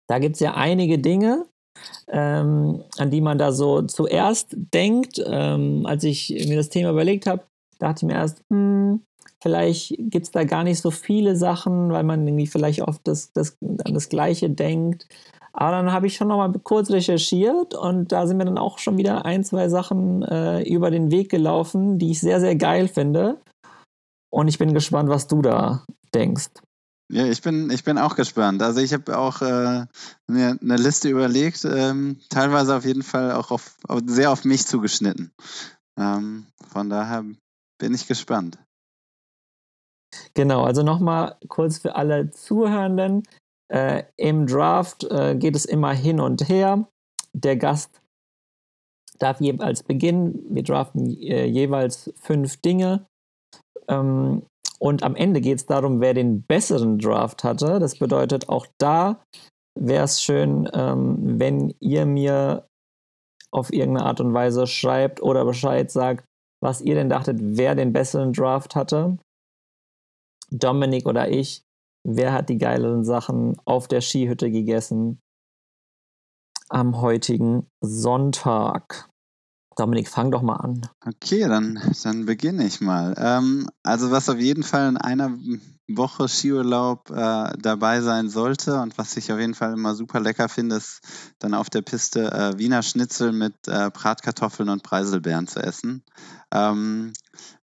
Da 0.08 0.18
gibt 0.18 0.34
es 0.34 0.40
ja 0.40 0.54
einige 0.54 0.98
Dinge, 0.98 1.46
ähm, 2.08 2.82
an 2.98 3.10
die 3.10 3.20
man 3.20 3.38
da 3.38 3.52
so 3.52 3.82
zuerst 3.82 4.56
denkt. 4.74 5.22
Ähm, 5.24 5.86
als 5.86 6.02
ich 6.02 6.30
mir 6.48 6.56
das 6.56 6.70
Thema 6.70 6.90
überlegt 6.90 7.26
habe, 7.26 7.44
dachte 7.78 8.04
ich 8.04 8.08
mir 8.08 8.14
erst, 8.14 8.42
hm, 8.52 9.02
vielleicht 9.40 9.94
gibt 9.96 10.26
es 10.26 10.32
da 10.32 10.42
gar 10.42 10.64
nicht 10.64 10.80
so 10.80 10.90
viele 10.90 11.36
Sachen, 11.36 11.92
weil 11.92 12.02
man 12.02 12.26
irgendwie 12.26 12.48
vielleicht 12.48 12.82
oft 12.82 13.00
das, 13.04 13.32
das, 13.32 13.56
an 13.62 13.94
das 13.94 14.08
Gleiche 14.08 14.50
denkt. 14.50 15.06
Aber 15.58 15.70
dann 15.70 15.90
habe 15.90 16.06
ich 16.06 16.16
schon 16.16 16.28
noch 16.28 16.36
mal 16.36 16.52
kurz 16.62 16.90
recherchiert 16.90 17.74
und 17.74 18.12
da 18.12 18.26
sind 18.26 18.36
mir 18.36 18.44
dann 18.44 18.58
auch 18.58 18.78
schon 18.78 18.98
wieder 18.98 19.24
ein, 19.24 19.42
zwei 19.42 19.70
Sachen 19.70 20.22
äh, 20.22 20.62
über 20.62 20.90
den 20.90 21.10
Weg 21.10 21.30
gelaufen, 21.30 21.98
die 21.98 22.10
ich 22.10 22.20
sehr, 22.20 22.40
sehr 22.40 22.56
geil 22.56 22.88
finde. 22.88 23.40
Und 24.30 24.48
ich 24.48 24.58
bin 24.58 24.74
gespannt, 24.74 25.08
was 25.08 25.28
du 25.28 25.40
da 25.40 25.82
denkst. 26.14 26.50
Ja, 27.10 27.24
ich 27.24 27.40
bin, 27.40 27.70
ich 27.70 27.84
bin 27.84 27.96
auch 27.96 28.16
gespannt. 28.16 28.62
Also 28.62 28.80
ich 28.80 28.92
habe 28.92 29.16
auch 29.16 29.40
äh, 29.40 29.86
mir 30.26 30.58
eine 30.60 30.76
Liste 30.76 31.08
überlegt, 31.08 31.64
ähm, 31.64 32.20
teilweise 32.28 32.76
auf 32.76 32.84
jeden 32.84 33.02
Fall 33.02 33.32
auch 33.32 33.50
auf, 33.50 33.78
auf 33.88 34.00
sehr 34.06 34.30
auf 34.32 34.44
mich 34.44 34.66
zugeschnitten. 34.66 35.32
Ähm, 35.98 36.46
von 36.68 36.90
daher 36.90 37.24
bin 37.78 37.94
ich 37.94 38.06
gespannt. 38.06 38.58
Genau, 40.34 40.64
also 40.64 40.82
nochmal 40.82 41.36
kurz 41.48 41.78
für 41.78 41.96
alle 41.96 42.30
Zuhörenden. 42.30 43.22
Äh, 43.68 44.04
Im 44.16 44.46
Draft 44.46 45.04
äh, 45.10 45.34
geht 45.36 45.56
es 45.56 45.64
immer 45.64 45.92
hin 45.92 46.20
und 46.20 46.48
her. 46.48 46.88
Der 47.32 47.56
Gast 47.56 48.00
darf 49.18 49.40
jeweils 49.40 49.82
beginnen. 49.82 50.44
Wir 50.50 50.62
draften 50.62 51.06
äh, 51.20 51.46
jeweils 51.46 52.12
fünf 52.20 52.58
Dinge. 52.58 53.06
Ähm, 53.88 54.42
und 54.78 55.02
am 55.02 55.16
Ende 55.16 55.40
geht 55.40 55.58
es 55.58 55.66
darum, 55.66 56.00
wer 56.00 56.14
den 56.14 56.42
besseren 56.42 56.98
Draft 56.98 57.44
hatte. 57.44 57.78
Das 57.78 57.98
bedeutet, 57.98 58.48
auch 58.48 58.66
da 58.78 59.22
wäre 59.78 60.04
es 60.04 60.22
schön, 60.22 60.68
ähm, 60.72 61.40
wenn 61.40 61.74
ihr 61.80 62.06
mir 62.06 62.66
auf 63.50 63.72
irgendeine 63.72 64.06
Art 64.06 64.20
und 64.20 64.34
Weise 64.34 64.66
schreibt 64.66 65.22
oder 65.22 65.44
Bescheid 65.44 65.90
sagt, 65.90 66.24
was 66.62 66.80
ihr 66.80 66.94
denn 66.94 67.08
dachtet, 67.08 67.38
wer 67.40 67.74
den 67.74 67.92
besseren 67.92 68.32
Draft 68.32 68.76
hatte. 68.76 69.18
Dominik 70.50 71.06
oder 71.06 71.28
ich 71.28 71.62
wer 72.06 72.32
hat 72.32 72.48
die 72.48 72.58
geileren 72.58 73.04
Sachen 73.04 73.56
auf 73.64 73.88
der 73.88 74.00
Skihütte 74.00 74.50
gegessen 74.50 75.20
am 76.68 77.00
heutigen 77.00 77.68
Sonntag. 77.80 79.08
Dominik, 79.76 80.08
fang 80.08 80.30
doch 80.30 80.42
mal 80.42 80.56
an. 80.56 80.88
Okay, 81.04 81.46
dann, 81.46 81.78
dann 82.02 82.26
beginne 82.26 82.66
ich 82.66 82.80
mal. 82.80 83.14
Ähm, 83.18 83.68
also 83.82 84.10
was 84.10 84.28
auf 84.28 84.38
jeden 84.38 84.62
Fall 84.62 84.88
in 84.88 84.96
einer 84.96 85.36
Woche 85.88 86.28
Skiurlaub 86.28 87.10
äh, 87.10 87.52
dabei 87.58 88.00
sein 88.00 88.28
sollte 88.28 88.80
und 88.80 88.98
was 88.98 89.16
ich 89.16 89.32
auf 89.32 89.38
jeden 89.38 89.54
Fall 89.54 89.72
immer 89.72 89.94
super 89.94 90.18
lecker 90.18 90.48
finde, 90.48 90.76
ist 90.76 91.00
dann 91.38 91.54
auf 91.54 91.70
der 91.70 91.82
Piste 91.82 92.32
äh, 92.32 92.58
Wiener 92.58 92.82
Schnitzel 92.82 93.32
mit 93.32 93.54
äh, 93.68 93.90
Bratkartoffeln 93.90 94.68
und 94.68 94.82
Preiselbeeren 94.82 95.46
zu 95.46 95.60
essen. 95.60 96.02
Ähm, 96.52 97.12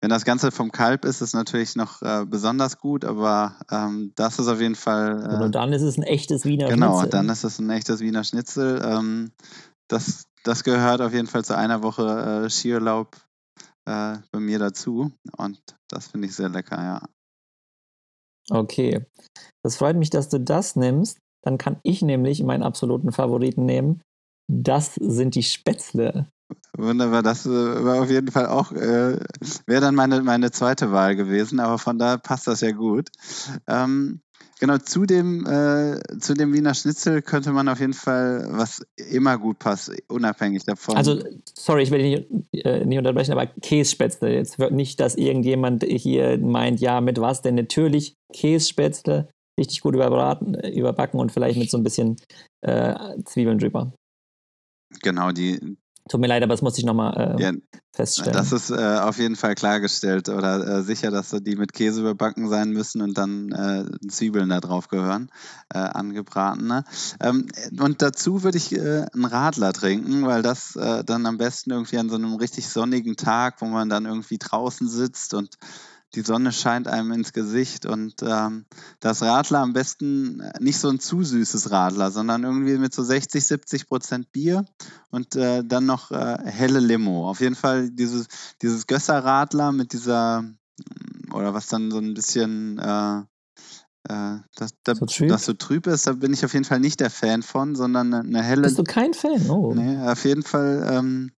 wenn 0.01 0.09
das 0.09 0.23
Ganze 0.23 0.51
vom 0.51 0.71
Kalb 0.71 1.05
ist, 1.05 1.15
ist 1.15 1.29
es 1.29 1.33
natürlich 1.33 1.75
noch 1.75 2.01
äh, 2.03 2.25
besonders 2.27 2.77
gut, 2.77 3.05
aber 3.05 3.55
ähm, 3.71 4.11
das 4.15 4.37
ist 4.37 4.47
auf 4.47 4.61
jeden 4.61 4.75
Fall. 4.75 5.39
Äh, 5.39 5.43
und 5.43 5.55
dann 5.55 5.73
ist 5.73 5.81
es 5.81 5.97
ein 5.97 6.03
echtes 6.03 6.45
Wiener 6.45 6.67
genau, 6.67 6.99
Schnitzel. 6.99 7.09
Genau, 7.09 7.23
dann 7.23 7.29
ist 7.29 7.43
es 7.43 7.59
ein 7.59 7.69
echtes 7.71 8.01
Wiener 8.01 8.23
Schnitzel. 8.23 8.81
Ähm, 8.83 9.31
das, 9.87 10.25
das 10.43 10.63
gehört 10.63 11.01
auf 11.01 11.13
jeden 11.13 11.27
Fall 11.27 11.43
zu 11.43 11.57
einer 11.57 11.81
Woche 11.81 12.43
äh, 12.45 12.49
Skiurlaub 12.49 13.17
äh, 13.85 14.17
bei 14.31 14.39
mir 14.39 14.59
dazu 14.59 15.11
und 15.37 15.59
das 15.87 16.07
finde 16.07 16.27
ich 16.27 16.35
sehr 16.35 16.49
lecker, 16.49 16.81
ja. 16.81 17.01
Okay, 18.51 19.05
das 19.63 19.77
freut 19.77 19.95
mich, 19.95 20.09
dass 20.09 20.27
du 20.27 20.39
das 20.39 20.75
nimmst. 20.75 21.19
Dann 21.43 21.57
kann 21.57 21.79
ich 21.83 22.01
nämlich 22.01 22.43
meinen 22.43 22.63
absoluten 22.63 23.13
Favoriten 23.13 23.65
nehmen. 23.65 24.01
Das 24.47 24.95
sind 24.95 25.35
die 25.35 25.43
Spätzle. 25.43 26.27
Wunderbar, 26.77 27.21
das 27.21 27.45
äh, 27.45 27.49
war 27.49 28.01
auf 28.01 28.09
jeden 28.09 28.31
Fall 28.31 28.47
auch, 28.47 28.71
äh, 28.71 29.19
wäre 29.65 29.81
dann 29.81 29.95
meine, 29.95 30.21
meine 30.21 30.51
zweite 30.51 30.91
Wahl 30.91 31.15
gewesen, 31.15 31.59
aber 31.59 31.77
von 31.77 31.99
da 31.99 32.17
passt 32.17 32.47
das 32.47 32.61
ja 32.61 32.71
gut. 32.71 33.09
Ähm, 33.67 34.21
genau, 34.59 34.77
zu 34.77 35.05
dem, 35.05 35.45
äh, 35.45 35.99
zu 36.19 36.33
dem 36.33 36.53
Wiener 36.53 36.73
Schnitzel 36.73 37.21
könnte 37.21 37.51
man 37.51 37.67
auf 37.67 37.79
jeden 37.79 37.93
Fall, 37.93 38.47
was 38.51 38.85
immer 38.95 39.37
gut 39.37 39.59
passt, 39.59 39.91
unabhängig 40.07 40.63
davon. 40.63 40.95
Also, 40.95 41.19
sorry, 41.53 41.83
ich 41.83 41.91
will 41.91 41.99
dich 42.01 42.29
nicht, 42.29 42.65
äh, 42.65 42.85
nicht 42.85 42.97
unterbrechen, 42.97 43.33
aber 43.33 43.47
Kässpätzle. 43.47 44.33
Jetzt 44.33 44.57
wird 44.57 44.71
nicht, 44.71 44.99
dass 44.99 45.15
irgendjemand 45.15 45.83
hier 45.83 46.37
meint, 46.37 46.79
ja, 46.79 47.01
mit 47.01 47.19
was 47.19 47.41
denn? 47.41 47.55
Natürlich 47.55 48.15
Kässpätzle, 48.33 49.29
richtig 49.59 49.81
gut 49.81 49.95
überbraten, 49.95 50.55
überbacken 50.55 51.19
und 51.19 51.31
vielleicht 51.31 51.59
mit 51.59 51.69
so 51.69 51.77
ein 51.77 51.83
bisschen 51.83 52.15
äh, 52.61 52.95
Zwiebeln 53.25 53.59
drüber. 53.59 53.91
Genau, 55.01 55.31
die, 55.31 55.77
Tut 56.09 56.19
mir 56.19 56.27
leid, 56.27 56.41
aber 56.43 56.53
das 56.53 56.61
muss 56.61 56.77
ich 56.77 56.83
nochmal 56.83 57.37
äh, 57.37 57.41
ja, 57.41 57.51
feststellen. 57.93 58.33
Das 58.33 58.51
ist 58.51 58.71
äh, 58.71 58.99
auf 58.99 59.19
jeden 59.19 59.35
Fall 59.35 59.53
klargestellt 59.55 60.29
oder 60.29 60.79
äh, 60.79 60.81
sicher, 60.81 61.11
dass 61.11 61.29
die 61.29 61.55
mit 61.55 61.73
Käse 61.73 62.01
überbacken 62.01 62.49
sein 62.49 62.71
müssen 62.71 63.01
und 63.01 63.17
dann 63.17 63.51
äh, 63.51 64.07
Zwiebeln 64.09 64.49
da 64.49 64.59
drauf 64.59 64.87
gehören, 64.87 65.29
äh, 65.73 65.77
angebratene. 65.77 66.85
Ähm, 67.19 67.47
und 67.79 68.01
dazu 68.01 68.43
würde 68.43 68.57
ich 68.57 68.73
äh, 68.73 69.05
einen 69.13 69.25
Radler 69.25 69.73
trinken, 69.73 70.25
weil 70.25 70.41
das 70.41 70.73
dann 70.73 71.25
am 71.25 71.37
besten 71.37 71.71
irgendwie 71.71 71.97
an 71.97 72.09
so 72.09 72.15
einem 72.15 72.35
richtig 72.35 72.67
sonnigen 72.67 73.15
Tag, 73.15 73.61
wo 73.61 73.65
man 73.65 73.89
dann 73.89 74.05
irgendwie 74.05 74.37
draußen 74.37 74.87
sitzt 74.89 75.33
und 75.33 75.57
die 76.15 76.21
Sonne 76.21 76.51
scheint 76.51 76.87
einem 76.87 77.11
ins 77.11 77.33
Gesicht 77.33 77.85
und 77.85 78.15
ähm, 78.21 78.65
das 78.99 79.21
Radler 79.21 79.59
am 79.59 79.73
besten 79.73 80.39
äh, 80.41 80.53
nicht 80.59 80.77
so 80.77 80.89
ein 80.89 80.99
zu 80.99 81.23
süßes 81.23 81.71
Radler, 81.71 82.11
sondern 82.11 82.43
irgendwie 82.43 82.77
mit 82.77 82.93
so 82.93 83.03
60, 83.03 83.45
70 83.45 83.87
Prozent 83.87 84.31
Bier 84.31 84.65
und 85.09 85.35
äh, 85.35 85.63
dann 85.63 85.85
noch 85.85 86.11
äh, 86.11 86.37
helle 86.43 86.79
Limo. 86.79 87.29
Auf 87.29 87.39
jeden 87.39 87.55
Fall 87.55 87.89
dieses, 87.89 88.27
dieses 88.61 88.87
Gösser-Radler 88.87 89.71
mit 89.71 89.93
dieser, 89.93 90.41
mm, 90.41 91.33
oder 91.33 91.53
was 91.53 91.67
dann 91.67 91.91
so 91.91 91.99
ein 91.99 92.13
bisschen 92.13 92.77
äh, 92.77 93.21
äh, 94.09 94.39
dass, 94.55 94.71
da, 94.83 94.95
so 94.95 95.05
trüb? 95.05 95.29
das 95.29 95.45
so 95.45 95.53
trüb 95.53 95.87
ist, 95.87 96.07
da 96.07 96.13
bin 96.13 96.33
ich 96.33 96.43
auf 96.43 96.53
jeden 96.53 96.65
Fall 96.65 96.79
nicht 96.79 96.99
der 96.99 97.11
Fan 97.11 97.43
von, 97.43 97.75
sondern 97.75 98.13
eine 98.13 98.41
helle. 98.41 98.63
Bist 98.63 98.79
du 98.79 98.83
kein 98.83 99.13
Fan? 99.13 99.49
Oh. 99.49 99.73
Nee, 99.73 99.97
auf 99.97 100.25
jeden 100.25 100.43
Fall 100.43 100.87
ähm, 100.91 101.31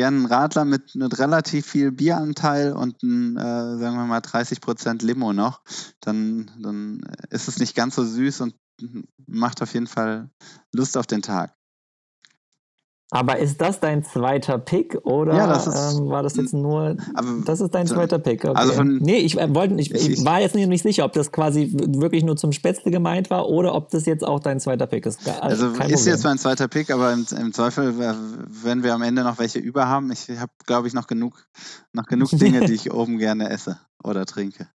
gerne 0.00 0.16
einen 0.16 0.26
Radler 0.26 0.64
mit, 0.64 0.94
mit 0.94 1.18
relativ 1.18 1.66
viel 1.66 1.92
Bieranteil 1.92 2.72
und 2.72 3.02
ein, 3.02 3.36
äh, 3.36 3.78
sagen 3.78 3.96
wir 3.96 4.06
mal, 4.06 4.20
30% 4.20 5.04
Limo 5.04 5.34
noch. 5.34 5.60
Dann, 6.00 6.50
dann 6.58 7.02
ist 7.28 7.48
es 7.48 7.58
nicht 7.58 7.76
ganz 7.76 7.96
so 7.96 8.04
süß 8.04 8.40
und 8.40 8.54
macht 9.26 9.60
auf 9.60 9.74
jeden 9.74 9.86
Fall 9.86 10.30
Lust 10.72 10.96
auf 10.96 11.06
den 11.06 11.20
Tag. 11.20 11.54
Aber 13.12 13.38
ist 13.38 13.60
das 13.60 13.80
dein 13.80 14.04
zweiter 14.04 14.58
Pick 14.58 14.98
oder 15.04 15.34
ja, 15.34 15.46
das 15.48 15.66
ist, 15.66 15.98
ähm, 15.98 16.08
war 16.08 16.22
das 16.22 16.36
jetzt 16.36 16.54
nur? 16.54 16.96
das 17.44 17.60
ist 17.60 17.74
dein 17.74 17.88
zweiter 17.88 18.20
Pick. 18.20 18.44
Okay. 18.44 18.56
Also 18.56 18.72
von, 18.74 18.98
nee, 18.98 19.18
ich, 19.18 19.36
äh, 19.36 19.52
wollte, 19.52 19.74
ich, 19.74 19.92
ich, 19.92 20.24
war 20.24 20.40
jetzt 20.40 20.54
nicht, 20.54 20.68
nicht, 20.68 20.82
sicher, 20.82 21.04
ob 21.04 21.12
das 21.12 21.32
quasi 21.32 21.70
wirklich 21.72 22.22
nur 22.22 22.36
zum 22.36 22.52
Spätzle 22.52 22.92
gemeint 22.92 23.28
war 23.28 23.48
oder 23.48 23.74
ob 23.74 23.90
das 23.90 24.06
jetzt 24.06 24.24
auch 24.24 24.38
dein 24.38 24.60
zweiter 24.60 24.86
Pick 24.86 25.06
ist. 25.06 25.20
Also 25.40 25.66
ist 25.66 26.06
jetzt 26.06 26.22
mein 26.22 26.38
zweiter 26.38 26.68
Pick, 26.68 26.90
aber 26.90 27.12
im, 27.12 27.26
im, 27.36 27.52
Zweifel, 27.52 27.94
wenn 27.98 28.84
wir 28.84 28.94
am 28.94 29.02
Ende 29.02 29.24
noch 29.24 29.38
welche 29.38 29.58
über 29.58 29.88
haben, 29.88 30.12
ich 30.12 30.28
habe, 30.30 30.52
glaube 30.64 30.86
ich, 30.86 30.94
noch 30.94 31.08
genug, 31.08 31.46
noch 31.92 32.06
genug 32.06 32.30
Dinge, 32.32 32.60
die 32.66 32.74
ich 32.74 32.92
oben 32.92 33.18
gerne 33.18 33.50
esse 33.50 33.80
oder 34.04 34.24
trinke. 34.24 34.68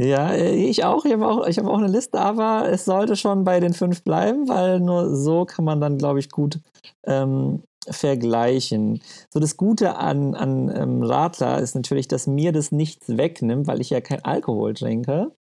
Ja, 0.00 0.32
äh, 0.32 0.54
ich 0.54 0.84
auch. 0.84 1.04
Ich 1.04 1.12
habe 1.12 1.26
auch, 1.26 1.46
hab 1.46 1.66
auch 1.66 1.78
eine 1.78 1.88
Liste, 1.88 2.18
aber 2.18 2.68
es 2.70 2.86
sollte 2.86 3.16
schon 3.16 3.44
bei 3.44 3.60
den 3.60 3.74
fünf 3.74 4.02
bleiben, 4.02 4.48
weil 4.48 4.80
nur 4.80 5.14
so 5.14 5.44
kann 5.44 5.64
man 5.64 5.80
dann, 5.80 5.98
glaube 5.98 6.20
ich, 6.20 6.30
gut 6.30 6.58
ähm, 7.06 7.62
vergleichen. 7.86 9.02
So 9.32 9.40
das 9.40 9.58
Gute 9.58 9.96
an, 9.96 10.34
an 10.34 10.74
ähm, 10.74 11.02
Radler 11.02 11.60
ist 11.60 11.74
natürlich, 11.74 12.08
dass 12.08 12.26
mir 12.26 12.52
das 12.52 12.72
nichts 12.72 13.14
wegnimmt, 13.14 13.66
weil 13.66 13.82
ich 13.82 13.90
ja 13.90 14.00
kein 14.00 14.24
Alkohol 14.24 14.72
trinke. 14.72 15.32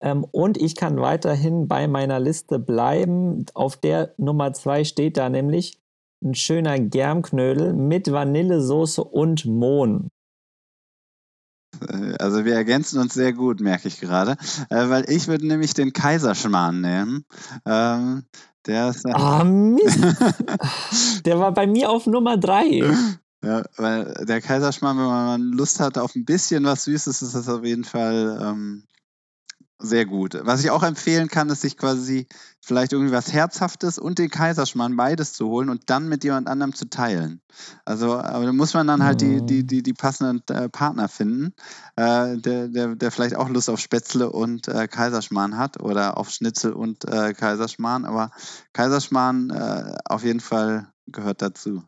Ähm, 0.00 0.24
und 0.30 0.56
ich 0.56 0.76
kann 0.76 1.00
weiterhin 1.00 1.66
bei 1.66 1.88
meiner 1.88 2.20
Liste 2.20 2.60
bleiben. 2.60 3.44
Auf 3.54 3.76
der 3.76 4.14
Nummer 4.18 4.52
zwei 4.52 4.84
steht 4.84 5.16
da 5.16 5.28
nämlich 5.28 5.78
ein 6.22 6.34
schöner 6.34 6.78
Germknödel 6.78 7.72
mit 7.72 8.10
Vanillesoße 8.10 9.02
und 9.02 9.44
Mohn. 9.46 10.10
Äh, 11.88 12.14
also 12.18 12.44
wir 12.44 12.54
ergänzen 12.54 13.00
uns 13.00 13.14
sehr 13.14 13.32
gut, 13.32 13.60
merke 13.60 13.88
ich 13.88 14.00
gerade. 14.00 14.36
Äh, 14.70 14.88
weil 14.88 15.10
ich 15.10 15.28
würde 15.28 15.46
nämlich 15.46 15.74
den 15.74 15.92
Kaiserschmarrn 15.92 16.80
nehmen. 16.80 17.24
Ähm, 17.66 18.24
der 18.66 18.90
ist. 18.90 19.06
Ah, 19.06 19.44
Mist! 19.44 19.98
der 21.26 21.38
war 21.38 21.52
bei 21.52 21.66
mir 21.66 21.90
auf 21.90 22.06
Nummer 22.06 22.36
3. 22.36 22.84
Ja, 23.44 23.62
weil 23.76 24.24
der 24.26 24.40
Kaiserschmarrn, 24.40 24.96
wenn 24.96 25.04
man 25.04 25.42
Lust 25.52 25.80
hat 25.80 25.98
auf 25.98 26.14
ein 26.14 26.24
bisschen 26.24 26.64
was 26.64 26.84
Süßes, 26.84 27.20
ist 27.20 27.34
das 27.34 27.48
auf 27.48 27.64
jeden 27.64 27.84
Fall 27.84 28.38
ähm, 28.42 28.84
sehr 29.84 30.06
gut. 30.06 30.38
Was 30.42 30.64
ich 30.64 30.70
auch 30.70 30.82
empfehlen 30.82 31.28
kann, 31.28 31.48
ist 31.48 31.60
sich 31.60 31.76
quasi 31.76 32.26
vielleicht 32.60 32.92
irgendwie 32.92 33.12
was 33.12 33.32
Herzhaftes 33.32 33.98
und 33.98 34.18
den 34.18 34.30
Kaiserschmarrn 34.30 34.96
beides 34.96 35.32
zu 35.34 35.48
holen 35.48 35.68
und 35.68 35.90
dann 35.90 36.08
mit 36.08 36.24
jemand 36.24 36.48
anderem 36.48 36.74
zu 36.74 36.88
teilen. 36.88 37.40
Also 37.84 38.16
aber 38.16 38.46
da 38.46 38.52
muss 38.52 38.74
man 38.74 38.86
dann 38.86 39.04
halt 39.04 39.20
die, 39.20 39.44
die, 39.44 39.62
mhm. 39.62 39.66
die, 39.66 39.82
die 39.82 39.92
passenden 39.92 40.42
äh, 40.54 40.68
Partner 40.68 41.08
finden, 41.08 41.54
äh, 41.96 42.36
der, 42.38 42.68
der, 42.68 42.96
der 42.96 43.10
vielleicht 43.10 43.36
auch 43.36 43.48
Lust 43.48 43.70
auf 43.70 43.80
Spätzle 43.80 44.30
und 44.30 44.68
äh, 44.68 44.88
Kaiserschmarrn 44.88 45.56
hat 45.56 45.80
oder 45.80 46.16
auf 46.16 46.30
Schnitzel 46.30 46.72
und 46.72 47.04
äh, 47.04 47.34
Kaiserschmarrn. 47.34 48.04
Aber 48.04 48.30
Kaiserschmarrn 48.72 49.50
äh, 49.50 49.96
auf 50.06 50.24
jeden 50.24 50.40
Fall 50.40 50.88
gehört 51.06 51.42
dazu. 51.42 51.84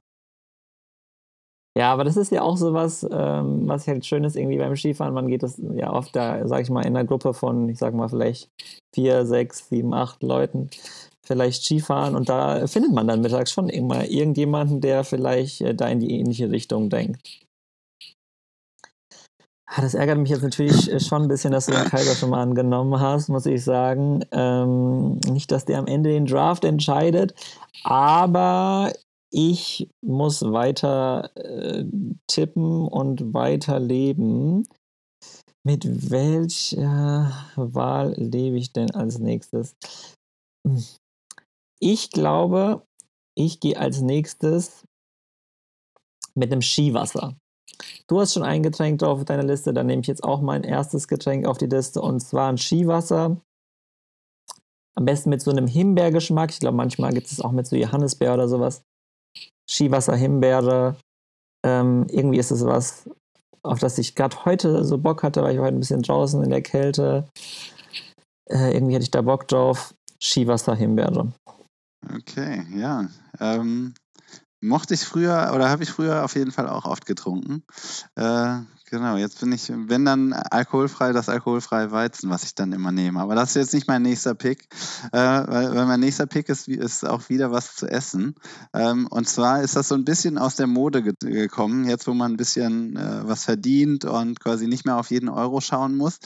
Ja, 1.77 1.93
aber 1.93 2.05
das 2.05 2.17
ist 2.17 2.33
ja 2.33 2.41
auch 2.41 2.57
so 2.57 2.73
was, 2.73 3.07
ähm, 3.11 3.69
was 3.69 3.87
halt 3.87 4.07
schön 4.07 4.25
ist 4.25 4.35
irgendwie 4.35 4.57
beim 4.57 4.75
Skifahren. 4.77 5.13
Man 5.13 5.29
geht 5.29 5.43
das 5.43 5.61
ja 5.75 5.93
oft 5.93 6.17
da, 6.17 6.49
sag 6.49 6.63
ich 6.63 6.71
mal, 6.71 6.81
in 6.81 6.97
einer 6.97 7.05
Gruppe 7.05 7.35
von, 7.35 7.69
ich 7.69 7.79
sag 7.79 7.93
mal, 7.93 8.09
vielleicht 8.09 8.49
vier, 8.95 9.27
sechs, 9.27 9.69
sieben, 9.69 9.93
acht 9.93 10.23
Leuten 10.23 10.71
vielleicht 11.27 11.65
Skifahren 11.65 12.15
und 12.15 12.29
da 12.29 12.67
findet 12.67 12.93
man 12.93 13.09
dann 13.09 13.21
mittags 13.21 13.51
schon 13.53 13.69
immer 13.69 14.09
irgendjemanden, 14.09 14.81
der 14.81 15.05
vielleicht 15.05 15.61
äh, 15.61 15.75
da 15.75 15.89
in 15.89 16.01
die 16.01 16.13
ähnliche 16.13 16.51
Richtung 16.51 16.89
denkt. 16.89 17.41
Ah, 19.69 19.83
das 19.83 19.95
ärgert 19.95 20.19
mich 20.19 20.31
jetzt 20.31 20.45
natürlich 20.45 20.91
äh, 20.91 21.01
schon 21.01 21.23
ein 21.23 21.29
bisschen, 21.29 21.53
dass 21.53 21.67
du 21.67 21.73
den 21.73 21.85
Kaiser 21.85 22.15
schon 22.15 22.31
mal 22.31 22.41
angenommen 22.43 23.01
hast, 23.01 23.29
muss 23.29 23.45
ich 23.45 23.65
sagen. 23.65 24.25
Ähm, 24.31 25.19
nicht, 25.29 25.51
dass 25.51 25.65
der 25.65 25.81
am 25.81 25.89
Ende 25.89 26.11
den 26.11 26.27
Draft 26.27 26.65
entscheidet, 26.65 27.35
aber 27.83 28.93
ich 29.33 29.89
muss 30.05 30.43
weiter 30.43 31.31
äh, 31.37 31.85
tippen 32.27 32.87
und 32.89 33.35
weiter 33.35 33.79
leben. 33.81 34.67
Mit 35.65 36.11
welcher 36.11 37.33
Wahl 37.57 38.15
lebe 38.17 38.57
ich 38.57 38.73
denn 38.73 38.91
als 38.93 39.19
nächstes? 39.19 39.75
Hm. 40.67 40.85
Ich 41.81 42.11
glaube, 42.11 42.87
ich 43.37 43.61
gehe 43.61 43.79
als 43.79 44.01
nächstes 44.01 44.85
mit 46.35 46.53
einem 46.53 46.63
Skiwasser. 46.63 47.37
Du 48.07 48.21
hast 48.21 48.35
schon 48.35 48.45
ein 48.45 48.63
Getränk 48.63 49.01
drauf 49.01 49.19
auf 49.19 49.25
deiner 49.25 49.43
Liste, 49.43 49.75
dann 49.75 49.87
nehme 49.87 50.01
ich 50.01 50.07
jetzt 50.07 50.25
auch 50.25 50.41
mein 50.41 50.63
erstes 50.63 51.09
Getränk 51.09 51.47
auf 51.47 51.59
die 51.59 51.67
Liste 51.67 52.01
und 52.01 52.21
zwar 52.21 52.49
ein 52.49 52.59
Skiwasser. 52.59 53.41
Am 54.97 55.05
besten 55.05 55.29
mit 55.29 55.43
so 55.43 55.51
einem 55.51 55.67
Himbeergeschmack. 55.67 56.51
Ich 56.51 56.61
glaube, 56.61 56.77
manchmal 56.77 57.13
gibt 57.13 57.27
es 57.27 57.41
auch 57.41 57.53
mit 57.53 57.67
so 57.67 57.77
Johannisbeer 57.77 58.33
oder 58.33 58.49
sowas. 58.49 58.83
Skiwasser, 59.69 60.17
Himbeere. 60.17 60.97
Ähm, 61.65 62.07
irgendwie 62.11 62.39
ist 62.39 62.51
es 62.51 62.65
was, 62.65 63.09
auf 63.63 63.79
das 63.79 63.99
ich 63.99 64.15
gerade 64.15 64.45
heute 64.45 64.85
so 64.85 64.99
Bock 64.99 65.23
hatte, 65.23 65.43
weil 65.43 65.55
ich 65.55 65.61
heute 65.61 65.77
ein 65.77 65.81
bisschen 65.81 66.03
draußen 66.03 66.43
in 66.43 66.51
der 66.51 66.63
Kälte. 66.63 67.29
Äh, 68.49 68.75
irgendwie 68.75 68.95
hatte 68.95 69.05
ich 69.05 69.11
da 69.11 69.23
Bock 69.23 69.49
drauf. 69.49 69.95
Skiwasser, 70.21 70.75
Himbeere. 70.75 71.33
Okay, 72.15 72.65
ja. 72.75 73.09
Ähm, 73.41 73.95
mochte 74.61 74.95
ich 74.95 75.05
früher 75.05 75.53
oder 75.55 75.69
habe 75.69 75.83
ich 75.83 75.91
früher 75.91 76.25
auf 76.25 76.35
jeden 76.37 76.53
Fall 76.53 76.69
auch 76.69 76.85
oft 76.85 77.07
getrunken. 77.07 77.63
Äh, 78.15 78.59
Genau, 78.89 79.17
jetzt 79.17 79.41
bin 79.41 79.51
ich, 79.51 79.73
wenn 79.75 80.05
dann 80.05 80.33
alkoholfrei, 80.33 81.13
das 81.13 81.29
alkoholfreie 81.29 81.91
Weizen, 81.91 82.31
was 82.31 82.45
ich 82.45 82.55
dann 82.55 82.73
immer 82.73 82.93
nehme. 82.93 83.19
Aber 83.19 83.35
das 83.35 83.49
ist 83.51 83.57
jetzt 83.57 83.75
nicht 83.75 83.89
mein 83.89 84.03
nächster 84.03 84.37
Pick, 84.37 84.69
äh, 85.11 85.19
weil, 85.19 85.75
weil, 85.75 85.87
mein 85.87 85.99
nächster 85.99 86.27
Pick 86.27 86.49
ist, 86.49 86.69
ist 86.69 87.05
auch 87.05 87.29
wieder 87.29 87.51
was 87.51 87.75
zu 87.75 87.89
essen. 87.89 88.37
Ähm, 88.73 89.09
und 89.09 89.29
zwar 89.29 89.63
ist 89.63 89.75
das 89.75 89.89
so 89.89 89.97
ein 89.97 90.05
bisschen 90.05 90.39
aus 90.39 90.55
der 90.55 90.69
Mode 90.69 91.03
ge 91.03 91.15
gekommen, 91.19 91.89
jetzt 91.89 92.07
wo 92.07 92.15
man 92.15 92.33
ein 92.33 92.37
bisschen 92.37 92.97
äh, 92.97 93.27
was 93.27 93.45
verdient 93.45 94.05
und 94.05 94.39
quasi 94.39 94.69
nicht 94.69 94.85
mehr 94.85 94.99
auf 94.99 95.11
jeden 95.11 95.31
Euro 95.31 95.61
schauen 95.61 95.97
muss. 95.97 96.21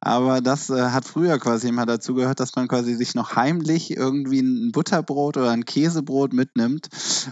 Aber 0.00 0.40
das 0.40 0.70
äh, 0.70 0.90
hat 0.90 1.04
früher 1.04 1.38
quasi 1.38 1.68
immer 1.68 1.84
dazu 1.84 2.14
gehört, 2.14 2.40
dass 2.40 2.56
man 2.56 2.66
quasi 2.66 2.94
sich 2.94 3.14
noch 3.14 3.36
heimlich 3.36 3.94
irgendwie 3.94 4.40
ein 4.40 4.72
Butterbrot 4.72 5.36
oder 5.36 5.50
ein 5.50 5.66
Käsebrot 5.66 6.32
mitnimmt 6.32 6.88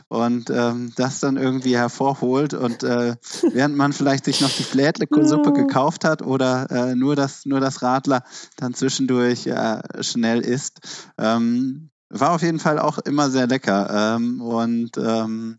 und 0.08 0.50
ähm, 0.50 0.92
das 0.96 1.20
dann 1.20 1.38
irgendwie 1.38 1.74
hervorholt. 1.74 2.52
Und 2.52 2.82
äh, 2.82 3.16
während 3.50 3.76
man 3.76 3.94
vielleicht 3.94 4.26
sich 4.26 4.42
noch 4.42 4.50
die 4.50 4.73
Flädle-Suppe 4.74 5.52
gekauft 5.52 6.04
hat 6.04 6.22
oder 6.22 6.70
äh, 6.70 6.94
nur, 6.96 7.14
das, 7.14 7.46
nur 7.46 7.60
das 7.60 7.82
Radler 7.82 8.24
dann 8.56 8.74
zwischendurch 8.74 9.46
äh, 9.46 9.80
schnell 10.02 10.40
isst. 10.40 10.80
Ähm, 11.16 11.90
war 12.10 12.32
auf 12.32 12.42
jeden 12.42 12.58
Fall 12.58 12.78
auch 12.78 12.98
immer 12.98 13.30
sehr 13.30 13.46
lecker 13.46 14.16
ähm, 14.16 14.40
und 14.40 14.96
ähm, 14.98 15.58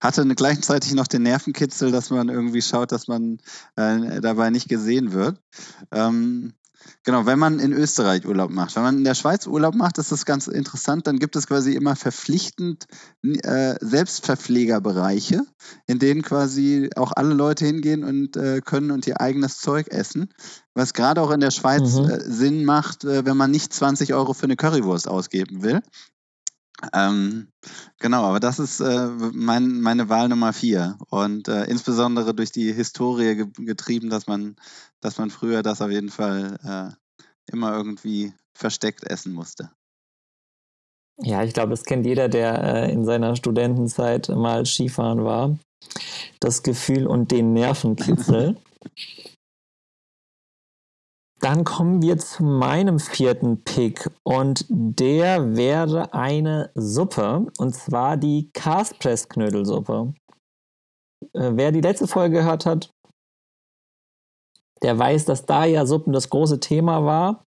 hatte 0.00 0.26
gleichzeitig 0.26 0.92
noch 0.94 1.06
den 1.06 1.22
Nervenkitzel, 1.22 1.92
dass 1.92 2.10
man 2.10 2.28
irgendwie 2.28 2.62
schaut, 2.62 2.90
dass 2.90 3.06
man 3.06 3.38
äh, 3.76 4.20
dabei 4.20 4.50
nicht 4.50 4.68
gesehen 4.68 5.12
wird. 5.12 5.40
Ähm, 5.92 6.52
Genau, 7.04 7.26
wenn 7.26 7.38
man 7.38 7.58
in 7.58 7.72
Österreich 7.72 8.26
Urlaub 8.26 8.50
macht. 8.50 8.76
Wenn 8.76 8.82
man 8.82 8.98
in 8.98 9.04
der 9.04 9.14
Schweiz 9.14 9.46
Urlaub 9.46 9.74
macht, 9.74 9.98
ist 9.98 10.12
das 10.12 10.24
ganz 10.24 10.46
interessant. 10.46 11.06
Dann 11.06 11.18
gibt 11.18 11.36
es 11.36 11.46
quasi 11.46 11.74
immer 11.74 11.96
verpflichtend 11.96 12.86
äh, 13.22 13.74
Selbstverpflegerbereiche, 13.80 15.42
in 15.86 15.98
denen 15.98 16.22
quasi 16.22 16.90
auch 16.96 17.12
alle 17.12 17.34
Leute 17.34 17.66
hingehen 17.66 18.04
und 18.04 18.36
äh, 18.36 18.60
können 18.64 18.90
und 18.90 19.06
ihr 19.06 19.20
eigenes 19.20 19.58
Zeug 19.58 19.88
essen. 19.88 20.32
Was 20.74 20.94
gerade 20.94 21.20
auch 21.22 21.30
in 21.30 21.40
der 21.40 21.50
Schweiz 21.50 21.94
mhm. 21.94 22.10
äh, 22.10 22.20
Sinn 22.20 22.64
macht, 22.64 23.04
äh, 23.04 23.24
wenn 23.24 23.36
man 23.36 23.50
nicht 23.50 23.72
20 23.72 24.14
Euro 24.14 24.34
für 24.34 24.44
eine 24.44 24.56
Currywurst 24.56 25.08
ausgeben 25.08 25.62
will. 25.62 25.82
Ähm, 26.92 27.48
genau, 27.98 28.22
aber 28.24 28.40
das 28.40 28.58
ist 28.58 28.80
äh, 28.80 29.08
mein, 29.32 29.80
meine 29.80 30.08
Wahl 30.08 30.28
Nummer 30.28 30.52
vier. 30.52 30.96
Und 31.10 31.48
äh, 31.48 31.64
insbesondere 31.64 32.34
durch 32.34 32.52
die 32.52 32.72
Historie 32.72 33.34
ge 33.34 33.46
getrieben, 33.58 34.10
dass 34.10 34.26
man, 34.26 34.56
dass 35.00 35.18
man 35.18 35.30
früher 35.30 35.62
das 35.62 35.82
auf 35.82 35.90
jeden 35.90 36.10
Fall 36.10 36.58
äh, 36.62 37.52
immer 37.52 37.74
irgendwie 37.74 38.32
versteckt 38.54 39.04
essen 39.04 39.32
musste. 39.32 39.70
Ja, 41.20 41.42
ich 41.42 41.52
glaube, 41.52 41.70
das 41.70 41.84
kennt 41.84 42.06
jeder, 42.06 42.28
der 42.28 42.62
äh, 42.62 42.92
in 42.92 43.04
seiner 43.04 43.34
Studentenzeit 43.34 44.28
mal 44.28 44.64
Skifahren 44.64 45.24
war. 45.24 45.58
Das 46.38 46.62
Gefühl 46.62 47.06
und 47.06 47.32
den 47.32 47.52
Nervenkitzel. 47.52 48.56
Dann 51.40 51.62
kommen 51.64 52.02
wir 52.02 52.18
zu 52.18 52.42
meinem 52.42 52.98
vierten 52.98 53.62
Pick 53.62 54.10
und 54.24 54.66
der 54.68 55.56
wäre 55.56 56.12
eine 56.12 56.70
Suppe 56.74 57.46
und 57.58 57.74
zwar 57.74 58.16
die 58.16 58.50
Castpress-Knödelsuppe. 58.52 60.14
Äh, 61.34 61.52
wer 61.54 61.70
die 61.70 61.80
letzte 61.80 62.08
Folge 62.08 62.38
gehört 62.38 62.66
hat, 62.66 62.90
der 64.82 64.98
weiß, 64.98 65.24
dass 65.26 65.46
da 65.46 65.64
ja 65.64 65.86
Suppen 65.86 66.12
das 66.12 66.30
große 66.30 66.60
Thema 66.60 67.04
war. 67.04 67.44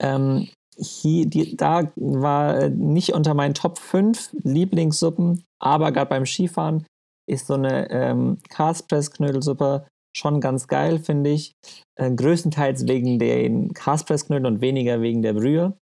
Ähm, 0.00 0.48
hier, 0.76 1.26
die, 1.26 1.56
da 1.56 1.92
war 1.96 2.68
nicht 2.68 3.14
unter 3.14 3.34
meinen 3.34 3.54
Top 3.54 3.78
5 3.78 4.34
Lieblingssuppen, 4.42 5.44
aber 5.62 5.92
gerade 5.92 6.10
beim 6.10 6.26
Skifahren 6.26 6.86
ist 7.26 7.46
so 7.46 7.54
eine 7.54 7.90
ähm, 7.90 8.38
Castpress-Knödelsuppe 8.50 9.86
schon 10.16 10.40
ganz 10.40 10.68
geil, 10.68 10.98
finde 10.98 11.30
ich. 11.30 11.54
Äh, 11.96 12.10
größtenteils 12.10 12.86
wegen 12.86 13.18
den 13.18 13.72
Castpress-Knödeln 13.74 14.54
und 14.54 14.60
weniger 14.60 15.00
wegen 15.00 15.22
der 15.22 15.34
Brühe. 15.34 15.78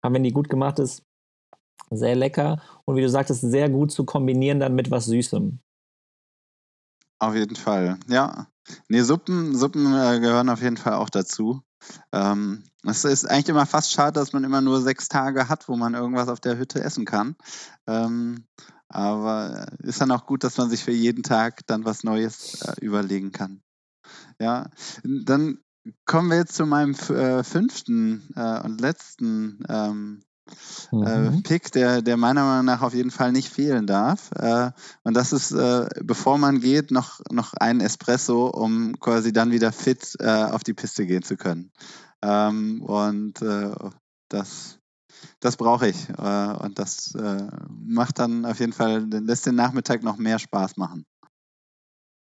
Aber 0.00 0.14
wenn 0.14 0.22
die 0.22 0.32
gut 0.32 0.48
gemacht 0.48 0.78
ist, 0.78 1.02
sehr 1.90 2.16
lecker. 2.16 2.62
Und 2.84 2.96
wie 2.96 3.02
du 3.02 3.08
sagtest, 3.08 3.42
sehr 3.42 3.68
gut 3.70 3.90
zu 3.92 4.04
kombinieren 4.04 4.60
dann 4.60 4.74
mit 4.74 4.90
was 4.90 5.06
Süßem. 5.06 5.58
Auf 7.20 7.34
jeden 7.34 7.56
Fall, 7.56 7.98
ja. 8.08 8.46
Nee, 8.88 9.00
Suppen, 9.00 9.56
Suppen 9.56 9.86
äh, 9.86 10.20
gehören 10.20 10.50
auf 10.50 10.62
jeden 10.62 10.76
Fall 10.76 10.94
auch 10.94 11.10
dazu. 11.10 11.62
Ähm, 12.12 12.64
es 12.88 13.04
ist 13.04 13.28
eigentlich 13.28 13.48
immer 13.48 13.66
fast 13.66 13.92
schade, 13.92 14.18
dass 14.18 14.32
man 14.32 14.44
immer 14.44 14.60
nur 14.60 14.82
sechs 14.82 15.08
Tage 15.08 15.48
hat, 15.48 15.68
wo 15.68 15.76
man 15.76 15.94
irgendwas 15.94 16.28
auf 16.28 16.40
der 16.40 16.58
Hütte 16.58 16.82
essen 16.82 17.04
kann. 17.04 17.36
Ähm, 17.86 18.44
aber 18.88 19.66
ist 19.82 20.00
dann 20.00 20.10
auch 20.10 20.26
gut, 20.26 20.44
dass 20.44 20.56
man 20.56 20.70
sich 20.70 20.82
für 20.82 20.92
jeden 20.92 21.22
Tag 21.22 21.66
dann 21.66 21.84
was 21.84 22.04
Neues 22.04 22.62
äh, 22.62 22.84
überlegen 22.84 23.32
kann. 23.32 23.60
Ja, 24.38 24.70
dann 25.04 25.58
kommen 26.04 26.30
wir 26.30 26.38
jetzt 26.38 26.54
zu 26.54 26.66
meinem 26.66 26.94
äh, 26.94 27.42
fünften 27.42 28.28
äh, 28.34 28.60
und 28.62 28.80
letzten 28.80 29.62
ähm, 29.68 30.22
äh, 30.92 31.30
mhm. 31.30 31.42
Pick, 31.42 31.72
der, 31.72 32.00
der 32.00 32.16
meiner 32.16 32.44
Meinung 32.44 32.64
nach 32.64 32.80
auf 32.80 32.94
jeden 32.94 33.10
Fall 33.10 33.32
nicht 33.32 33.50
fehlen 33.50 33.86
darf. 33.86 34.30
Äh, 34.32 34.70
und 35.02 35.14
das 35.14 35.32
ist, 35.32 35.52
äh, 35.52 35.88
bevor 36.02 36.38
man 36.38 36.60
geht, 36.60 36.90
noch, 36.90 37.20
noch 37.30 37.52
ein 37.54 37.80
Espresso, 37.80 38.46
um 38.46 38.98
quasi 38.98 39.32
dann 39.32 39.50
wieder 39.50 39.72
fit 39.72 40.16
auf 40.20 40.64
die 40.64 40.74
Piste 40.74 41.06
gehen 41.06 41.22
zu 41.22 41.36
können. 41.36 41.70
Ähm, 42.22 42.82
und 42.82 43.34
das, 44.28 44.78
das 45.40 45.56
brauche 45.56 45.88
ich. 45.88 46.08
und 46.08 46.78
das 46.78 47.14
macht 47.70 48.18
dann 48.18 48.44
auf 48.44 48.60
jeden 48.60 48.72
Fall, 48.72 49.04
lässt 49.10 49.46
den 49.46 49.54
Nachmittag 49.54 50.02
noch 50.02 50.16
mehr 50.16 50.38
Spaß 50.38 50.76
machen. 50.76 51.04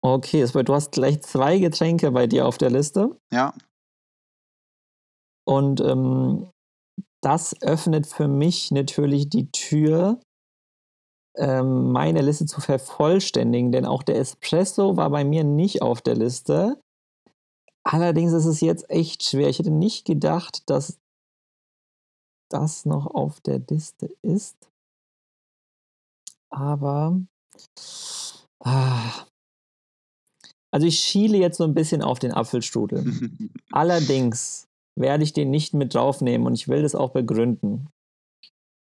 Okay, 0.01 0.47
du 0.47 0.74
hast 0.74 0.93
gleich 0.93 1.22
zwei 1.22 1.59
Getränke 1.59 2.12
bei 2.12 2.26
dir 2.26 2.47
auf 2.47 2.57
der 2.59 2.70
Liste. 2.70 3.18
Ja. 3.33 3.53
Und 5.45 5.81
ähm, 5.81 6.51
das 7.20 7.61
öffnet 7.62 8.07
für 8.07 8.29
mich 8.29 8.70
natürlich 8.70 9.29
die 9.29 9.51
Tür, 9.51 10.20
ähm, 11.37 11.91
meine 11.91 12.22
Liste 12.22 12.47
zu 12.47 12.61
vervollständigen, 12.61 13.72
denn 13.72 13.87
auch 13.87 14.03
der 14.03 14.16
Espresso 14.16 14.97
war 14.97 15.11
bei 15.11 15.24
mir 15.24 15.45
nicht 15.45 15.83
auf 15.83 16.01
der 16.01 16.14
Liste. 16.14 16.81
Allerdings 17.91 18.34
ist 18.34 18.45
es 18.45 18.61
jetzt 18.61 18.91
echt 18.91 19.22
schwer. 19.22 19.49
Ich 19.49 19.59
hätte 19.59 19.70
nicht 19.70 20.05
gedacht, 20.05 20.68
dass 20.68 20.99
das 22.51 22.84
noch 22.84 23.07
auf 23.07 23.41
der 23.41 23.61
Liste 23.61 24.14
ist. 24.20 24.70
Aber 26.51 27.18
ah, 28.62 29.24
also 30.70 30.86
ich 30.86 30.99
schiele 30.99 31.39
jetzt 31.39 31.57
so 31.57 31.64
ein 31.64 31.72
bisschen 31.72 32.03
auf 32.03 32.18
den 32.18 32.32
Apfelstrudel. 32.32 33.51
Allerdings 33.72 34.68
werde 34.95 35.24
ich 35.24 35.32
den 35.32 35.51
nicht 35.51 35.72
mit 35.72 35.95
draufnehmen 35.95 36.47
und 36.47 36.55
ich 36.55 36.68
will 36.68 36.82
das 36.82 36.95
auch 36.95 37.12
begründen. 37.12 37.89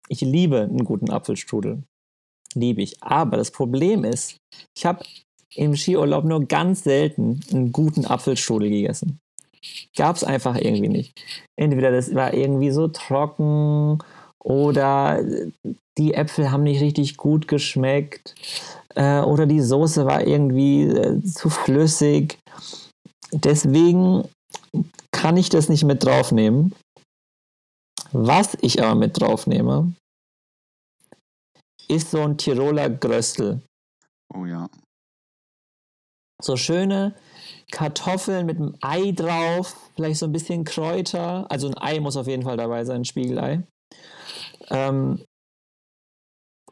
Ich 0.10 0.22
liebe 0.22 0.62
einen 0.62 0.84
guten 0.84 1.12
Apfelstrudel. 1.12 1.84
Liebe 2.56 2.82
ich. 2.82 3.04
Aber 3.04 3.38
das 3.38 3.52
Problem 3.52 4.04
ist, 4.04 4.38
ich 4.76 4.88
habe 4.88 5.06
im 5.56 5.76
Skiurlaub 5.76 6.26
nur 6.26 6.46
ganz 6.46 6.84
selten 6.84 7.40
einen 7.52 7.72
guten 7.72 8.06
Apfelstrudel 8.06 8.70
gegessen. 8.70 9.20
Gab 9.96 10.16
es 10.16 10.24
einfach 10.24 10.56
irgendwie 10.56 10.90
nicht. 10.90 11.14
Entweder 11.60 11.92
das 11.92 12.14
war 12.14 12.34
irgendwie 12.34 12.72
so 12.72 12.88
trocken 12.88 14.00
oder 14.44 15.24
die 15.98 16.14
Äpfel 16.14 16.52
haben 16.52 16.64
nicht 16.64 16.82
richtig 16.82 17.18
gut 17.18 17.48
geschmeckt 17.48 18.36
äh, 18.96 19.22
oder 19.22 19.46
die 19.46 19.62
Soße 19.62 20.06
war 20.06 20.26
irgendwie 20.26 20.84
äh, 20.84 21.24
zu 21.24 21.50
flüssig. 21.50 22.38
Deswegen 23.32 24.28
kann 25.12 25.38
ich 25.38 25.50
das 25.50 25.70
nicht 25.70 25.84
mit 25.84 26.04
draufnehmen. 26.04 26.76
Was 28.12 28.58
ich 28.62 28.84
aber 28.84 28.96
mit 28.96 29.20
draufnehme, 29.20 29.94
ist 31.88 32.12
so 32.12 32.22
ein 32.22 32.38
Tiroler 32.38 32.90
Gröstel. 32.90 33.62
Oh 34.34 34.46
ja. 34.46 34.70
So 36.42 36.58
schöne 36.58 37.16
Kartoffeln 37.72 38.46
mit 38.46 38.58
einem 38.58 38.76
Ei 38.82 39.12
drauf, 39.12 39.76
vielleicht 39.96 40.20
so 40.20 40.26
ein 40.26 40.32
bisschen 40.32 40.64
Kräuter. 40.64 41.50
Also 41.50 41.68
ein 41.68 41.78
Ei 41.78 42.00
muss 42.00 42.18
auf 42.18 42.28
jeden 42.28 42.44
Fall 42.44 42.58
dabei 42.58 42.84
sein, 42.86 43.02
ein 43.02 43.06
Spiegelei. 43.06 43.64
Ähm, 44.70 45.24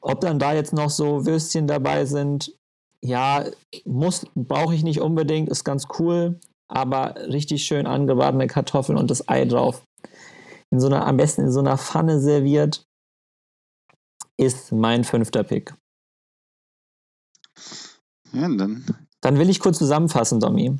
ob 0.01 0.19
dann 0.19 0.39
da 0.39 0.53
jetzt 0.53 0.73
noch 0.73 0.89
so 0.89 1.25
Würstchen 1.25 1.67
dabei 1.67 2.05
sind, 2.05 2.53
ja, 3.01 3.45
muss, 3.85 4.25
brauche 4.35 4.75
ich 4.75 4.83
nicht 4.83 4.99
unbedingt, 4.99 5.49
ist 5.49 5.63
ganz 5.63 5.87
cool 5.99 6.39
aber 6.73 7.15
richtig 7.27 7.65
schön 7.65 7.85
angebratene 7.85 8.47
Kartoffeln 8.47 8.97
und 8.97 9.11
das 9.11 9.27
Ei 9.29 9.45
drauf. 9.45 9.85
In 10.71 10.79
so 10.79 10.87
einer, 10.87 11.05
am 11.05 11.17
besten 11.17 11.41
in 11.41 11.51
so 11.51 11.59
einer 11.59 11.77
Pfanne 11.77 12.19
serviert, 12.19 12.83
ist 14.37 14.71
mein 14.71 15.03
fünfter 15.03 15.43
Pick. 15.43 15.75
Ja, 18.31 18.47
dann. 18.49 19.07
Dann 19.23 19.39
will 19.39 19.49
ich 19.49 19.61
kurz 19.61 19.77
zusammenfassen, 19.77 20.41
Domi. 20.41 20.77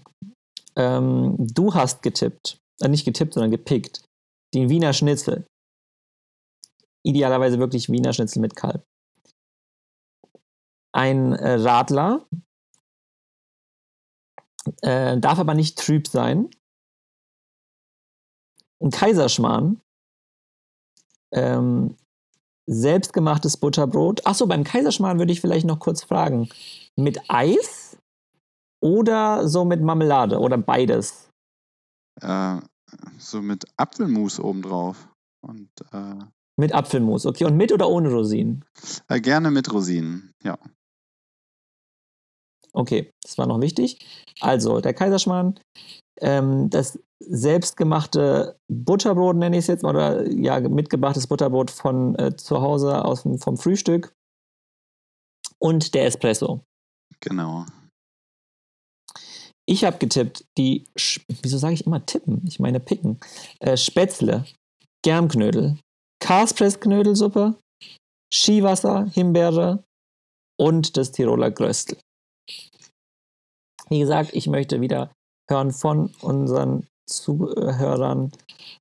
Ähm, 0.75 1.35
du 1.39 1.73
hast 1.73 2.01
getippt, 2.01 2.59
äh, 2.81 2.89
nicht 2.89 3.05
getippt, 3.05 3.33
sondern 3.33 3.51
gepickt, 3.51 4.03
den 4.53 4.69
Wiener 4.69 4.91
Schnitzel. 4.91 5.47
Idealerweise 7.05 7.57
wirklich 7.59 7.89
Wiener 7.89 8.11
Schnitzel 8.11 8.41
mit 8.41 8.55
Kalb. 8.55 8.83
Ein 10.93 11.33
äh, 11.33 11.53
Radler, 11.53 12.27
äh, 14.81 15.17
darf 15.17 15.39
aber 15.39 15.53
nicht 15.53 15.77
trüb 15.77 16.07
sein. 16.07 16.49
Ein 18.81 18.91
Kaiserschmarrn. 18.91 19.81
Ähm, 21.31 21.95
selbstgemachtes 22.67 23.55
Butterbrot. 23.57 24.25
Achso, 24.25 24.47
beim 24.47 24.65
Kaiserschmarrn 24.65 25.19
würde 25.19 25.31
ich 25.31 25.39
vielleicht 25.39 25.65
noch 25.65 25.79
kurz 25.79 26.03
fragen. 26.03 26.49
Mit 26.95 27.21
Eis 27.29 27.92
oder 28.83 29.47
so 29.47 29.63
mit 29.63 29.81
Marmelade 29.81 30.39
oder 30.39 30.57
beides? 30.57 31.29
Äh, 32.21 32.59
so 33.17 33.41
mit 33.41 33.65
Apfelmus 33.77 34.39
obendrauf. 34.39 35.07
Und, 35.41 35.69
äh, 35.91 36.19
mit 36.59 36.73
Apfelmus, 36.73 37.25
okay. 37.25 37.45
Und 37.45 37.57
mit 37.57 37.71
oder 37.71 37.89
ohne 37.89 38.11
Rosinen? 38.11 38.65
Äh, 39.07 39.21
gerne 39.21 39.51
mit 39.51 39.71
Rosinen, 39.73 40.31
ja. 40.43 40.57
Okay, 42.73 43.11
das 43.23 43.37
war 43.37 43.47
noch 43.47 43.61
wichtig. 43.61 43.99
Also, 44.41 44.81
der 44.81 44.93
Kaiserschmarrn, 44.93 45.59
ähm, 46.19 46.69
das 46.69 46.99
selbstgemachte 47.19 48.57
Butterbrot, 48.67 49.37
nenne 49.37 49.57
ich 49.57 49.63
es 49.63 49.67
jetzt 49.67 49.83
mal, 49.83 49.95
oder 49.95 50.29
ja, 50.29 50.59
mitgebrachtes 50.59 51.27
Butterbrot 51.27 51.71
von 51.71 52.15
äh, 52.15 52.35
zu 52.35 52.61
Hause 52.61 53.05
aus, 53.05 53.21
vom 53.21 53.57
Frühstück 53.57 54.13
und 55.59 55.93
der 55.93 56.05
Espresso. 56.05 56.65
Genau. 57.21 57.65
Ich 59.65 59.85
habe 59.85 59.97
getippt, 59.97 60.45
die, 60.57 60.85
wieso 61.41 61.57
sage 61.57 61.73
ich 61.73 61.85
immer 61.85 62.05
tippen? 62.05 62.41
Ich 62.45 62.59
meine 62.59 62.79
picken. 62.79 63.19
Äh, 63.59 63.77
Spätzle, 63.77 64.45
Germknödel, 65.03 65.77
Karspressknödelsuppe, 66.21 67.55
Skiwasser, 68.33 69.05
Himbeere 69.13 69.83
und 70.59 70.97
das 70.97 71.11
Tiroler 71.11 71.51
Gröstel. 71.51 71.97
Wie 73.89 73.99
gesagt, 73.99 74.31
ich 74.33 74.47
möchte 74.47 74.81
wieder 74.81 75.11
hören 75.49 75.71
von 75.71 76.13
unseren 76.21 76.87
Zuhörern 77.09 78.31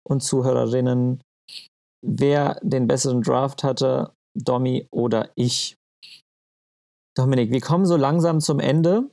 und 0.09 0.23
Zuhörerinnen, 0.23 1.21
wer 2.05 2.59
den 2.63 2.87
besseren 2.87 3.23
Draft 3.23 3.63
hatte, 3.65 4.13
Domi 4.39 4.87
oder 4.91 5.31
ich. 5.35 5.77
Dominik, 7.17 7.51
wir 7.51 7.61
kommen 7.61 7.85
so 7.85 7.97
langsam 7.97 8.41
zum 8.41 8.59
Ende. 8.59 9.11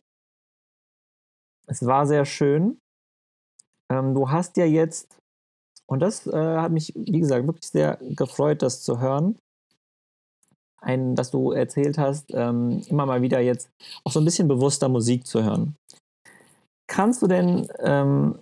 Es 1.70 1.86
war 1.86 2.08
sehr 2.08 2.26
schön. 2.26 2.80
Ähm, 3.92 4.16
du 4.16 4.30
hast 4.30 4.58
ja 4.58 4.66
jetzt, 4.66 5.18
und 5.88 6.00
das 6.00 6.26
äh, 6.28 6.58
hat 6.58 6.72
mich, 6.72 6.94
wie 6.96 7.20
gesagt, 7.20 7.46
wirklich 7.46 7.68
sehr 7.68 7.98
gefreut, 8.02 8.62
das 8.62 8.82
zu 8.82 9.00
hören, 9.00 9.38
ein, 10.82 11.16
dass 11.16 11.32
du 11.32 11.52
erzählt 11.52 11.98
hast, 11.98 12.34
ähm, 12.34 12.82
immer 12.88 13.06
mal 13.06 13.22
wieder 13.22 13.40
jetzt 13.40 13.70
auch 14.04 14.12
so 14.12 14.20
ein 14.20 14.26
bisschen 14.26 14.48
bewusster 14.48 14.90
Musik 14.90 15.28
zu 15.28 15.44
hören. 15.44 15.76
Kannst 16.88 17.22
du 17.22 17.28
denn 17.28 17.68
ähm, 17.80 18.40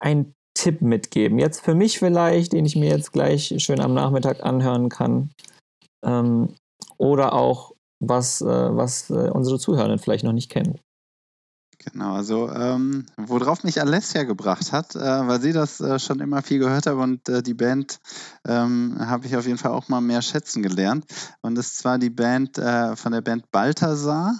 einen 0.00 0.32
Tipp 0.58 0.80
mitgeben? 0.80 1.38
Jetzt 1.38 1.60
für 1.60 1.74
mich 1.74 1.98
vielleicht, 1.98 2.52
den 2.52 2.64
ich 2.64 2.76
mir 2.76 2.88
jetzt 2.88 3.12
gleich 3.12 3.54
schön 3.58 3.80
am 3.80 3.94
Nachmittag 3.94 4.42
anhören 4.42 4.88
kann. 4.88 5.30
Ähm, 6.04 6.54
oder 6.98 7.34
auch 7.34 7.74
was, 8.02 8.40
äh, 8.40 8.46
was 8.76 9.10
äh, 9.10 9.30
unsere 9.30 9.58
Zuhörenden 9.58 9.98
vielleicht 9.98 10.24
noch 10.24 10.32
nicht 10.32 10.50
kennen. 10.50 10.80
Genau, 11.92 12.14
also 12.14 12.50
ähm, 12.50 13.06
worauf 13.16 13.62
mich 13.62 13.80
Alessia 13.80 14.24
gebracht 14.24 14.72
hat, 14.72 14.96
äh, 14.96 14.98
weil 14.98 15.40
sie 15.40 15.52
das 15.52 15.80
äh, 15.80 16.00
schon 16.00 16.18
immer 16.18 16.42
viel 16.42 16.58
gehört 16.58 16.86
hat 16.86 16.94
und 16.94 17.28
äh, 17.28 17.42
die 17.42 17.54
Band 17.54 18.00
ähm, 18.46 18.96
habe 18.98 19.26
ich 19.26 19.36
auf 19.36 19.46
jeden 19.46 19.58
Fall 19.58 19.70
auch 19.70 19.88
mal 19.88 20.00
mehr 20.00 20.20
schätzen 20.20 20.62
gelernt. 20.62 21.06
Und 21.42 21.54
das 21.54 21.68
ist 21.68 21.78
zwar 21.78 21.98
die 21.98 22.10
Band 22.10 22.58
äh, 22.58 22.96
von 22.96 23.12
der 23.12 23.20
Band 23.20 23.50
Balthasar. 23.52 24.34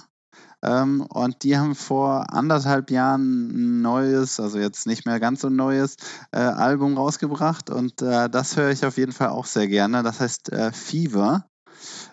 Ähm, 0.62 1.02
und 1.02 1.44
die 1.44 1.56
haben 1.56 1.76
vor 1.76 2.34
anderthalb 2.34 2.90
Jahren 2.90 3.48
ein 3.50 3.80
neues, 3.80 4.40
also 4.40 4.58
jetzt 4.58 4.86
nicht 4.86 5.06
mehr 5.06 5.20
ganz 5.20 5.42
so 5.42 5.48
neues, 5.48 5.96
äh, 6.32 6.38
Album 6.38 6.96
rausgebracht. 6.96 7.70
Und 7.70 8.02
äh, 8.02 8.28
das 8.28 8.56
höre 8.56 8.70
ich 8.70 8.84
auf 8.84 8.96
jeden 8.96 9.12
Fall 9.12 9.28
auch 9.28 9.46
sehr 9.46 9.68
gerne. 9.68 10.02
Das 10.02 10.18
heißt 10.18 10.50
Fever. 10.72 11.46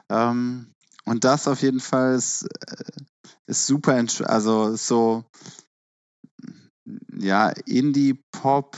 Ähm, 0.09 0.73
und 1.05 1.23
das 1.23 1.47
auf 1.47 1.61
jeden 1.61 1.79
Fall 1.79 2.15
ist, 2.15 2.47
ist 3.45 3.67
super, 3.67 4.03
also 4.25 4.75
so, 4.75 5.25
ja, 7.17 7.49
Indie-Pop, 7.65 8.77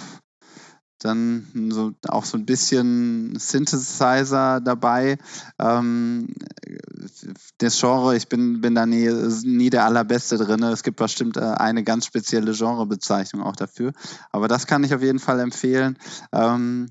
dann 1.05 1.69
so, 1.71 1.93
auch 2.07 2.26
so 2.26 2.38
ein 2.38 2.45
bisschen 2.45 3.38
Synthesizer 3.38 4.59
dabei. 4.59 5.17
Ähm, 5.59 6.34
das 7.59 7.80
Genre, 7.80 8.15
ich 8.15 8.28
bin, 8.28 8.61
bin 8.61 8.76
da 8.76 8.86
nie, 8.86 9.07
nie 9.43 9.69
der 9.69 9.86
Allerbeste 9.86 10.38
drin. 10.38 10.63
Es 10.63 10.84
gibt 10.84 10.97
bestimmt 10.97 11.38
äh, 11.38 11.41
eine 11.41 11.84
ganz 11.84 12.05
spezielle 12.05 12.53
Genrebezeichnung 12.53 13.43
auch 13.43 13.55
dafür. 13.55 13.93
Aber 14.32 14.47
das 14.47 14.67
kann 14.67 14.84
ich 14.84 14.95
auf 14.95 15.01
jeden 15.01 15.19
Fall 15.19 15.39
empfehlen. 15.39 15.97
Ähm, 16.32 16.89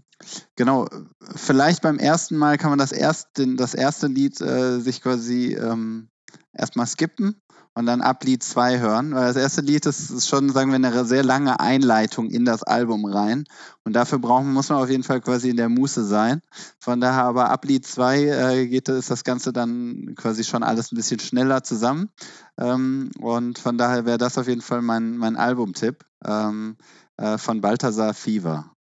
genau, 0.56 0.88
vielleicht 1.34 1.82
beim 1.82 1.98
ersten 1.98 2.36
Mal 2.36 2.58
kann 2.58 2.70
man 2.70 2.78
das 2.78 2.92
erste, 2.92 3.54
das 3.56 3.74
erste 3.74 4.06
Lied 4.06 4.40
äh, 4.40 4.80
sich 4.80 5.02
quasi 5.02 5.54
ähm, 5.54 6.08
erstmal 6.52 6.86
skippen 6.86 7.40
und 7.74 7.86
dann 7.86 8.00
ab 8.00 8.24
Lied 8.24 8.42
2 8.42 8.78
hören. 8.78 9.14
Weil 9.14 9.26
das 9.26 9.36
erste 9.36 9.60
Lied 9.60 9.84
ist, 9.86 10.10
ist, 10.10 10.28
schon, 10.28 10.50
sagen 10.50 10.70
wir, 10.70 10.76
eine 10.76 11.04
sehr 11.04 11.24
lange 11.24 11.58
Einleitung 11.60 12.30
in 12.30 12.44
das 12.44 12.62
Album 12.62 13.04
rein. 13.04 13.44
Und 13.84 13.94
dafür 13.94 14.18
brauchen, 14.18 14.52
muss 14.52 14.68
man 14.68 14.78
auf 14.78 14.88
jeden 14.88 15.02
Fall 15.02 15.20
quasi 15.20 15.50
in 15.50 15.56
der 15.56 15.68
Muße 15.68 16.04
sein. 16.04 16.40
Von 16.78 17.00
daher 17.00 17.24
aber 17.24 17.50
ab 17.50 17.64
Lied 17.64 17.86
2 17.86 18.22
äh, 18.22 18.66
geht 18.68 18.88
ist 18.88 19.10
das 19.10 19.24
Ganze 19.24 19.52
dann 19.52 20.14
quasi 20.16 20.44
schon 20.44 20.62
alles 20.62 20.92
ein 20.92 20.96
bisschen 20.96 21.20
schneller 21.20 21.64
zusammen. 21.64 22.10
Ähm, 22.58 23.10
und 23.18 23.58
von 23.58 23.76
daher 23.76 24.06
wäre 24.06 24.18
das 24.18 24.38
auf 24.38 24.46
jeden 24.46 24.62
Fall 24.62 24.82
mein, 24.82 25.16
mein 25.16 25.36
Albumtipp 25.36 26.04
ähm, 26.24 26.76
äh, 27.16 27.38
von 27.38 27.60
Balthasar 27.60 28.14
Fever. 28.14 28.73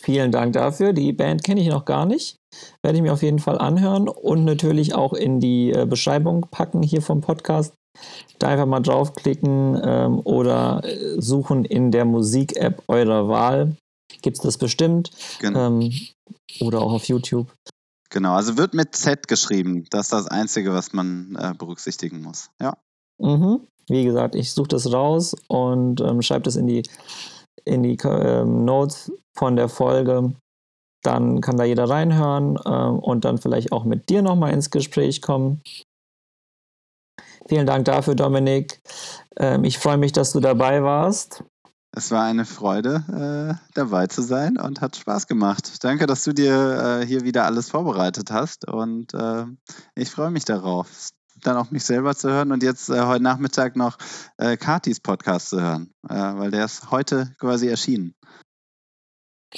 Vielen 0.00 0.30
Dank 0.30 0.52
dafür. 0.52 0.92
Die 0.92 1.12
Band 1.12 1.42
kenne 1.42 1.60
ich 1.60 1.68
noch 1.68 1.84
gar 1.84 2.06
nicht. 2.06 2.36
Werde 2.82 2.98
ich 2.98 3.02
mir 3.02 3.12
auf 3.12 3.22
jeden 3.22 3.40
Fall 3.40 3.58
anhören 3.58 4.08
und 4.08 4.44
natürlich 4.44 4.94
auch 4.94 5.12
in 5.12 5.40
die 5.40 5.72
äh, 5.72 5.86
Beschreibung 5.86 6.46
packen 6.50 6.82
hier 6.82 7.02
vom 7.02 7.20
Podcast. 7.20 7.74
Da 8.38 8.48
einfach 8.48 8.66
mal 8.66 8.80
draufklicken 8.80 9.80
ähm, 9.82 10.20
oder 10.20 10.82
äh, 10.84 11.20
suchen 11.20 11.64
in 11.64 11.90
der 11.90 12.04
Musik-App 12.04 12.84
eurer 12.86 13.28
Wahl. 13.28 13.76
Gibt 14.22 14.36
es 14.36 14.42
das 14.42 14.56
bestimmt. 14.56 15.10
Genau. 15.40 15.66
Ähm, 15.66 15.92
oder 16.60 16.80
auch 16.80 16.92
auf 16.92 17.04
YouTube. 17.08 17.52
Genau, 18.10 18.34
also 18.34 18.56
wird 18.56 18.74
mit 18.74 18.94
Z 18.94 19.26
geschrieben. 19.26 19.84
Das 19.90 20.06
ist 20.06 20.12
das 20.12 20.28
Einzige, 20.28 20.72
was 20.72 20.92
man 20.92 21.36
äh, 21.38 21.54
berücksichtigen 21.58 22.22
muss. 22.22 22.50
Ja. 22.60 22.78
Mhm. 23.18 23.66
Wie 23.88 24.04
gesagt, 24.04 24.34
ich 24.34 24.52
suche 24.52 24.68
das 24.68 24.92
raus 24.92 25.34
und 25.48 26.00
ähm, 26.00 26.22
schreibe 26.22 26.42
das 26.42 26.56
in 26.56 26.66
die 26.66 26.82
in 27.64 27.82
die 27.82 27.98
ähm, 28.04 28.64
Notes 28.64 29.12
von 29.34 29.56
der 29.56 29.68
Folge. 29.68 30.34
Dann 31.02 31.40
kann 31.40 31.56
da 31.56 31.64
jeder 31.64 31.88
reinhören 31.88 32.58
ähm, 32.66 32.98
und 32.98 33.24
dann 33.24 33.38
vielleicht 33.38 33.72
auch 33.72 33.84
mit 33.84 34.08
dir 34.08 34.22
nochmal 34.22 34.52
ins 34.52 34.70
Gespräch 34.70 35.22
kommen. 35.22 35.62
Vielen 37.48 37.66
Dank 37.66 37.84
dafür, 37.86 38.14
Dominik. 38.14 38.80
Ähm, 39.36 39.64
ich 39.64 39.78
freue 39.78 39.96
mich, 39.96 40.12
dass 40.12 40.32
du 40.32 40.40
dabei 40.40 40.82
warst. 40.82 41.44
Es 41.92 42.10
war 42.10 42.24
eine 42.24 42.44
Freude, 42.44 43.58
äh, 43.58 43.72
dabei 43.74 44.06
zu 44.06 44.22
sein 44.22 44.58
und 44.58 44.80
hat 44.80 44.96
Spaß 44.96 45.26
gemacht. 45.26 45.82
Danke, 45.82 46.06
dass 46.06 46.22
du 46.24 46.32
dir 46.32 47.00
äh, 47.00 47.06
hier 47.06 47.22
wieder 47.22 47.46
alles 47.46 47.70
vorbereitet 47.70 48.30
hast 48.30 48.68
und 48.68 49.14
äh, 49.14 49.46
ich 49.94 50.10
freue 50.10 50.30
mich 50.30 50.44
darauf 50.44 50.88
dann 51.42 51.56
auch 51.56 51.70
mich 51.70 51.84
selber 51.84 52.14
zu 52.14 52.30
hören 52.30 52.52
und 52.52 52.62
jetzt 52.62 52.88
äh, 52.88 53.02
heute 53.02 53.22
Nachmittag 53.22 53.76
noch 53.76 53.98
äh, 54.36 54.56
Katis 54.56 55.00
Podcast 55.00 55.50
zu 55.50 55.60
hören, 55.60 55.90
äh, 56.08 56.14
weil 56.14 56.50
der 56.50 56.64
ist 56.64 56.90
heute 56.90 57.34
quasi 57.38 57.68
erschienen. 57.68 58.14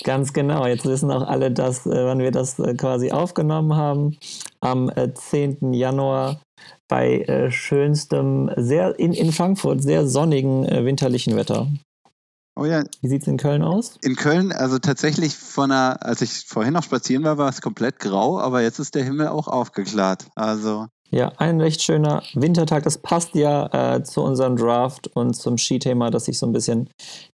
Ganz 0.04 0.32
genau. 0.32 0.66
Jetzt 0.66 0.84
wissen 0.84 1.10
auch 1.10 1.26
alle, 1.26 1.50
dass, 1.50 1.84
äh, 1.86 2.04
wann 2.04 2.20
wir 2.20 2.30
das 2.30 2.58
äh, 2.58 2.74
quasi 2.74 3.10
aufgenommen 3.10 3.74
haben. 3.74 4.16
Am 4.60 4.90
10. 4.94 5.72
Äh, 5.72 5.76
Januar 5.76 6.40
bei 6.88 7.50
schönstem, 7.50 8.50
sehr 8.56 8.98
in, 8.98 9.12
in 9.12 9.32
Frankfurt 9.32 9.82
sehr 9.82 10.06
sonnigen 10.06 10.64
winterlichen 10.84 11.36
Wetter. 11.36 11.68
Oh 12.56 12.64
ja. 12.64 12.82
Wie 13.00 13.08
sieht 13.08 13.22
es 13.22 13.28
in 13.28 13.36
Köln 13.38 13.62
aus? 13.62 13.96
In 14.02 14.16
Köln, 14.16 14.52
also 14.52 14.78
tatsächlich 14.78 15.36
von 15.36 15.70
einer, 15.70 16.04
als 16.04 16.20
ich 16.20 16.44
vorhin 16.46 16.74
noch 16.74 16.82
spazieren 16.82 17.24
war, 17.24 17.38
war 17.38 17.48
es 17.48 17.62
komplett 17.62 18.00
grau, 18.00 18.38
aber 18.38 18.60
jetzt 18.60 18.80
ist 18.80 18.94
der 18.94 19.04
Himmel 19.04 19.28
auch 19.28 19.48
aufgeklärt. 19.48 20.26
Also 20.34 20.88
ja, 21.10 21.32
ein 21.38 21.60
recht 21.60 21.82
schöner 21.82 22.22
Wintertag. 22.34 22.84
Das 22.84 22.98
passt 22.98 23.34
ja 23.34 23.96
äh, 23.96 24.02
zu 24.02 24.22
unserem 24.22 24.56
Draft 24.56 25.08
und 25.14 25.34
zum 25.34 25.58
Skithema, 25.58 26.10
das 26.10 26.26
sich 26.26 26.38
so 26.38 26.46
ein 26.46 26.52
bisschen 26.52 26.88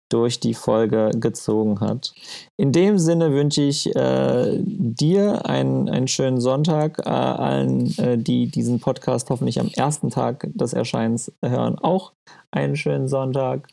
durch 0.08 0.40
die 0.40 0.54
Folge 0.54 1.10
gezogen 1.14 1.80
hat. 1.80 2.14
In 2.56 2.72
dem 2.72 2.98
Sinne 2.98 3.32
wünsche 3.32 3.62
ich 3.62 3.94
äh, 3.94 4.58
dir 4.62 5.46
einen, 5.46 5.88
einen 5.88 6.08
schönen 6.08 6.40
Sonntag, 6.40 7.00
äh, 7.04 7.10
allen, 7.10 7.96
äh, 7.98 8.16
die 8.16 8.46
diesen 8.48 8.80
Podcast 8.80 9.30
hoffentlich 9.30 9.60
am 9.60 9.68
ersten 9.68 10.10
Tag 10.10 10.48
des 10.54 10.72
Erscheins 10.72 11.32
hören, 11.42 11.78
auch 11.78 12.12
einen 12.50 12.76
schönen 12.76 13.08
Sonntag. 13.08 13.68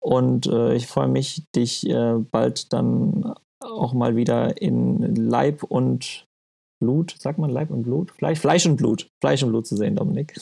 Und 0.00 0.46
äh, 0.46 0.74
ich 0.74 0.86
freue 0.86 1.08
mich, 1.08 1.44
dich 1.54 1.88
äh, 1.88 2.14
bald 2.30 2.72
dann 2.72 3.34
auch 3.60 3.92
mal 3.92 4.16
wieder 4.16 4.60
in 4.60 5.14
Leib 5.14 5.62
und 5.62 6.26
Blut, 6.80 7.14
sagt 7.18 7.38
man 7.38 7.50
Leib 7.50 7.70
und 7.70 7.82
Blut? 7.82 8.10
Fleisch, 8.10 8.40
Fleisch 8.40 8.66
und 8.66 8.76
Blut. 8.76 9.10
Fleisch 9.20 9.42
und 9.42 9.50
Blut 9.50 9.66
zu 9.66 9.76
sehen, 9.76 9.96
Dominik. 9.96 10.34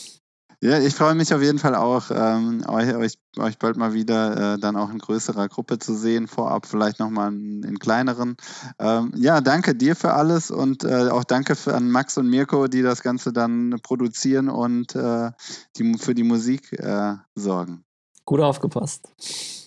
Ja, 0.61 0.81
ich 0.81 0.95
freue 0.95 1.15
mich 1.15 1.33
auf 1.33 1.41
jeden 1.41 1.61
Fall 1.61 1.77
auch, 1.77 2.11
ähm, 2.11 2.65
euch, 2.67 3.17
euch, 3.39 3.59
bald 3.59 3.77
mal 3.77 3.93
wieder 3.93 4.55
äh, 4.55 4.59
dann 4.59 4.75
auch 4.75 4.91
in 4.91 4.99
größerer 4.99 5.47
Gruppe 5.49 5.79
zu 5.79 5.95
sehen, 5.95 6.27
vorab 6.27 6.67
vielleicht 6.67 6.99
nochmal 6.99 7.33
in, 7.33 7.63
in 7.63 7.79
kleineren. 7.79 8.37
Ähm, 8.81 9.13
ja, 9.15 9.41
danke 9.41 9.77
dir 9.77 9.95
für 9.95 10.15
alles 10.15 10.51
und 10.51 10.83
äh, 10.83 11.11
auch 11.11 11.23
danke 11.23 11.55
für, 11.55 11.77
an 11.77 11.89
Max 11.89 12.19
und 12.19 12.29
Mirko, 12.29 12.67
die 12.67 12.83
das 12.83 13.03
Ganze 13.05 13.33
dann 13.33 13.77
produzieren 13.85 14.49
und 14.49 14.97
äh, 14.97 15.31
die, 15.77 15.97
für 15.97 16.17
die 16.17 16.25
Musik 16.25 16.73
äh, 16.73 17.15
sorgen. 17.37 17.85
Gut 18.25 18.41
aufgepasst. 18.41 19.09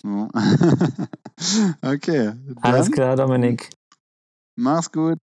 okay. 1.82 2.32
Alles 2.60 2.90
klar, 2.90 3.16
Dominik. 3.16 3.70
Mach's 4.56 4.92
gut. 4.92 5.18